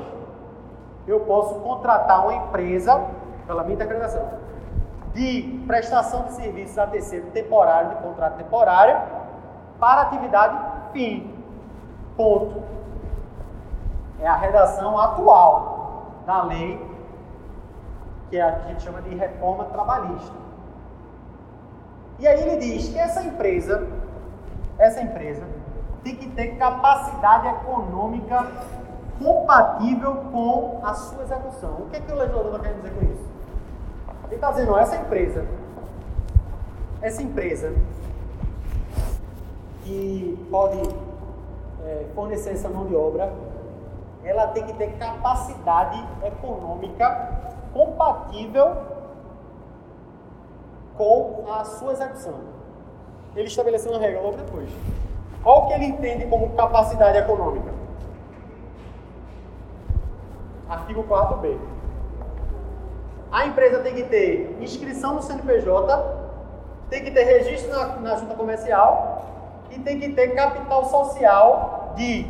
Eu 1.07 1.21
posso 1.21 1.55
contratar 1.55 2.23
uma 2.23 2.35
empresa, 2.35 3.01
pela 3.47 3.63
minha 3.63 3.75
interpretação, 3.75 4.25
de 5.13 5.63
prestação 5.67 6.23
de 6.23 6.33
serviços 6.33 6.77
a 6.77 6.87
terceiro 6.87 7.27
temporário, 7.27 7.89
de 7.89 7.95
contrato 7.97 8.37
temporário, 8.37 8.99
para 9.79 10.01
atividade 10.01 10.57
fim. 10.91 11.33
Ponto. 12.15 12.63
É 14.19 14.27
a 14.27 14.35
redação 14.35 14.97
atual 14.97 16.21
da 16.25 16.43
lei, 16.43 16.79
que 18.29 18.37
é 18.37 18.41
a 18.41 18.51
que 18.53 18.65
a 18.65 18.67
gente 18.69 18.83
chama 18.83 19.01
de 19.01 19.13
reforma 19.15 19.65
trabalhista. 19.65 20.42
E 22.19 22.27
aí 22.27 22.41
ele 22.41 22.57
diz 22.57 22.89
que 22.89 22.97
essa 22.97 23.23
empresa, 23.23 23.87
essa 24.77 25.01
empresa 25.01 25.43
tem 26.03 26.15
que 26.15 26.29
ter 26.29 26.55
capacidade 26.57 27.47
econômica 27.47 28.45
compatível 29.21 30.15
com 30.31 30.79
a 30.83 30.93
sua 30.93 31.23
execução. 31.23 31.71
O 31.79 31.89
que, 31.89 31.97
é 31.97 31.99
que 31.99 32.11
o 32.11 32.15
legislador 32.15 32.55
está 32.55 32.59
querendo 32.59 32.81
dizer 32.81 32.93
com 32.93 33.13
isso? 33.13 33.29
Ele 34.25 34.35
está 34.35 34.51
dizendo, 34.51 34.73
ó, 34.73 34.79
essa 34.79 34.95
empresa, 34.95 35.45
essa 37.01 37.21
empresa 37.23 37.73
que 39.83 40.47
pode 40.49 40.81
é, 41.85 42.05
fornecer 42.15 42.51
essa 42.51 42.69
mão 42.69 42.85
de 42.85 42.95
obra, 42.95 43.31
ela 44.23 44.47
tem 44.47 44.63
que 44.63 44.73
ter 44.73 44.93
capacidade 44.93 46.03
econômica 46.23 47.29
compatível 47.73 48.92
com 50.97 51.45
a 51.51 51.63
sua 51.63 51.93
execução. 51.93 52.35
Ele 53.35 53.47
estabeleceu 53.47 53.91
uma 53.91 53.99
regra 53.99 54.21
logo 54.21 54.37
depois. 54.37 54.69
Qual 55.41 55.67
que 55.67 55.73
ele 55.73 55.85
entende 55.85 56.25
como 56.27 56.55
capacidade 56.55 57.17
econômica? 57.17 57.71
Artigo 60.69 61.03
4b. 61.03 61.57
A 63.31 63.47
empresa 63.47 63.79
tem 63.79 63.95
que 63.95 64.03
ter 64.03 64.57
inscrição 64.61 65.15
no 65.15 65.21
CNPJ, 65.21 66.23
tem 66.89 67.03
que 67.03 67.11
ter 67.11 67.23
registro 67.23 67.71
na, 67.71 67.87
na 67.97 68.15
junta 68.15 68.35
comercial 68.35 69.25
e 69.71 69.79
tem 69.79 69.99
que 69.99 70.09
ter 70.09 70.35
capital 70.35 70.85
social 70.85 71.93
de 71.95 72.27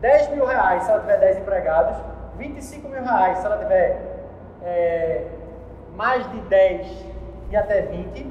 10 0.00 0.30
mil 0.30 0.46
reais 0.46 0.84
se 0.84 0.90
ela 0.90 1.00
tiver 1.00 1.18
10 1.18 1.38
empregados, 1.38 1.96
25 2.36 2.88
mil 2.88 3.02
reais 3.02 3.38
se 3.38 3.46
ela 3.46 3.58
tiver 3.58 4.24
é, 4.62 5.26
mais 5.96 6.30
de 6.30 6.40
10 6.40 6.86
e 7.50 7.56
até 7.56 7.82
20, 7.82 8.26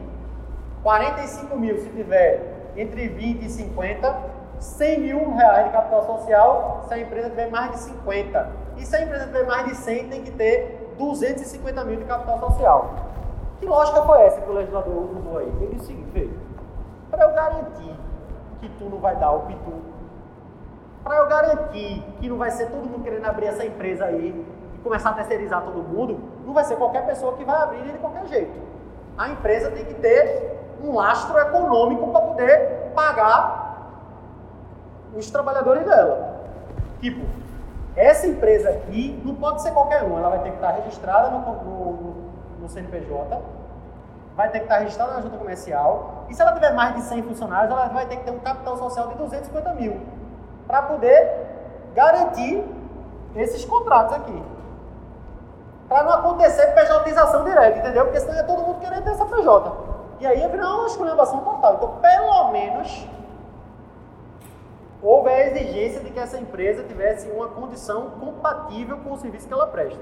45 0.84 1.57
mil 1.57 1.78
se 1.80 1.89
tiver 1.89 2.72
entre 2.78 3.07
20 3.07 3.43
e 3.43 3.49
50, 3.49 4.16
100 4.59 4.99
mil 4.99 5.36
reais 5.36 5.66
de 5.66 5.72
capital 5.72 6.05
social 6.05 6.86
se 6.88 6.93
a 6.93 6.99
empresa 6.99 7.30
tiver 7.30 7.49
mais 7.49 7.72
de 7.72 7.80
50. 7.80 8.49
E 8.78 8.86
se 8.86 8.95
a 8.95 9.01
empresa 9.01 9.26
tiver 9.26 9.45
mais 9.45 9.68
de 9.68 9.76
100, 9.76 10.09
tem 10.09 10.24
que 10.24 10.32
ter 10.32 10.93
250 10.97 11.84
mil 11.86 11.97
de 11.97 12.05
capital 12.05 12.39
social. 12.39 12.95
Que 13.59 13.66
lógica 13.66 14.01
foi 14.03 14.22
essa 14.22 14.41
que 14.41 14.49
o 14.49 14.53
legislador 14.53 15.09
usou 15.18 15.38
aí? 15.38 15.47
Ele 15.61 15.76
disse 15.76 15.86
o 15.86 15.88
seguinte, 15.88 16.30
para 17.09 17.24
eu 17.24 17.34
garantir 17.34 17.95
que 18.61 18.70
tu 18.78 18.86
não 18.86 18.99
vai 18.99 19.16
dar 19.16 19.32
o 19.32 19.41
pitu, 19.41 19.74
para 21.03 21.18
eu 21.18 21.28
garantir 21.28 22.03
que 22.20 22.28
não 22.28 22.38
vai 22.38 22.51
ser 22.51 22.68
todo 22.68 22.89
mundo 22.89 23.03
querendo 23.03 23.26
abrir 23.26 23.47
essa 23.47 23.66
empresa 23.66 24.05
aí 24.05 24.45
começar 24.86 25.09
a 25.09 25.13
terceirizar 25.13 25.63
todo 25.63 25.81
mundo, 25.81 26.19
não 26.45 26.53
vai 26.53 26.63
ser 26.63 26.75
qualquer 26.75 27.07
pessoa 27.07 27.36
que 27.36 27.43
vai 27.43 27.55
abrir 27.55 27.91
de 27.91 27.97
qualquer 27.97 28.27
jeito. 28.27 28.53
A 29.17 29.29
empresa 29.29 29.71
tem 29.71 29.83
que 29.83 29.95
ter 29.95 30.77
um 30.79 30.93
lastro 30.93 31.36
econômico 31.39 32.11
para 32.11 32.21
poder 32.21 32.91
pagar 32.93 33.65
os 35.15 35.31
trabalhadores 35.31 35.83
dela. 35.86 36.36
Tipo, 37.01 37.25
essa 37.95 38.27
empresa 38.27 38.69
aqui 38.69 39.19
não 39.25 39.33
pode 39.33 39.63
ser 39.63 39.71
qualquer 39.71 40.03
uma, 40.03 40.19
ela 40.19 40.29
vai 40.29 40.39
ter 40.39 40.49
que 40.51 40.57
estar 40.57 40.71
registrada 40.71 41.29
no, 41.31 41.39
no, 41.63 42.15
no 42.61 42.69
CNPJ, 42.69 43.41
vai 44.36 44.49
ter 44.49 44.59
que 44.59 44.65
estar 44.65 44.79
registrada 44.79 45.13
na 45.13 45.21
junta 45.21 45.38
comercial, 45.38 46.25
e 46.29 46.36
se 46.36 46.41
ela 46.41 46.53
tiver 46.53 46.73
mais 46.73 46.93
de 46.93 47.01
100 47.01 47.23
funcionários, 47.23 47.71
ela 47.71 47.88
vai 47.88 48.05
ter 48.05 48.17
que 48.17 48.23
ter 48.23 48.31
um 48.31 48.39
capital 48.39 48.77
social 48.77 49.07
de 49.07 49.15
250 49.15 49.73
mil, 49.73 49.99
para 50.67 50.83
poder 50.83 51.27
garantir 51.95 52.63
esses 53.36 53.65
contratos 53.65 54.13
aqui 54.13 54.55
para 55.88 56.03
não 56.03 56.13
acontecer 56.13 56.67
pejotização 56.73 57.43
direta, 57.43 57.79
entendeu? 57.79 58.05
Porque 58.05 58.19
senão 58.19 58.39
é 58.39 58.43
todo 58.43 58.61
mundo 58.61 58.79
querendo 58.79 59.03
ter 59.03 59.11
essa 59.11 59.25
PJ. 59.25 59.71
E 60.19 60.25
aí 60.25 60.39
ia 60.39 60.49
virar 60.49 60.75
uma 60.75 60.88
esculhambação 60.88 61.39
total. 61.41 61.75
Então, 61.75 61.97
pelo 62.01 62.51
menos, 62.51 63.07
houve 65.01 65.29
a 65.29 65.47
exigência 65.47 65.99
de 66.01 66.09
que 66.09 66.19
essa 66.19 66.38
empresa 66.38 66.83
tivesse 66.83 67.29
uma 67.29 67.47
condição 67.47 68.11
compatível 68.11 68.97
com 68.97 69.13
o 69.13 69.17
serviço 69.17 69.47
que 69.47 69.53
ela 69.53 69.67
presta. 69.67 69.99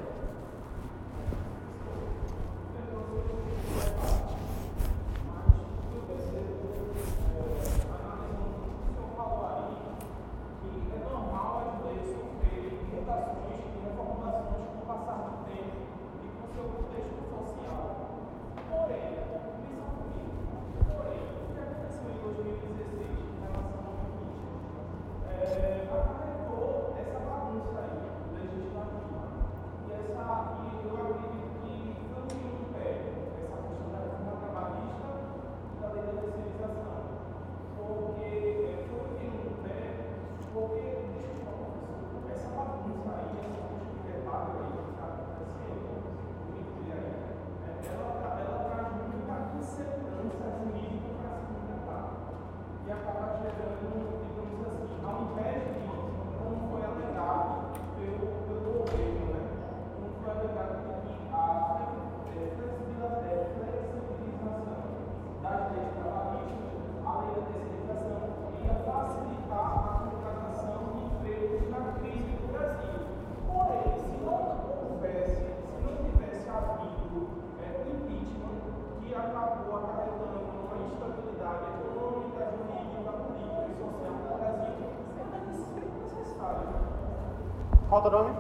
Qual 87.93 88.03
é 88.03 88.07
o 88.07 88.11
nome? 88.11 88.35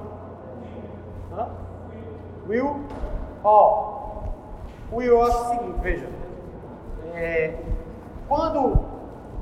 Hã? 1.31 1.47
Will? 2.49 2.75
Ó, 3.43 4.23
oh, 4.91 4.95
Will, 4.95 5.11
eu 5.11 5.21
acho 5.21 5.37
o 5.37 5.49
seguinte, 5.49 5.79
veja. 5.79 6.09
É, 7.13 7.59
quando, 8.27 8.79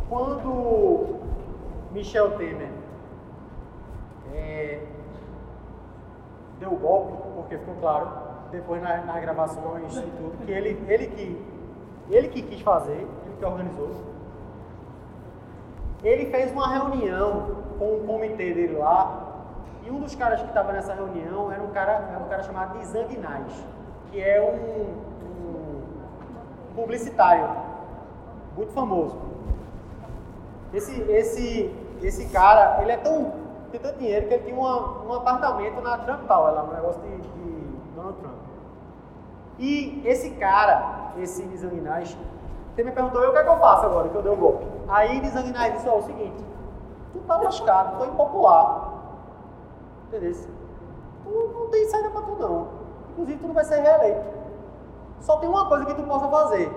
quando 0.09 1.15
Michel 1.93 2.31
Temer 2.31 2.71
é, 4.33 4.83
deu 6.59 6.73
o 6.73 6.77
golpe, 6.77 7.13
porque 7.33 7.57
ficou 7.57 7.75
claro, 7.75 8.09
depois 8.51 8.83
na, 8.83 8.97
na 9.05 9.17
gravação 9.17 9.79
e 9.79 9.87
tudo, 9.87 10.45
que 10.45 10.51
ele, 10.51 10.77
ele, 10.89 11.07
que, 11.07 11.41
ele 12.09 12.27
que 12.27 12.41
quis 12.41 12.59
fazer, 12.59 12.97
ele 12.97 13.37
que 13.39 13.45
organizou, 13.45 13.91
ele 16.03 16.25
fez 16.25 16.51
uma 16.51 16.67
reunião 16.67 17.61
com 17.79 17.95
o 17.95 18.03
comitê 18.05 18.53
dele 18.53 18.75
lá, 18.75 19.20
e 19.83 19.89
um 19.89 19.99
dos 19.99 20.15
caras 20.15 20.41
que 20.41 20.47
estava 20.47 20.71
nessa 20.71 20.93
reunião 20.93 21.51
era 21.51 21.61
um 21.61 21.69
cara, 21.69 22.09
era 22.09 22.19
um 22.19 22.29
cara 22.29 22.43
chamado 22.43 22.77
Nizam 22.77 23.05
que 24.11 24.21
é 24.21 24.41
um, 24.41 24.81
um, 25.27 26.75
publicitário 26.75 27.49
muito 28.55 28.71
famoso. 28.73 29.17
Esse, 30.73 31.01
esse, 31.09 31.75
esse 32.01 32.27
cara, 32.27 32.81
ele 32.81 32.91
é 32.91 32.97
tão, 32.97 33.33
tem 33.71 33.79
tanto 33.79 33.97
dinheiro 33.97 34.27
que 34.27 34.33
ele 34.35 34.43
tinha 34.43 34.55
uma, 34.55 35.03
um 35.03 35.13
apartamento 35.13 35.81
na 35.81 35.97
Trump 35.97 36.27
Tower, 36.27 36.53
lá 36.53 36.63
no 36.63 36.73
negócio 36.73 37.01
de, 37.01 37.17
de 37.17 37.93
Donald 37.95 38.17
Trump. 38.19 38.35
E 39.57 40.01
esse 40.05 40.31
cara, 40.31 41.11
esse 41.17 41.43
Nizam 41.43 41.69
você 41.69 42.83
me 42.83 42.91
perguntou, 42.91 43.21
o 43.21 43.31
que 43.31 43.37
é 43.37 43.43
que 43.43 43.49
eu 43.49 43.57
faço 43.57 43.85
agora 43.85 44.07
que 44.09 44.15
eu 44.15 44.21
dei 44.21 44.31
o 44.31 44.37
golpe? 44.37 44.65
Aí 44.87 45.19
Nizam 45.19 45.43
disse, 45.43 45.89
ó, 45.89 45.97
o 45.97 46.03
seguinte, 46.03 46.43
tu 47.11 47.19
tá 47.19 47.37
lascado, 47.37 47.97
tu 47.97 48.03
é 48.03 48.07
impopular, 48.07 48.90
Entendeu? 50.11 50.33
Tu 51.23 51.29
não 51.29 51.69
tem 51.69 51.85
saída 51.89 52.09
para 52.09 52.21
tu 52.21 52.35
não. 52.35 52.67
Inclusive 53.11 53.39
tu 53.39 53.47
não 53.47 53.53
vai 53.53 53.63
ser 53.63 53.79
reeleito. 53.79 54.21
Só 55.21 55.37
tem 55.37 55.47
uma 55.47 55.67
coisa 55.67 55.85
que 55.85 55.93
tu 55.93 56.03
possa 56.03 56.27
fazer. 56.27 56.69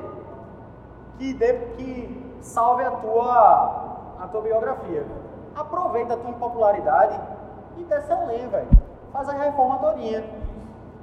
Que, 1.18 1.34
dê, 1.34 1.54
que 1.76 2.36
salve 2.40 2.84
a 2.84 2.90
tua, 2.92 4.16
a 4.20 4.28
tua 4.30 4.40
biografia. 4.40 5.04
Aproveita 5.56 6.14
a 6.14 6.16
tua 6.16 6.30
impopularidade 6.30 7.20
e 7.76 7.84
desce 7.84 8.12
além, 8.12 8.46
velho. 8.48 8.68
Faz 9.12 9.28
a 9.28 9.32
reforma 9.32 9.78
todinha 9.78 10.24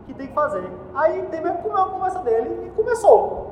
que 0.05 0.13
tem 0.13 0.27
que 0.27 0.33
fazer. 0.33 0.69
Aí 0.93 1.23
tem 1.23 1.41
mesmo 1.41 1.59
comeu 1.59 1.81
a 1.81 1.89
conversa 1.89 2.19
dele 2.19 2.67
e 2.67 2.69
começou. 2.71 3.51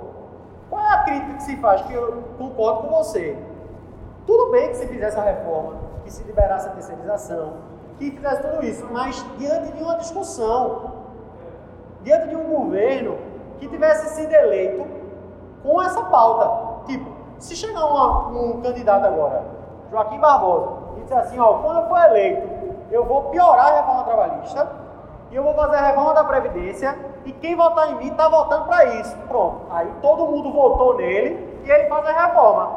Qual 0.69 0.81
é 0.81 0.93
a 0.93 1.03
crítica 1.03 1.33
que 1.35 1.43
se 1.43 1.57
faz? 1.57 1.81
Que 1.81 1.93
eu 1.93 2.23
concordo 2.37 2.83
com 2.83 2.95
você. 2.95 3.37
Tudo 4.25 4.51
bem 4.51 4.69
que 4.69 4.75
se 4.75 4.87
fizesse 4.87 5.17
a 5.17 5.23
reforma, 5.23 5.75
que 6.03 6.11
se 6.11 6.23
liberasse 6.23 6.67
a 6.67 6.71
terceirização, 6.71 7.53
que 7.99 8.11
fizesse 8.11 8.41
tudo 8.41 8.65
isso, 8.65 8.87
mas 8.91 9.25
diante 9.37 9.73
de 9.73 9.83
uma 9.83 9.95
discussão, 9.95 10.93
diante 12.01 12.29
de 12.29 12.35
um 12.35 12.45
governo 12.45 13.17
que 13.59 13.67
tivesse 13.67 14.15
sido 14.15 14.31
eleito 14.33 14.87
com 15.61 15.81
essa 15.81 16.01
pauta. 16.03 16.85
Tipo, 16.87 17.11
se 17.37 17.55
chegar 17.55 17.85
uma, 17.85 18.27
um 18.29 18.61
candidato 18.61 19.05
agora, 19.05 19.43
Joaquim 19.91 20.19
Barbosa, 20.19 20.71
e 20.97 21.01
disser 21.01 21.17
assim, 21.17 21.39
ó, 21.39 21.59
quando 21.59 21.81
eu 21.81 21.87
for 21.89 21.99
eleito, 22.05 22.47
eu 22.89 23.05
vou 23.05 23.23
piorar 23.23 23.67
a 23.67 23.75
reforma 23.77 24.03
trabalhista, 24.03 24.67
e 25.29 25.35
eu 25.35 25.43
vou 25.43 25.53
fazer 25.53 25.75
a 25.75 25.87
reforma 25.87 26.13
da 26.13 26.23
Previdência, 26.23 26.97
e 27.25 27.31
quem 27.33 27.55
votar 27.55 27.91
em 27.91 27.95
mim 27.95 28.07
está 28.07 28.27
votando 28.29 28.65
para 28.65 28.85
isso. 28.85 29.15
Pronto. 29.27 29.61
Aí 29.69 29.91
todo 30.01 30.25
mundo 30.25 30.51
votou 30.51 30.95
nele 30.95 31.61
e 31.63 31.69
ele 31.69 31.87
faz 31.87 32.07
a 32.07 32.25
reforma. 32.25 32.71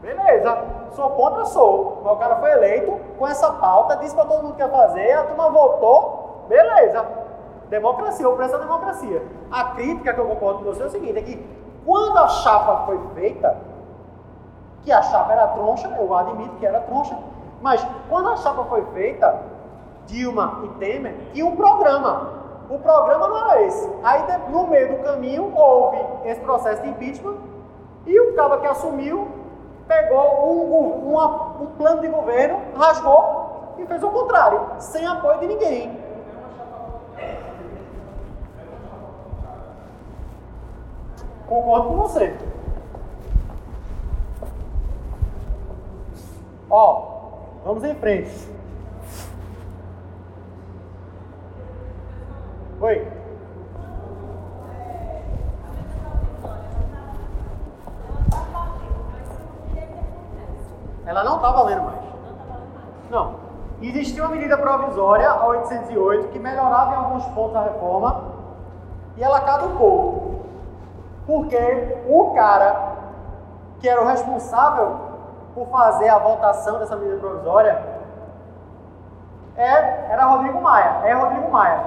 Beleza. 0.00 0.58
Sou 0.92 1.10
contra, 1.10 1.44
sou. 1.46 2.02
Mas 2.04 2.12
o 2.12 2.16
cara 2.16 2.36
foi 2.36 2.50
eleito 2.52 2.92
com 3.18 3.26
essa 3.26 3.52
pauta, 3.52 3.96
disse 3.96 4.14
para 4.14 4.24
todo 4.24 4.42
mundo 4.42 4.54
que 4.54 4.62
ia 4.62 4.68
fazer, 4.68 5.12
a 5.12 5.24
turma 5.24 5.50
votou, 5.50 6.44
beleza. 6.48 7.04
Democracia, 7.68 8.28
o 8.28 8.36
preço 8.36 8.52
da 8.52 8.58
democracia. 8.58 9.22
A 9.50 9.64
crítica 9.64 10.14
que 10.14 10.20
eu 10.20 10.26
concordo 10.26 10.60
com 10.60 10.64
você 10.66 10.82
é 10.82 10.86
o 10.86 10.90
seguinte, 10.90 11.18
é 11.18 11.22
que 11.22 11.58
quando 11.84 12.18
a 12.18 12.28
chapa 12.28 12.84
foi 12.86 12.98
feita, 13.14 13.56
que 14.82 14.92
a 14.92 15.02
chapa 15.02 15.32
era 15.32 15.48
troncha, 15.48 15.88
eu 15.98 16.14
admito 16.14 16.56
que 16.56 16.66
era 16.66 16.80
troncha, 16.80 17.16
mas 17.60 17.84
quando 18.08 18.30
a 18.30 18.36
chapa 18.36 18.64
foi 18.64 18.84
feita, 18.92 19.42
Dilma 20.06 20.62
e 20.64 20.68
Temer, 20.78 21.14
tinha 21.32 21.44
um 21.44 21.56
programa. 21.56 22.38
O 22.70 22.78
programa 22.78 23.28
não 23.28 23.36
era 23.38 23.62
esse. 23.62 23.90
Aí, 24.02 24.22
no 24.50 24.66
meio 24.66 24.96
do 24.96 25.02
caminho, 25.02 25.52
houve 25.54 25.98
esse 26.24 26.40
processo 26.40 26.82
de 26.82 26.88
impeachment 26.88 27.36
e 28.06 28.20
o 28.20 28.34
cara 28.34 28.58
que 28.58 28.66
assumiu 28.66 29.28
pegou 29.88 30.52
um, 30.52 31.10
uma, 31.10 31.62
um 31.62 31.66
plano 31.66 32.02
de 32.02 32.08
governo, 32.08 32.60
rasgou 32.76 33.74
e 33.78 33.86
fez 33.86 34.02
o 34.02 34.10
contrário, 34.10 34.60
sem 34.78 35.06
apoio 35.06 35.40
de 35.40 35.46
ninguém. 35.46 35.98
Concordo 41.48 41.88
com 41.88 41.96
você. 41.96 42.36
Ó, 46.68 47.30
vamos 47.64 47.82
em 47.82 47.94
frente. 47.94 48.48
Oi. 52.80 53.17
Ela 61.08 61.24
não 61.24 61.36
está 61.36 61.50
valendo 61.50 61.84
mais. 61.84 62.00
Não. 63.08 63.36
Existia 63.80 64.22
uma 64.22 64.32
medida 64.32 64.58
provisória, 64.58 65.30
a 65.30 65.46
808, 65.46 66.28
que 66.28 66.38
melhorava 66.38 66.92
em 66.92 66.96
alguns 66.96 67.24
pontos 67.28 67.56
a 67.56 67.62
reforma 67.62 68.24
e 69.16 69.24
ela 69.24 69.40
caducou. 69.40 70.44
Porque 71.26 71.96
o 72.06 72.34
cara 72.34 72.96
que 73.80 73.88
era 73.88 74.02
o 74.02 74.06
responsável 74.06 74.96
por 75.54 75.68
fazer 75.68 76.10
a 76.10 76.18
votação 76.18 76.78
dessa 76.78 76.94
medida 76.94 77.16
provisória 77.16 77.82
é, 79.56 80.12
era 80.12 80.26
Rodrigo 80.26 80.60
Maia, 80.60 81.00
é 81.04 81.14
Rodrigo 81.14 81.50
Maia, 81.50 81.84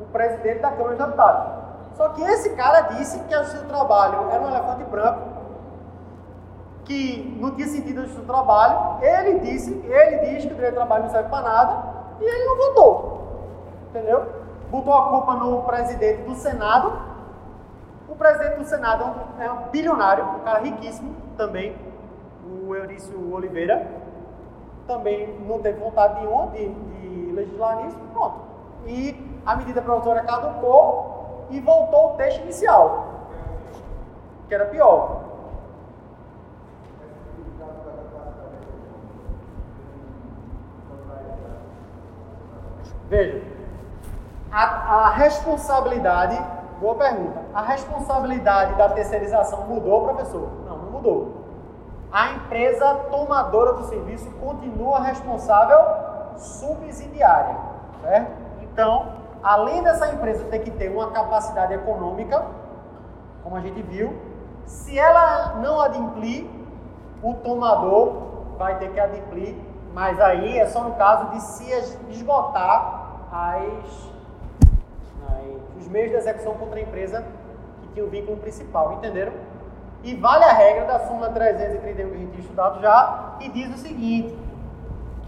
o 0.00 0.04
presidente 0.12 0.60
da 0.60 0.70
Câmara 0.70 0.96
dos 0.96 1.06
Deputados. 1.06 1.52
Só 1.94 2.10
que 2.10 2.22
esse 2.22 2.50
cara 2.50 2.82
disse 2.82 3.18
que 3.20 3.34
o 3.34 3.44
seu 3.46 3.66
trabalho 3.68 4.28
era 4.30 4.42
um 4.42 4.48
elefante 4.48 4.84
branco 4.84 5.33
que 6.84 7.36
não 7.40 7.50
tinha 7.52 7.66
sentido 7.66 8.02
o 8.02 8.26
trabalho, 8.26 9.02
ele 9.02 9.40
disse, 9.40 9.72
ele 9.72 10.18
diz 10.18 10.44
que 10.44 10.52
o 10.52 10.54
direito 10.54 10.72
de 10.72 10.76
trabalho 10.76 11.04
não 11.04 11.10
serve 11.10 11.28
para 11.28 11.42
nada, 11.42 11.84
e 12.20 12.24
ele 12.24 12.44
não 12.44 12.56
votou. 12.56 13.14
Entendeu? 13.90 14.26
Botou 14.70 14.94
a 14.94 15.08
culpa 15.08 15.34
no 15.34 15.62
presidente 15.62 16.22
do 16.22 16.34
Senado. 16.34 16.92
O 18.08 18.14
presidente 18.14 18.58
do 18.58 18.64
Senado 18.64 19.04
é 19.38 19.50
um, 19.50 19.54
é 19.54 19.68
bilionário, 19.70 20.24
um 20.24 20.40
cara 20.40 20.58
riquíssimo 20.60 21.14
também, 21.36 21.76
o 22.44 22.74
Eurício 22.74 23.32
Oliveira. 23.32 23.86
Também 24.86 25.38
não 25.40 25.60
teve 25.60 25.80
vontade 25.80 26.20
nenhuma 26.20 26.48
de, 26.48 26.68
de 26.68 27.32
legislar 27.32 27.82
nisso, 27.82 27.98
pronto. 28.12 28.40
E 28.86 29.40
a 29.46 29.56
medida 29.56 29.80
provisória 29.80 30.22
caducou 30.22 31.46
e 31.50 31.60
voltou 31.60 32.12
o 32.12 32.16
texto 32.16 32.42
inicial, 32.42 33.06
que 34.48 34.54
era 34.54 34.66
pior. 34.66 35.23
Veja, 43.08 43.42
a, 44.50 44.62
a 44.62 45.10
responsabilidade, 45.10 46.40
boa 46.80 46.94
pergunta, 46.94 47.40
a 47.52 47.62
responsabilidade 47.62 48.74
da 48.76 48.88
terceirização 48.88 49.66
mudou, 49.66 50.04
professor? 50.04 50.48
Não, 50.66 50.78
não 50.78 50.90
mudou. 50.90 51.44
A 52.10 52.32
empresa 52.32 52.94
tomadora 53.10 53.74
do 53.74 53.84
serviço 53.84 54.30
continua 54.40 55.00
responsável 55.00 55.78
subsidiária, 56.36 57.56
certo? 58.00 58.30
Então, 58.62 59.08
além 59.42 59.82
dessa 59.82 60.12
empresa 60.12 60.44
ter 60.44 60.60
que 60.60 60.70
ter 60.70 60.88
uma 60.88 61.10
capacidade 61.10 61.74
econômica, 61.74 62.44
como 63.42 63.56
a 63.56 63.60
gente 63.60 63.82
viu, 63.82 64.16
se 64.64 64.98
ela 64.98 65.56
não 65.56 65.80
adimplir, 65.80 66.48
o 67.22 67.34
tomador 67.34 68.12
vai 68.56 68.78
ter 68.78 68.90
que 68.92 69.00
adimplir 69.00 69.73
mas 69.94 70.20
aí 70.20 70.58
é 70.58 70.66
só 70.66 70.82
no 70.82 70.94
caso 70.96 71.30
de 71.30 71.40
se 71.40 71.70
esgotar 72.10 73.04
as, 73.30 74.10
os 75.78 75.86
meios 75.86 76.10
de 76.10 76.16
execução 76.16 76.54
contra 76.54 76.80
a 76.80 76.82
empresa 76.82 77.24
que 77.80 77.88
tinha 77.88 78.04
o 78.04 78.10
vínculo 78.10 78.36
principal, 78.38 78.94
entenderam? 78.94 79.32
E 80.02 80.16
vale 80.16 80.44
a 80.44 80.52
regra 80.52 80.84
da 80.84 80.98
súmula 81.06 81.30
331 81.30 82.08
que 82.08 82.14
a 82.14 82.18
gente 82.18 82.30
tinha 82.30 82.40
estudado 82.42 82.80
já, 82.80 83.36
que 83.38 83.48
diz 83.48 83.72
o 83.72 83.78
seguinte, 83.78 84.36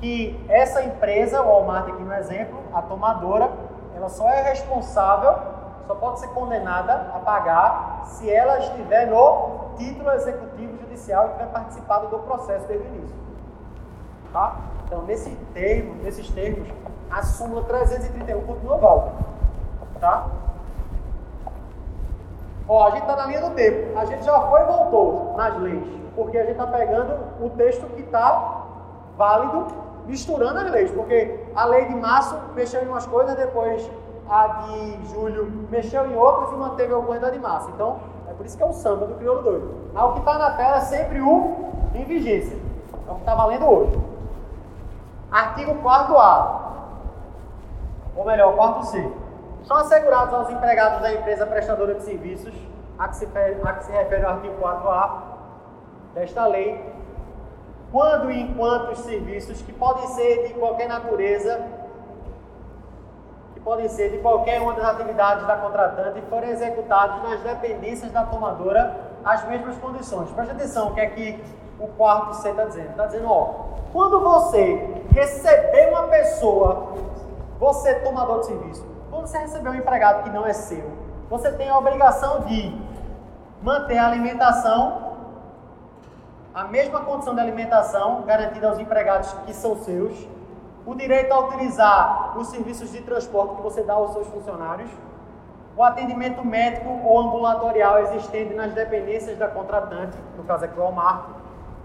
que 0.01 0.45
essa 0.49 0.83
empresa, 0.83 1.41
o 1.41 1.47
Walmart 1.47 1.89
aqui 1.89 2.03
no 2.03 2.13
exemplo, 2.13 2.59
a 2.75 2.83
tomadora, 2.83 3.49
ela 3.95 4.09
só 4.09 4.29
é 4.29 4.43
responsável, 4.43 5.33
só 5.87 5.95
pode 5.95 6.19
ser 6.19 6.29
condenada 6.29 7.13
a 7.15 7.21
pagar 7.21 8.03
se 8.05 8.29
ela 8.29 8.59
estiver 8.59 9.07
no 9.07 9.71
título 9.79 10.11
executivo 10.11 10.77
judicial 10.79 11.29
e 11.29 11.33
tiver 11.35 11.47
participado 11.53 12.09
do 12.09 12.19
processo 12.19 12.67
desde 12.67 12.85
o 12.85 12.95
início. 12.95 13.26
Tá? 14.37 14.55
Então, 14.85 15.01
nesse 15.05 15.31
termo, 15.55 15.95
nesses 16.03 16.29
termos, 16.29 16.69
a 17.11 17.23
súmula 17.23 17.63
331 17.63 18.43
continua 18.43 18.77
válida. 18.77 19.13
Tá? 19.99 20.27
Ó, 22.69 22.87
a 22.87 22.91
gente 22.91 23.01
está 23.01 23.17
na 23.17 23.27
linha 23.29 23.41
do 23.41 23.55
tempo. 23.55 23.99
A 23.99 24.05
gente 24.05 24.27
já 24.27 24.39
foi 24.39 24.61
e 24.61 24.65
voltou 24.67 25.33
nas 25.39 25.57
leis, 25.57 25.89
porque 26.15 26.37
a 26.37 26.43
gente 26.43 26.53
está 26.53 26.67
pegando 26.67 27.19
o 27.41 27.49
texto 27.57 27.87
que 27.95 28.03
está 28.03 28.65
válido, 29.17 29.69
misturando 30.05 30.59
as 30.59 30.71
leis, 30.71 30.91
porque 30.91 31.41
a 31.55 31.65
lei 31.65 31.87
de 31.87 31.95
março 31.95 32.39
mexeu 32.55 32.83
em 32.83 32.89
umas 32.89 33.07
coisas, 33.07 33.35
depois 33.37 33.91
a 34.29 34.49
de 34.49 35.07
julho 35.15 35.67
mexeu 35.71 36.11
em 36.11 36.15
outras 36.15 36.53
e 36.53 36.57
manteve 36.57 36.93
algumas 36.93 37.23
da 37.23 37.31
de 37.31 37.39
março. 37.39 37.71
Então, 37.71 38.01
é 38.29 38.35
por 38.35 38.45
isso 38.45 38.55
que 38.55 38.63
é 38.63 38.67
o 38.67 38.75
samba 38.75 39.07
do 39.07 39.15
crioulo 39.15 39.41
doido. 39.41 39.75
Mas 39.95 40.05
o 40.05 40.13
que 40.13 40.19
está 40.19 40.37
na 40.37 40.51
tela 40.51 40.77
é 40.77 40.81
sempre 40.81 41.23
o 41.23 41.57
em 41.95 42.05
vigência. 42.05 42.59
É 43.09 43.11
o 43.11 43.15
que 43.15 43.21
está 43.21 43.35
valendo 43.35 43.65
hoje. 43.65 44.16
Artigo 45.37 45.75
4A. 45.83 46.61
Ou 48.17 48.25
melhor, 48.25 48.57
4C. 48.57 49.13
São 49.65 49.77
assegurados 49.77 50.33
aos 50.33 50.49
empregados 50.49 51.03
da 51.03 51.13
empresa 51.13 51.45
prestadora 51.45 51.95
de 51.95 52.05
serviços, 52.05 52.55
a 52.99 53.09
que 53.09 53.17
se, 53.17 53.27
a 53.27 53.73
que 53.75 53.85
se 53.85 53.93
refere 53.93 54.25
ao 54.25 54.33
artigo 54.33 54.55
4A 54.59 55.11
desta 56.15 56.47
lei, 56.47 56.83
quando 57.93 58.31
e 58.31 58.41
enquanto 58.41 58.93
os 58.93 59.01
serviços 59.01 59.61
que 59.61 59.75
podem 59.75 60.07
ser 60.07 60.49
de 60.49 60.55
qualquer 60.55 60.89
natureza, 60.89 61.63
que 63.53 63.61
podem 63.61 63.91
ser 63.91 64.13
de 64.13 64.19
qualquer 64.19 64.63
uma 64.63 64.73
das 64.73 64.87
atividades 64.87 65.47
da 65.47 65.59
contratante, 65.59 66.23
forem 66.31 66.49
executados 66.49 67.23
nas 67.23 67.41
dependências 67.43 68.11
da 68.11 68.25
tomadora 68.25 68.97
as 69.23 69.47
mesmas 69.47 69.77
condições. 69.77 70.31
Preste 70.31 70.53
atenção 70.53 70.89
o 70.89 70.95
que 70.95 71.01
é 71.01 71.07
que 71.11 71.45
o 71.79 71.89
quarto 71.89 72.35
C 72.35 72.51
está 72.51 72.65
dizendo. 72.65 72.91
Está 72.91 73.07
dizendo, 73.07 73.31
ó, 73.31 73.55
quando 73.93 74.21
você 74.21 75.03
receber 75.13 75.89
uma 75.91 76.05
pessoa, 76.05 76.95
você 77.59 77.91
é 77.91 77.95
tomador 78.01 78.41
de 78.41 78.47
serviço, 78.47 78.87
quando 79.11 79.27
você 79.27 79.39
receber 79.39 79.71
um 79.71 79.75
empregado 79.75 80.25
que 80.25 80.31
não 80.31 80.47
é 80.47 80.53
seu, 80.53 80.91
você 81.31 81.51
tem 81.53 81.69
a 81.69 81.79
obrigação 81.79 82.41
de 82.41 82.79
manter 83.63 83.99
a 83.99 84.07
alimentação, 84.07 85.07
a 86.55 86.65
mesma 86.65 87.01
condição 87.01 87.35
de 87.35 87.41
alimentação 87.41 88.23
garantida 88.23 88.69
aos 88.69 88.79
empregados 88.79 89.33
que 89.45 89.53
são 89.53 89.77
seus, 89.77 90.29
o 90.85 90.95
direito 90.95 91.33
a 91.33 91.41
utilizar 91.41 92.39
os 92.39 92.49
serviços 92.49 92.93
de 92.93 93.03
transporte 93.03 93.57
que 93.57 93.63
você 93.63 93.83
dá 93.83 93.95
aos 93.95 94.13
seus 94.13 94.29
funcionários, 94.29 94.91
o 95.77 95.83
atendimento 95.83 96.45
médico 96.45 96.89
ou 97.05 97.19
ambulatorial 97.21 97.99
existente 97.99 98.55
nas 98.55 98.73
dependências 98.73 99.37
da 99.37 99.49
contratante, 99.49 100.17
no 100.37 100.45
caso 100.45 100.65
aqui 100.65 100.79
o 100.79 100.83
Walmart, 100.83 101.25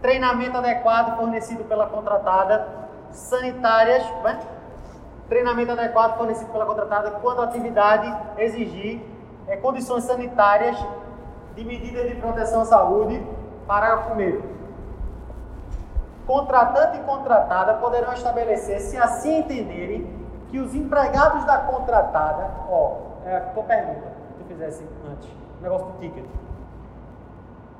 treinamento 0.02 0.58
adequado 0.58 1.16
fornecido 1.18 1.64
pela 1.66 1.88
contratada, 1.88 2.68
sanitárias, 3.12 4.04
né? 4.24 4.40
treinamento 5.30 5.72
adequado 5.72 6.18
fornecido 6.18 6.52
pela 6.52 6.66
contratada 6.66 7.12
quando 7.12 7.42
a 7.42 7.46
atividade 7.46 8.14
exigir 8.38 9.02
é, 9.48 9.56
condições 9.58 10.04
sanitárias 10.04 10.78
de 11.56 11.64
medidas 11.64 12.10
de 12.10 12.16
proteção 12.16 12.62
à 12.62 12.66
saúde. 12.66 13.22
Parágrafo 13.68 14.14
1. 14.14 14.42
Contratante 16.26 16.98
e 16.98 17.02
contratada 17.02 17.76
poderão 17.76 18.14
estabelecer, 18.14 18.80
se 18.80 18.98
assim 18.98 19.40
entenderem, 19.40 20.20
que 20.50 20.60
os 20.60 20.76
empregados 20.76 21.46
da 21.46 21.60
contratada, 21.60 22.52
ó, 22.70 22.98
é 23.26 23.38
a 23.38 23.40
pergunta 23.40 24.08
que 24.28 24.44
tu 24.44 24.48
fizesse 24.50 24.86
antes, 25.10 25.30
o 25.60 25.64
negócio 25.64 25.88
do 25.88 26.00
ticket 26.00 26.26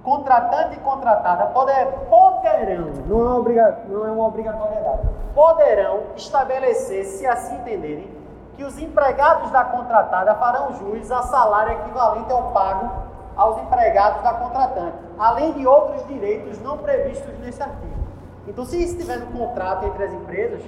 contratante 0.04 0.76
e 0.76 0.80
contratada 0.80 1.46
poder, 1.48 1.86
poderão, 2.10 2.88
não 3.08 3.22
é, 3.22 3.40
obriga, 3.40 3.80
não 3.88 4.06
é 4.06 4.12
uma 4.12 4.26
obrigatoriedade, 4.28 5.02
poderão 5.34 6.04
estabelecer, 6.16 7.06
se 7.06 7.26
assim 7.28 7.56
entenderem, 7.56 8.10
que 8.56 8.64
os 8.64 8.78
empregados 8.80 9.52
da 9.52 9.64
contratada 9.64 10.36
farão 10.36 10.74
jus 10.74 11.12
a 11.12 11.22
salário 11.24 11.74
equivalente 11.74 12.32
ao 12.32 12.52
pago 12.52 12.90
aos 13.36 13.62
empregados 13.62 14.22
da 14.24 14.34
contratante, 14.34 14.98
além 15.18 15.54
de 15.54 15.66
outros 15.66 16.06
direitos 16.08 16.60
não 16.62 16.78
previstos 16.78 17.38
nesse 17.40 17.62
artigo. 17.62 18.02
Então, 18.48 18.66
se 18.66 18.84
estiver 18.84 19.18
no 19.18 19.28
contrato 19.28 19.86
entre 19.86 20.04
as 20.04 20.12
empresas, 20.12 20.62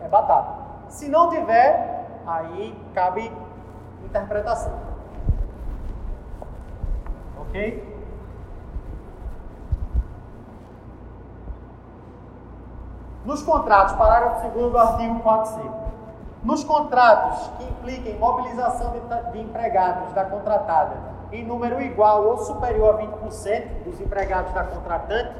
é 0.00 0.08
batata. 0.08 0.52
Se 0.88 1.08
não 1.08 1.28
tiver, 1.28 2.06
aí 2.26 2.76
cabe 2.94 3.30
interpretação. 4.04 4.72
Ok? 7.40 7.97
Nos 13.24 13.42
contratos, 13.42 13.94
parágrafo 13.94 14.48
2 14.48 14.72
do 14.72 14.78
artigo 14.78 15.20
4C. 15.22 15.60
Nos 16.42 16.62
contratos 16.62 17.50
que 17.58 17.64
impliquem 17.64 18.18
mobilização 18.18 18.92
de, 18.92 19.32
de 19.32 19.40
empregados 19.40 20.12
da 20.12 20.24
contratada 20.24 20.96
em 21.32 21.44
número 21.44 21.80
igual 21.82 22.24
ou 22.26 22.38
superior 22.38 22.94
a 22.94 22.98
20% 22.98 23.84
dos 23.84 24.00
empregados 24.00 24.52
da 24.52 24.64
contratante, 24.64 25.34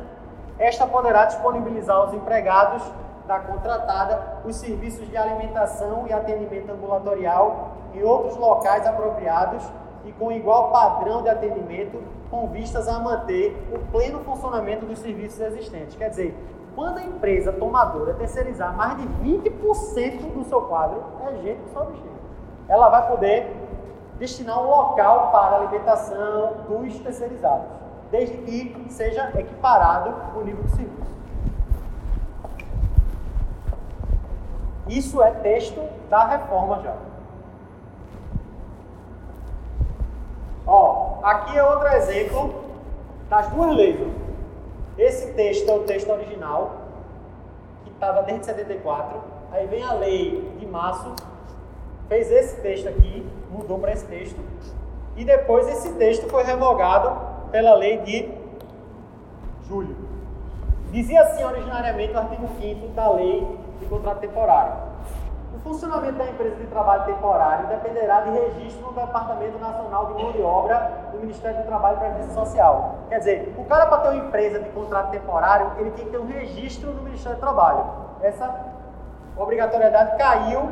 esta 0.59 0.87
poderá 0.87 1.24
disponibilizar 1.26 1.97
aos 1.97 2.12
empregados 2.12 2.83
da 3.26 3.39
contratada 3.39 4.41
os 4.45 4.57
serviços 4.57 5.09
de 5.09 5.16
alimentação 5.16 6.07
e 6.09 6.12
atendimento 6.12 6.72
ambulatorial 6.72 7.70
em 7.95 8.03
outros 8.03 8.37
locais 8.37 8.87
apropriados 8.87 9.62
e 10.05 10.12
com 10.12 10.33
igual 10.33 10.72
padrão 10.72 11.22
de 11.22 11.29
atendimento 11.29 12.03
com 12.31 12.49
vistas 12.49 12.89
a 12.89 12.99
manter 12.99 13.57
o 13.72 13.79
pleno 13.91 14.18
funcionamento 14.20 14.85
dos 14.85 14.99
serviços 14.99 15.41
existentes. 15.41 15.97
Quer 15.97 16.11
dizer, 16.11 16.37
quando 16.79 16.99
a 16.99 17.03
empresa 17.03 17.53
tomadora 17.53 18.14
terceirizar 18.14 18.72
mais 18.76 18.97
de 18.99 19.03
20% 19.03 20.33
do 20.33 20.45
seu 20.45 20.62
quadro, 20.62 21.03
é 21.26 21.35
gente 21.43 21.61
que 21.62 21.70
só 21.72 21.83
bexiga. 21.83 22.09
Ela 22.68 22.89
vai 22.89 23.09
poder 23.09 23.53
destinar 24.16 24.62
um 24.62 24.68
local 24.68 25.33
para 25.33 25.57
a 25.57 25.59
alimentação 25.59 26.59
dos 26.68 26.97
terceirizados, 27.01 27.66
desde 28.12 28.37
que 28.37 28.87
seja 28.91 29.29
equiparado 29.37 30.39
o 30.39 30.45
nível 30.45 30.62
de 30.62 30.70
serviço. 30.70 31.16
Isso 34.87 35.20
é 35.20 35.33
texto 35.33 35.83
da 36.09 36.29
reforma 36.29 36.81
já. 36.81 36.95
Ó, 40.64 41.18
aqui 41.24 41.59
é 41.59 41.64
outro 41.64 41.89
exemplo 41.89 42.55
das 43.29 43.49
duas 43.49 43.74
leis. 43.74 44.28
Esse 44.99 45.32
texto 45.34 45.70
é 45.70 45.72
o 45.72 45.84
texto 45.84 46.11
original, 46.11 46.76
que 47.84 47.90
estava 47.90 48.22
desde 48.24 48.46
74. 48.46 49.20
Aí 49.53 49.66
vem 49.68 49.82
a 49.82 49.92
lei 49.92 50.53
de 50.59 50.66
março, 50.66 51.14
fez 52.09 52.30
esse 52.32 52.61
texto 52.61 52.88
aqui, 52.88 53.24
mudou 53.49 53.78
para 53.78 53.92
esse 53.92 54.05
texto. 54.07 54.40
E 55.16 55.24
depois 55.24 55.68
esse 55.68 55.92
texto 55.94 56.28
foi 56.28 56.42
revogado 56.42 57.16
pela 57.53 57.74
lei 57.74 57.99
de 57.99 58.28
julho. 59.68 59.96
Dizia 60.90 61.22
assim 61.22 61.44
originariamente 61.44 62.12
o 62.12 62.18
artigo 62.18 62.49
5 62.61 62.88
da 62.88 63.12
lei 63.12 63.46
de 63.78 63.86
contrato 63.86 64.18
temporário. 64.18 64.74
O 65.59 65.71
funcionamento 65.71 66.17
da 66.17 66.25
empresa 66.25 66.55
de 66.55 66.67
trabalho 66.67 67.05
temporário 67.05 67.67
dependerá 67.67 68.21
de 68.21 68.31
registro 68.31 68.87
no 68.87 68.93
Departamento 68.93 69.59
Nacional 69.59 70.07
de 70.07 70.23
Mão 70.23 70.33
de 70.33 70.41
Obra 70.41 71.09
do 71.11 71.19
Ministério 71.19 71.59
do 71.59 71.67
Trabalho 71.67 71.97
e 71.97 72.01
Previdência 72.01 72.33
Social. 72.33 72.95
Quer 73.09 73.19
dizer, 73.19 73.55
o 73.59 73.65
cara 73.65 73.87
para 73.87 73.99
ter 74.03 74.09
uma 74.11 74.27
empresa 74.27 74.61
de 74.61 74.71
contrato 74.71 75.11
temporário, 75.11 75.73
ele 75.79 75.91
tem 75.91 76.05
que 76.05 76.13
ter 76.13 76.19
um 76.19 76.27
registro 76.27 76.93
no 76.93 77.03
Ministério 77.03 77.37
do 77.39 77.41
Trabalho. 77.41 77.85
Essa 78.23 78.55
obrigatoriedade 79.37 80.17
caiu 80.17 80.71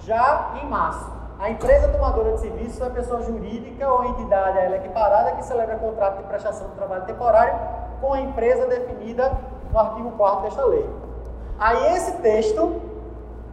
já 0.00 0.50
em 0.60 0.66
março. 0.66 1.12
A 1.38 1.50
empresa 1.50 1.86
tomadora 1.88 2.32
de 2.32 2.40
serviços 2.40 2.80
é 2.80 2.90
pessoa 2.90 3.22
jurídica 3.22 3.88
ou 3.88 4.04
entidade 4.04 4.58
ela 4.58 4.74
é 4.74 4.78
equiparada 4.78 5.32
que 5.32 5.44
celebra 5.44 5.76
contrato 5.76 6.16
de 6.16 6.24
prestação 6.24 6.66
de 6.68 6.74
trabalho 6.74 7.04
temporário 7.04 7.54
com 8.00 8.12
a 8.12 8.20
empresa 8.20 8.66
definida 8.66 9.32
no 9.70 9.78
artigo 9.78 10.10
4 10.12 10.42
desta 10.42 10.64
lei. 10.64 10.90
Aí 11.60 11.94
esse 11.94 12.12
texto 12.18 12.87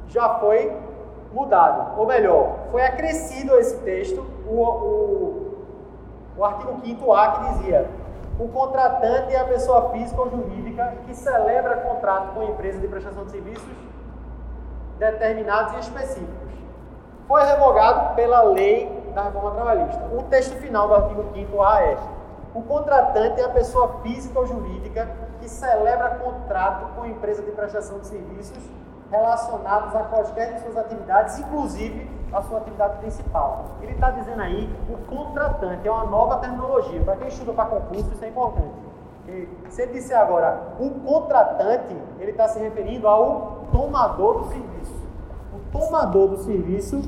já 0.09 0.39
foi 0.39 0.71
mudado. 1.31 1.99
Ou 1.99 2.05
melhor, 2.05 2.59
foi 2.71 2.83
acrescido 2.83 3.57
esse 3.57 3.77
texto, 3.79 4.25
o, 4.47 4.61
o, 4.61 5.65
o 6.37 6.45
artigo 6.45 6.81
5A 6.81 7.33
que 7.33 7.53
dizia 7.53 7.89
o 8.37 8.49
contratante 8.49 9.33
é 9.33 9.39
a 9.39 9.45
pessoa 9.45 9.91
física 9.91 10.21
ou 10.21 10.29
jurídica 10.29 10.93
que 11.05 11.15
celebra 11.15 11.77
contrato 11.77 12.33
com 12.33 12.41
a 12.41 12.45
empresa 12.45 12.79
de 12.79 12.87
prestação 12.87 13.23
de 13.23 13.31
serviços 13.31 13.63
determinados 14.99 15.73
e 15.73 15.79
específicos. 15.79 16.51
Foi 17.27 17.43
revogado 17.43 18.13
pela 18.15 18.43
lei 18.43 18.91
da 19.13 19.23
reforma 19.23 19.51
trabalhista. 19.51 20.03
O 20.13 20.23
texto 20.23 20.53
final 20.57 20.87
do 20.87 20.95
artigo 20.95 21.23
5A 21.33 21.81
é: 21.81 21.97
o 22.53 22.61
contratante 22.61 23.39
é 23.39 23.45
a 23.45 23.49
pessoa 23.49 24.01
física 24.03 24.37
ou 24.37 24.45
jurídica 24.45 25.09
que 25.39 25.47
celebra 25.47 26.09
contrato 26.15 26.93
com 26.93 27.03
a 27.03 27.07
empresa 27.07 27.41
de 27.41 27.51
prestação 27.51 27.99
de 27.99 28.07
serviços 28.07 28.63
relacionados 29.11 29.95
a 29.95 30.03
quaisquer 30.03 30.53
de 30.53 30.61
suas 30.61 30.77
atividades, 30.77 31.39
inclusive 31.39 32.09
a 32.33 32.41
sua 32.41 32.57
atividade 32.57 32.97
principal. 32.99 33.65
Ele 33.81 33.93
está 33.93 34.11
dizendo 34.11 34.41
aí 34.41 34.69
o 34.89 34.97
contratante, 35.05 35.87
é 35.87 35.91
uma 35.91 36.05
nova 36.05 36.37
terminologia. 36.37 37.01
Para 37.03 37.15
quem 37.17 37.27
estuda 37.27 37.53
para 37.53 37.65
concurso, 37.65 38.11
isso 38.11 38.25
é 38.25 38.29
importante. 38.29 38.85
E 39.27 39.47
se 39.69 39.81
ele 39.81 39.93
disser 39.93 40.19
agora 40.19 40.61
o 40.79 40.89
contratante, 41.01 41.95
ele 42.19 42.31
está 42.31 42.47
se 42.47 42.59
referindo 42.59 43.07
ao 43.07 43.65
tomador 43.71 44.39
do 44.39 44.45
serviço. 44.49 45.05
O 45.53 45.71
tomador 45.71 46.27
do 46.29 46.37
serviço, 46.37 47.01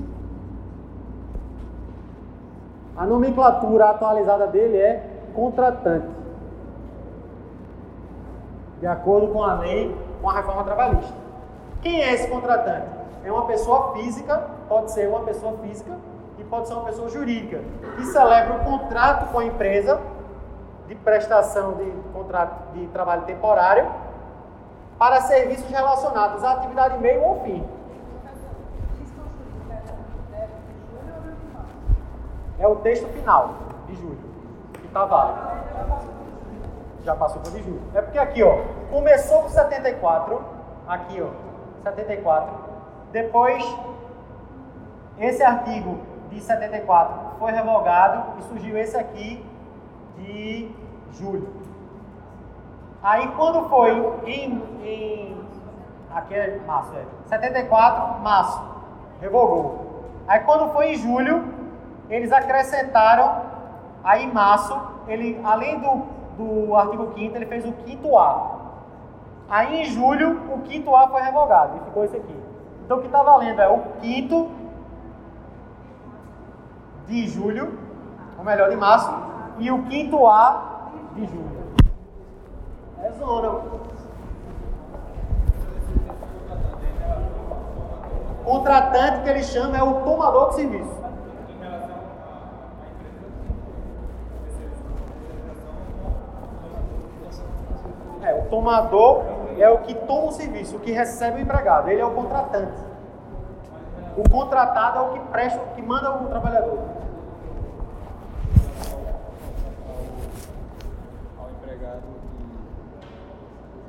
a 2.96 3.06
nomenclatura 3.06 3.90
atualizada 3.90 4.48
dele 4.48 4.78
é 4.78 5.10
contratante. 5.36 6.08
De 8.80 8.88
acordo 8.88 9.28
com 9.28 9.44
a 9.44 9.54
lei, 9.56 9.96
com 10.22 10.30
a 10.30 10.34
reforma 10.34 10.64
trabalhista. 10.64 11.27
Quem 11.88 12.04
é 12.04 12.14
esse 12.14 12.28
contratante? 12.28 12.86
É 13.24 13.32
uma 13.32 13.46
pessoa 13.46 13.94
física, 13.94 14.46
pode 14.68 14.92
ser 14.92 15.08
uma 15.08 15.22
pessoa 15.22 15.58
física 15.60 15.98
e 16.38 16.44
pode 16.44 16.68
ser 16.68 16.74
uma 16.74 16.84
pessoa 16.84 17.08
jurídica, 17.08 17.62
que 17.96 18.06
celebra 18.08 18.56
um 18.56 18.60
contrato 18.66 19.32
com 19.32 19.40
a 19.40 19.46
empresa 19.46 19.98
de 20.86 20.96
prestação 20.96 21.76
de 21.76 21.90
contrato 22.12 22.74
de 22.74 22.88
trabalho 22.88 23.22
temporário 23.22 23.90
para 25.00 25.22
serviços 25.22 25.70
relacionados 25.70 26.44
à 26.44 26.56
atividade 26.56 26.98
meio 26.98 27.24
ou 27.24 27.42
fim. 27.46 27.66
É 32.60 32.68
o 32.68 32.76
texto 32.76 33.08
final 33.14 33.54
de 33.88 33.96
julho, 33.96 34.20
que 34.74 34.88
está 34.88 35.06
válido. 35.06 35.40
Já 37.06 37.16
passou 37.16 37.42
para 37.42 37.52
de 37.52 37.64
julho. 37.64 37.82
É 37.96 38.02
porque 38.02 38.20
aqui, 38.20 38.44
ó, 38.44 38.58
começou 38.92 39.44
com 39.44 39.50
74, 39.50 40.42
aqui, 40.86 41.22
ó, 41.22 41.47
74. 41.84 42.54
Depois, 43.12 43.64
esse 45.20 45.44
artigo 45.44 46.00
de 46.30 46.40
74 46.40 47.38
foi 47.40 47.52
revogado 47.52 48.40
e 48.40 48.44
surgiu 48.44 48.78
esse 48.78 48.98
aqui 48.98 49.44
de 50.18 50.72
julho. 51.14 51.48
Aí 53.02 53.28
quando 53.36 53.70
foi 53.70 53.92
em, 54.26 54.62
em 54.84 55.38
aqui 56.14 56.34
é 56.34 56.60
março, 56.66 56.92
é, 56.96 57.06
74, 57.28 58.22
março, 58.22 58.62
revogou. 59.22 60.04
Aí 60.28 60.40
quando 60.42 60.72
foi 60.74 60.94
em 60.94 60.96
julho, 60.96 61.54
eles 62.10 62.32
acrescentaram, 62.32 63.42
aí 64.04 64.26
em 64.26 64.34
março, 64.34 64.78
ele, 65.08 65.40
além 65.44 65.80
do, 65.80 66.06
do 66.38 66.76
artigo 66.76 67.14
5 67.16 67.36
ele 67.36 67.46
fez 67.46 67.66
o 67.66 67.72
quinto 67.72 68.18
A. 68.18 68.67
Aí 69.50 69.82
em 69.82 69.86
julho, 69.86 70.54
o 70.54 70.62
quinto 70.62 70.94
A 70.96 71.08
foi 71.08 71.22
revogado 71.22 71.78
e 71.78 71.86
ficou 71.86 72.04
esse 72.04 72.18
aqui. 72.18 72.36
Então 72.84 72.98
o 72.98 73.02
que 73.02 73.08
está 73.08 73.24
valendo 73.24 73.62
é 73.62 73.70
o 73.70 73.80
quinto 74.02 74.50
de 77.08 77.28
julho, 77.28 77.80
ou 78.38 78.44
melhor, 78.44 78.70
de 78.70 78.76
março, 78.76 79.10
e 79.58 79.72
o 79.72 79.84
quinto 79.84 80.28
A 80.28 80.90
de 81.14 81.26
julho. 81.26 81.58
É 83.02 83.12
zona. 83.12 83.62
Contratante 88.44 89.24
que 89.24 89.30
ele 89.30 89.44
chama 89.44 89.78
é 89.78 89.84
o 89.84 90.02
tomador 90.04 90.50
de 90.50 90.56
serviço. 90.56 90.98
É, 98.24 98.34
o 98.34 98.50
tomador 98.50 99.37
é 99.62 99.70
o 99.70 99.80
que 99.80 99.94
toma 99.94 100.28
o 100.28 100.32
serviço, 100.32 100.78
o 100.78 100.80
que 100.80 100.92
recebe 100.92 101.38
o 101.38 101.42
empregado. 101.42 101.90
Ele 101.90 102.02
é 102.02 102.06
o 102.06 102.12
contratante. 102.12 102.80
O 104.18 104.30
contratado 104.30 104.98
é 104.98 105.02
o 105.02 105.14
que 105.14 105.20
presta, 105.32 105.62
o 105.62 105.76
que 105.76 105.82
manda 105.82 106.12
o 106.12 106.28
trabalhador. 106.28 106.80
Ao 111.40 111.50
empregado 111.52 112.04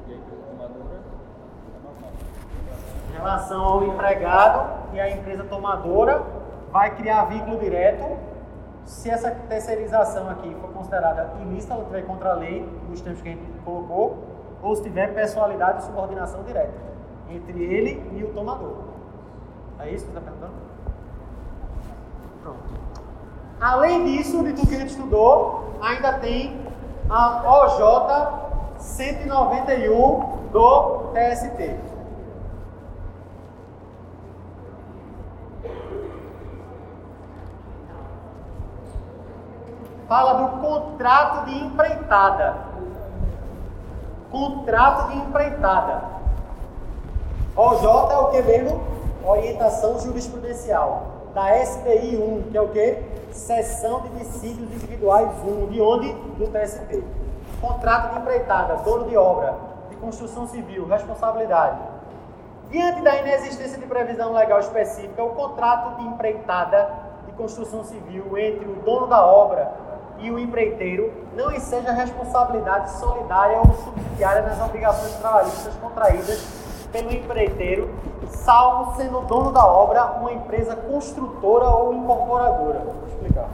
e 0.06 0.12
a 0.12 0.16
empresa 0.16 0.44
tomadora 0.46 1.00
Em 3.08 3.12
relação 3.12 3.64
ao 3.64 3.84
empregado 3.84 4.68
e 4.92 5.00
a 5.00 5.10
empresa 5.10 5.44
tomadora, 5.44 6.22
vai 6.70 6.94
criar 6.94 7.24
vínculo 7.24 7.58
direto. 7.58 8.18
Se 8.84 9.10
essa 9.10 9.30
terceirização 9.30 10.30
aqui 10.30 10.54
for 10.60 10.70
considerada 10.72 11.30
ilícita, 11.40 11.74
ela 11.74 11.84
tiver 11.84 12.02
contra 12.02 12.30
a 12.30 12.34
lei, 12.34 12.66
nos 12.88 13.00
termos 13.00 13.20
que 13.20 13.28
a 13.28 13.32
gente 13.32 13.44
colocou, 13.64 14.27
ou 14.62 14.74
se 14.74 14.82
tiver 14.82 15.14
pessoalidade 15.14 15.82
e 15.82 15.86
subordinação 15.86 16.42
direta 16.42 16.74
entre 17.30 17.62
ele 17.62 18.02
e 18.16 18.24
o 18.24 18.32
tomador. 18.32 18.76
É 19.78 19.90
isso 19.90 20.06
que 20.06 20.12
você 20.12 20.18
está 20.18 20.20
perguntando? 20.20 20.52
Pronto. 22.42 22.58
Além 23.60 24.04
disso, 24.04 24.42
de 24.42 24.52
tudo 24.52 24.68
que 24.68 24.74
a 24.74 24.78
gente 24.80 24.90
estudou, 24.90 25.74
ainda 25.80 26.14
tem 26.14 26.60
a 27.10 27.42
OJ 27.46 28.78
191 28.78 30.38
do 30.52 31.12
TST. 31.12 31.76
Fala 40.08 40.32
do 40.34 40.58
contrato 40.60 41.44
de 41.46 41.58
empreitada. 41.58 42.56
Contrato 44.30 45.08
de 45.10 45.18
empreitada. 45.18 46.02
OJ 47.56 47.84
é 48.12 48.16
o 48.18 48.30
que 48.30 48.42
mesmo? 48.42 48.80
Orientação 49.24 49.98
jurisprudencial. 49.98 51.02
Da 51.34 51.56
SBI 51.56 52.16
1, 52.16 52.50
que 52.50 52.56
é 52.56 52.60
o 52.60 52.68
que? 52.68 52.98
Seção 53.32 54.02
de 54.02 54.08
dissídios 54.18 54.70
individuais 54.70 55.30
1. 55.44 55.66
De 55.68 55.80
onde? 55.80 56.12
Do 56.12 56.46
TST. 56.46 57.02
Contrato 57.60 58.14
de 58.14 58.20
empreitada, 58.20 58.76
dono 58.76 59.08
de 59.08 59.16
obra, 59.16 59.54
de 59.88 59.96
construção 59.96 60.46
civil, 60.46 60.86
responsabilidade. 60.86 61.78
Diante 62.70 63.00
da 63.00 63.16
inexistência 63.16 63.78
de 63.78 63.86
previsão 63.86 64.34
legal 64.34 64.60
específica, 64.60 65.24
o 65.24 65.30
contrato 65.30 65.96
de 65.96 66.06
empreitada 66.06 66.90
de 67.26 67.32
construção 67.32 67.82
civil 67.82 68.36
entre 68.36 68.66
o 68.66 68.74
dono 68.84 69.06
da 69.06 69.24
obra 69.24 69.72
e 70.18 70.30
o 70.30 70.38
empreiteiro 70.38 71.12
não 71.34 71.52
enseja 71.52 71.92
responsabilidade 71.92 72.90
solidária 72.98 73.58
ou 73.58 73.72
subsidiária 73.84 74.42
nas 74.42 74.60
obrigações 74.60 75.14
trabalhistas 75.14 75.74
contraídas 75.76 76.68
pelo 76.90 77.12
empreiteiro, 77.12 77.90
salvo 78.28 78.96
sendo 78.96 79.20
dono 79.22 79.52
da 79.52 79.64
obra 79.64 80.04
uma 80.20 80.32
empresa 80.32 80.74
construtora 80.74 81.68
ou 81.68 81.94
incorporadora. 81.94 82.80
Vou 82.80 83.08
explicar. 83.08 83.48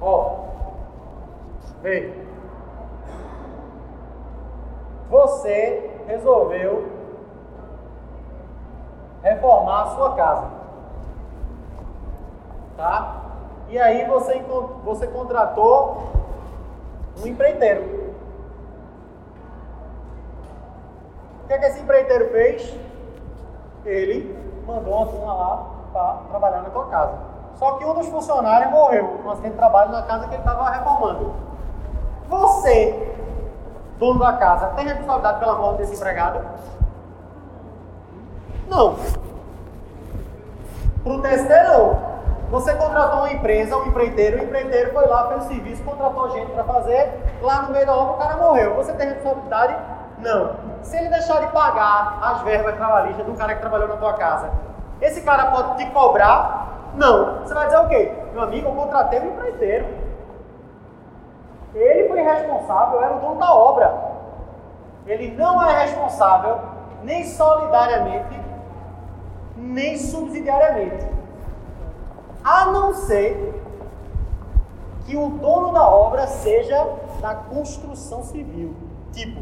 Ó, 0.00 0.36
vem. 1.82 2.12
Você 5.10 5.90
resolveu 6.06 6.88
reformar 9.22 9.82
a 9.82 9.86
sua 9.94 10.14
casa. 10.14 10.50
Tá? 12.76 13.24
E 13.74 13.78
aí 13.80 14.04
você, 14.04 14.40
você 14.84 15.04
contratou 15.08 16.00
um 17.20 17.26
empreiteiro. 17.26 18.14
O 21.42 21.48
que, 21.48 21.54
é 21.54 21.58
que 21.58 21.64
esse 21.64 21.80
empreiteiro 21.80 22.30
fez? 22.30 22.72
Ele 23.84 24.38
mandou 24.64 24.94
uma 24.94 25.06
turma 25.06 25.34
lá 25.34 25.66
para 25.92 26.14
trabalhar 26.30 26.62
na 26.62 26.70
tua 26.70 26.86
casa. 26.86 27.18
Só 27.56 27.72
que 27.72 27.84
um 27.84 27.94
dos 27.94 28.06
funcionários 28.06 28.70
morreu 28.70 29.20
um 29.24 29.30
acidente 29.30 29.54
de 29.54 29.58
trabalho 29.58 29.90
na 29.90 30.02
casa 30.02 30.28
que 30.28 30.34
ele 30.34 30.42
estava 30.42 30.70
reformando. 30.70 31.34
Você, 32.28 33.12
dono 33.98 34.20
da 34.20 34.34
casa, 34.34 34.68
tem 34.76 34.86
responsabilidade 34.86 35.40
pela 35.40 35.56
morte 35.56 35.78
desse 35.78 35.96
empregado? 35.96 36.46
Não. 38.68 38.94
Para 41.02 41.12
o 41.12 41.22
TST, 41.22 41.48
não. 41.48 42.13
Você 42.54 42.72
contratou 42.76 43.18
uma 43.18 43.32
empresa, 43.32 43.76
um 43.76 43.86
empreiteiro, 43.86 44.38
o 44.38 44.44
empreiteiro 44.44 44.92
foi 44.92 45.08
lá, 45.08 45.26
fez 45.26 45.44
o 45.44 45.48
serviço, 45.48 45.82
contratou 45.82 46.30
gente 46.30 46.52
para 46.52 46.62
fazer, 46.62 47.12
lá 47.42 47.62
no 47.62 47.72
meio 47.72 47.84
da 47.84 47.96
obra 47.96 48.14
o 48.14 48.16
cara 48.16 48.36
morreu. 48.36 48.76
Você 48.76 48.92
tem 48.92 49.08
responsabilidade? 49.08 49.76
Não. 50.18 50.54
Se 50.80 50.96
ele 50.96 51.08
deixar 51.08 51.40
de 51.40 51.48
pagar 51.48 52.20
as 52.22 52.42
verbas 52.42 52.76
trabalhistas 52.76 53.26
do 53.26 53.34
cara 53.34 53.56
que 53.56 53.60
trabalhou 53.60 53.88
na 53.88 53.96
tua 53.96 54.12
casa, 54.12 54.52
esse 55.00 55.22
cara 55.22 55.46
pode 55.46 55.78
te 55.78 55.90
cobrar? 55.90 56.92
Não. 56.94 57.40
Você 57.40 57.52
vai 57.52 57.66
dizer 57.66 57.78
o 57.78 57.88
quê? 57.88 58.12
Meu 58.32 58.42
amigo, 58.44 58.68
eu 58.68 58.72
contratei 58.72 59.18
um 59.18 59.32
empreiteiro. 59.32 59.86
Ele 61.74 62.08
foi 62.08 62.22
responsável, 62.22 63.02
era 63.02 63.16
o 63.16 63.18
dono 63.18 63.40
da 63.40 63.52
obra. 63.52 63.92
Ele 65.08 65.36
não 65.36 65.60
é 65.60 65.80
responsável 65.82 66.60
nem 67.02 67.24
solidariamente, 67.24 68.40
nem 69.56 69.98
subsidiariamente. 69.98 71.13
A 72.44 72.66
não 72.66 72.92
ser 72.92 73.54
que 75.06 75.16
o 75.16 75.30
dono 75.30 75.72
da 75.72 75.88
obra 75.88 76.26
seja 76.26 76.86
da 77.22 77.34
construção 77.34 78.22
civil. 78.22 78.74
Tipo, 79.12 79.40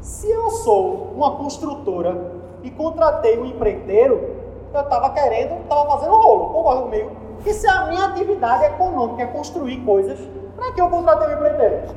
se 0.00 0.28
eu 0.28 0.50
sou 0.50 1.12
uma 1.14 1.36
construtora 1.36 2.32
e 2.64 2.72
contratei 2.72 3.38
um 3.38 3.44
empreiteiro, 3.44 4.34
eu 4.72 4.80
estava 4.80 5.10
querendo, 5.10 5.62
estava 5.62 5.88
fazendo 5.92 6.16
rolo, 6.16 6.52
concorda 6.52 6.82
comigo? 6.82 7.10
E 7.46 7.52
se 7.52 7.68
a 7.68 7.86
minha 7.86 8.06
atividade 8.06 8.64
econômica 8.64 9.22
é 9.22 9.26
construir 9.26 9.84
coisas, 9.84 10.18
para 10.56 10.72
que 10.72 10.80
eu 10.80 10.90
contratei 10.90 11.28
um 11.28 11.36
empreiteiro? 11.36 11.94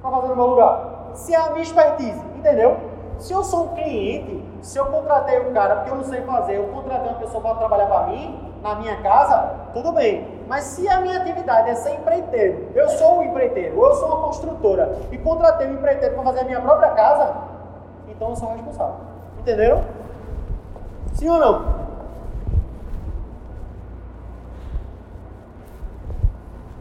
Para 0.00 0.10
fazer 0.10 0.28
no 0.28 0.36
meu 0.36 0.46
lugar. 0.46 1.10
Se 1.12 1.34
é 1.34 1.36
a 1.38 1.50
minha 1.50 1.62
expertise, 1.62 2.22
entendeu? 2.36 2.78
Se 3.18 3.34
eu 3.34 3.44
sou 3.44 3.64
um 3.64 3.68
cliente, 3.74 4.42
se 4.62 4.78
eu 4.78 4.86
contratei 4.86 5.40
um 5.46 5.52
cara 5.52 5.76
porque 5.76 5.90
eu 5.90 5.96
não 5.96 6.04
sei 6.04 6.22
fazer, 6.22 6.56
eu 6.56 6.68
contratei 6.68 7.10
uma 7.10 7.18
pessoa 7.18 7.42
para 7.42 7.54
trabalhar 7.56 7.86
para 7.86 8.06
mim, 8.06 8.53
na 8.64 8.74
minha 8.76 8.96
casa, 9.02 9.54
tudo 9.74 9.92
bem. 9.92 10.26
Mas 10.48 10.64
se 10.64 10.88
a 10.88 10.98
minha 11.02 11.20
atividade 11.20 11.68
é 11.68 11.74
ser 11.74 11.96
empreiteiro, 11.96 12.70
eu 12.74 12.88
sou 12.88 13.18
um 13.18 13.22
empreiteiro, 13.22 13.78
eu 13.78 13.94
sou 13.96 14.08
uma 14.08 14.22
construtora 14.22 14.96
e 15.12 15.18
contratei 15.18 15.66
um 15.68 15.74
empreiteiro 15.74 16.14
para 16.14 16.24
fazer 16.24 16.40
a 16.40 16.44
minha 16.44 16.60
própria 16.62 16.88
casa, 16.92 17.34
então 18.08 18.30
eu 18.30 18.36
sou 18.36 18.54
responsável. 18.54 18.96
Entenderam? 19.40 19.84
Sim 21.12 21.28
ou 21.28 21.38
não? 21.38 21.84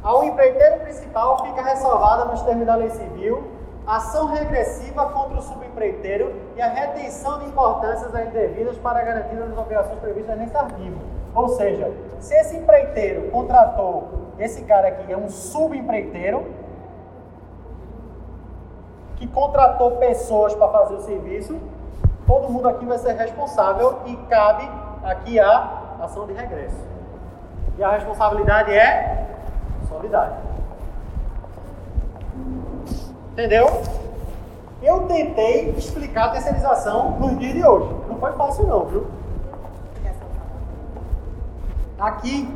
Ao 0.01 0.23
empreiteiro 0.23 0.79
principal 0.81 1.45
fica 1.45 1.61
ressalvada 1.61 2.25
nos 2.25 2.41
termos 2.43 2.65
da 2.65 2.75
lei 2.75 2.89
civil 2.91 3.43
ação 3.85 4.27
regressiva 4.27 5.09
contra 5.09 5.37
o 5.37 5.41
subempreiteiro 5.41 6.33
e 6.55 6.61
a 6.61 6.69
retenção 6.69 7.39
de 7.39 7.47
importâncias 7.47 8.09
indevidas 8.15 8.77
para 8.77 8.99
a 8.99 9.03
garantia 9.03 9.37
das 9.37 9.57
obrigações 9.57 9.99
previstas 9.99 10.37
nesse 10.37 10.55
artigo. 10.55 11.12
Ou 11.35 11.49
seja, 11.49 11.91
se 12.19 12.33
esse 12.35 12.55
empreiteiro 12.57 13.29
contratou 13.31 14.09
esse 14.37 14.63
cara 14.63 14.87
aqui, 14.87 15.11
é 15.11 15.17
um 15.17 15.29
subempreiteiro, 15.29 16.45
que 19.15 19.27
contratou 19.27 19.91
pessoas 19.97 20.53
para 20.53 20.67
fazer 20.67 20.95
o 20.95 21.01
serviço, 21.01 21.59
todo 22.27 22.49
mundo 22.49 22.67
aqui 22.67 22.85
vai 22.85 22.97
ser 22.97 23.13
responsável 23.13 23.99
e 24.05 24.15
cabe 24.27 24.69
aqui 25.03 25.39
a 25.39 25.95
ação 26.01 26.27
de 26.27 26.33
regresso. 26.33 26.75
E 27.77 27.83
a 27.83 27.91
responsabilidade 27.91 28.71
é 28.71 29.27
solidária. 29.87 30.37
Entendeu? 33.31 33.81
Eu 34.81 35.07
tentei 35.07 35.69
explicar 35.71 36.25
a 36.25 36.29
terceirização 36.29 37.11
no 37.11 37.35
dia 37.35 37.53
de 37.53 37.65
hoje. 37.65 37.89
Não 38.07 38.17
foi 38.17 38.33
fácil 38.33 38.67
não, 38.67 38.85
viu? 38.85 39.07
Aqui 42.03 42.53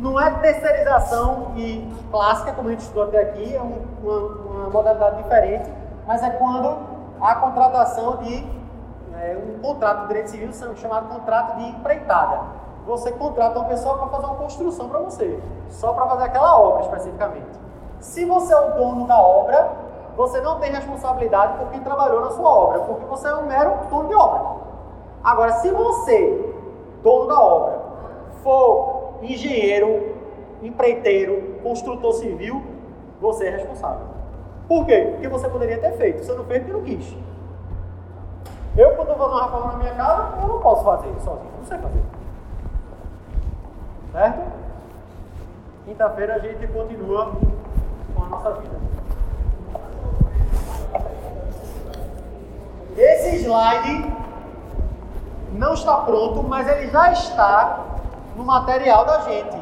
não 0.00 0.20
é 0.20 0.28
terceirização 0.32 1.52
e 1.54 1.88
clássica, 2.10 2.52
como 2.54 2.66
a 2.66 2.72
gente 2.72 2.80
estudou 2.80 3.04
até 3.04 3.20
aqui, 3.20 3.54
é 3.54 3.60
uma, 3.60 3.76
uma 4.02 4.70
modalidade 4.70 5.22
diferente, 5.22 5.70
mas 6.04 6.24
é 6.24 6.30
quando 6.30 6.76
há 7.20 7.36
contratação 7.36 8.16
de 8.16 8.44
é, 9.14 9.38
um 9.38 9.60
contrato 9.60 10.00
de 10.00 10.08
direito 10.08 10.30
civil 10.30 10.50
chamado 10.74 11.06
contrato 11.08 11.56
de 11.58 11.68
empreitada. 11.68 12.40
Você 12.84 13.12
contrata 13.12 13.60
uma 13.60 13.68
pessoa 13.68 13.96
para 13.96 14.08
fazer 14.08 14.26
uma 14.26 14.34
construção 14.34 14.88
para 14.88 14.98
você, 14.98 15.40
só 15.70 15.92
para 15.92 16.06
fazer 16.08 16.24
aquela 16.24 16.58
obra 16.58 16.82
especificamente. 16.82 17.60
Se 18.00 18.24
você 18.24 18.52
é 18.52 18.58
o 18.58 18.74
dono 18.74 19.06
da 19.06 19.20
obra, 19.20 19.70
você 20.16 20.40
não 20.40 20.58
tem 20.58 20.72
responsabilidade 20.72 21.58
por 21.58 21.68
quem 21.68 21.78
trabalhou 21.78 22.22
na 22.22 22.30
sua 22.32 22.48
obra, 22.48 22.80
porque 22.80 23.04
você 23.04 23.28
é 23.28 23.36
um 23.36 23.46
mero 23.46 23.72
dono 23.88 24.08
de 24.08 24.16
obra. 24.16 24.64
Agora, 25.22 25.52
se 25.52 25.70
você, 25.70 26.54
dono 27.04 27.28
da 27.28 27.40
obra, 27.40 27.73
for 28.44 29.14
engenheiro, 29.22 30.14
empreiteiro, 30.62 31.58
construtor 31.62 32.12
civil, 32.12 32.62
você 33.20 33.46
é 33.46 33.50
responsável. 33.50 34.06
Por 34.68 34.86
quê? 34.86 35.08
Porque 35.12 35.28
você 35.28 35.48
poderia 35.48 35.78
ter 35.78 35.92
feito, 35.96 36.24
você 36.24 36.32
não 36.34 36.44
fez 36.44 36.62
porque 36.62 36.72
não 36.72 36.84
quis. 36.84 37.16
Eu, 38.76 38.90
quando 38.96 39.12
estou 39.12 39.16
fazendo 39.16 39.34
uma 39.34 39.44
reforma 39.44 39.72
na 39.72 39.78
minha 39.78 39.94
casa, 39.94 40.34
eu 40.42 40.48
não 40.48 40.60
posso 40.60 40.84
fazer 40.84 41.08
sozinho, 41.20 41.50
não 41.58 41.66
sei 41.66 41.78
fazer. 41.78 42.02
Certo? 44.12 44.52
Quinta-feira 45.86 46.34
a 46.34 46.38
gente 46.38 46.66
continua 46.68 47.32
com 48.14 48.22
a 48.22 48.28
nossa 48.28 48.52
vida. 48.52 48.74
Esse 52.96 53.36
slide 53.42 54.12
não 55.52 55.74
está 55.74 55.96
pronto, 55.98 56.42
mas 56.42 56.68
ele 56.68 56.90
já 56.90 57.12
está 57.12 57.93
no 58.36 58.44
material 58.44 59.04
da 59.04 59.20
gente. 59.20 59.56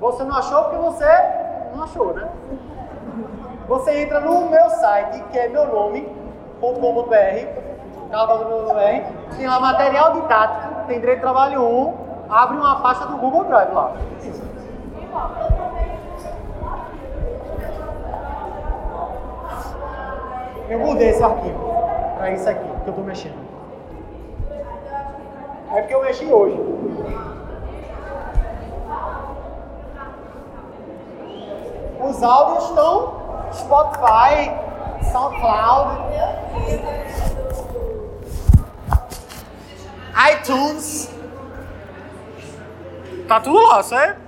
Você 0.00 0.24
não 0.24 0.36
achou 0.36 0.64
porque 0.64 0.78
você 0.78 1.06
não 1.74 1.84
achou, 1.84 2.14
né? 2.14 2.28
Você 3.68 4.02
entra 4.02 4.20
no 4.20 4.50
meu 4.50 4.70
site, 4.70 5.22
que 5.30 5.38
é 5.38 5.48
meu 5.48 5.66
nome.com.br, 5.66 7.12
tem 9.36 9.46
lá 9.46 9.60
material 9.60 10.12
didático, 10.12 10.86
tem 10.86 11.00
direito 11.00 11.18
de 11.18 11.22
trabalho 11.22 11.62
1, 11.62 11.94
abre 12.28 12.56
uma 12.56 12.80
pasta 12.80 13.06
do 13.06 13.16
Google 13.16 13.44
Drive 13.44 13.72
lá. 13.72 13.92
Eu 20.68 20.78
mudei 20.78 21.10
esse 21.10 21.22
arquivo 21.22 21.58
para 22.16 22.30
isso 22.30 22.48
aqui 22.48 22.64
que 22.64 22.88
eu 22.88 22.90
estou 22.90 23.04
mexendo. 23.04 23.41
É 25.72 25.80
porque 25.80 25.94
eu 25.94 26.02
mexi 26.02 26.26
hoje. 26.26 26.60
Os 31.98 32.22
áudios 32.22 32.64
estão 32.68 33.22
Spotify, 33.54 34.52
SoundCloud, 35.10 35.98
iTunes. 40.32 41.10
Tá 43.26 43.40
tudo 43.40 43.66
lá, 43.66 43.82
certo? 43.82 44.20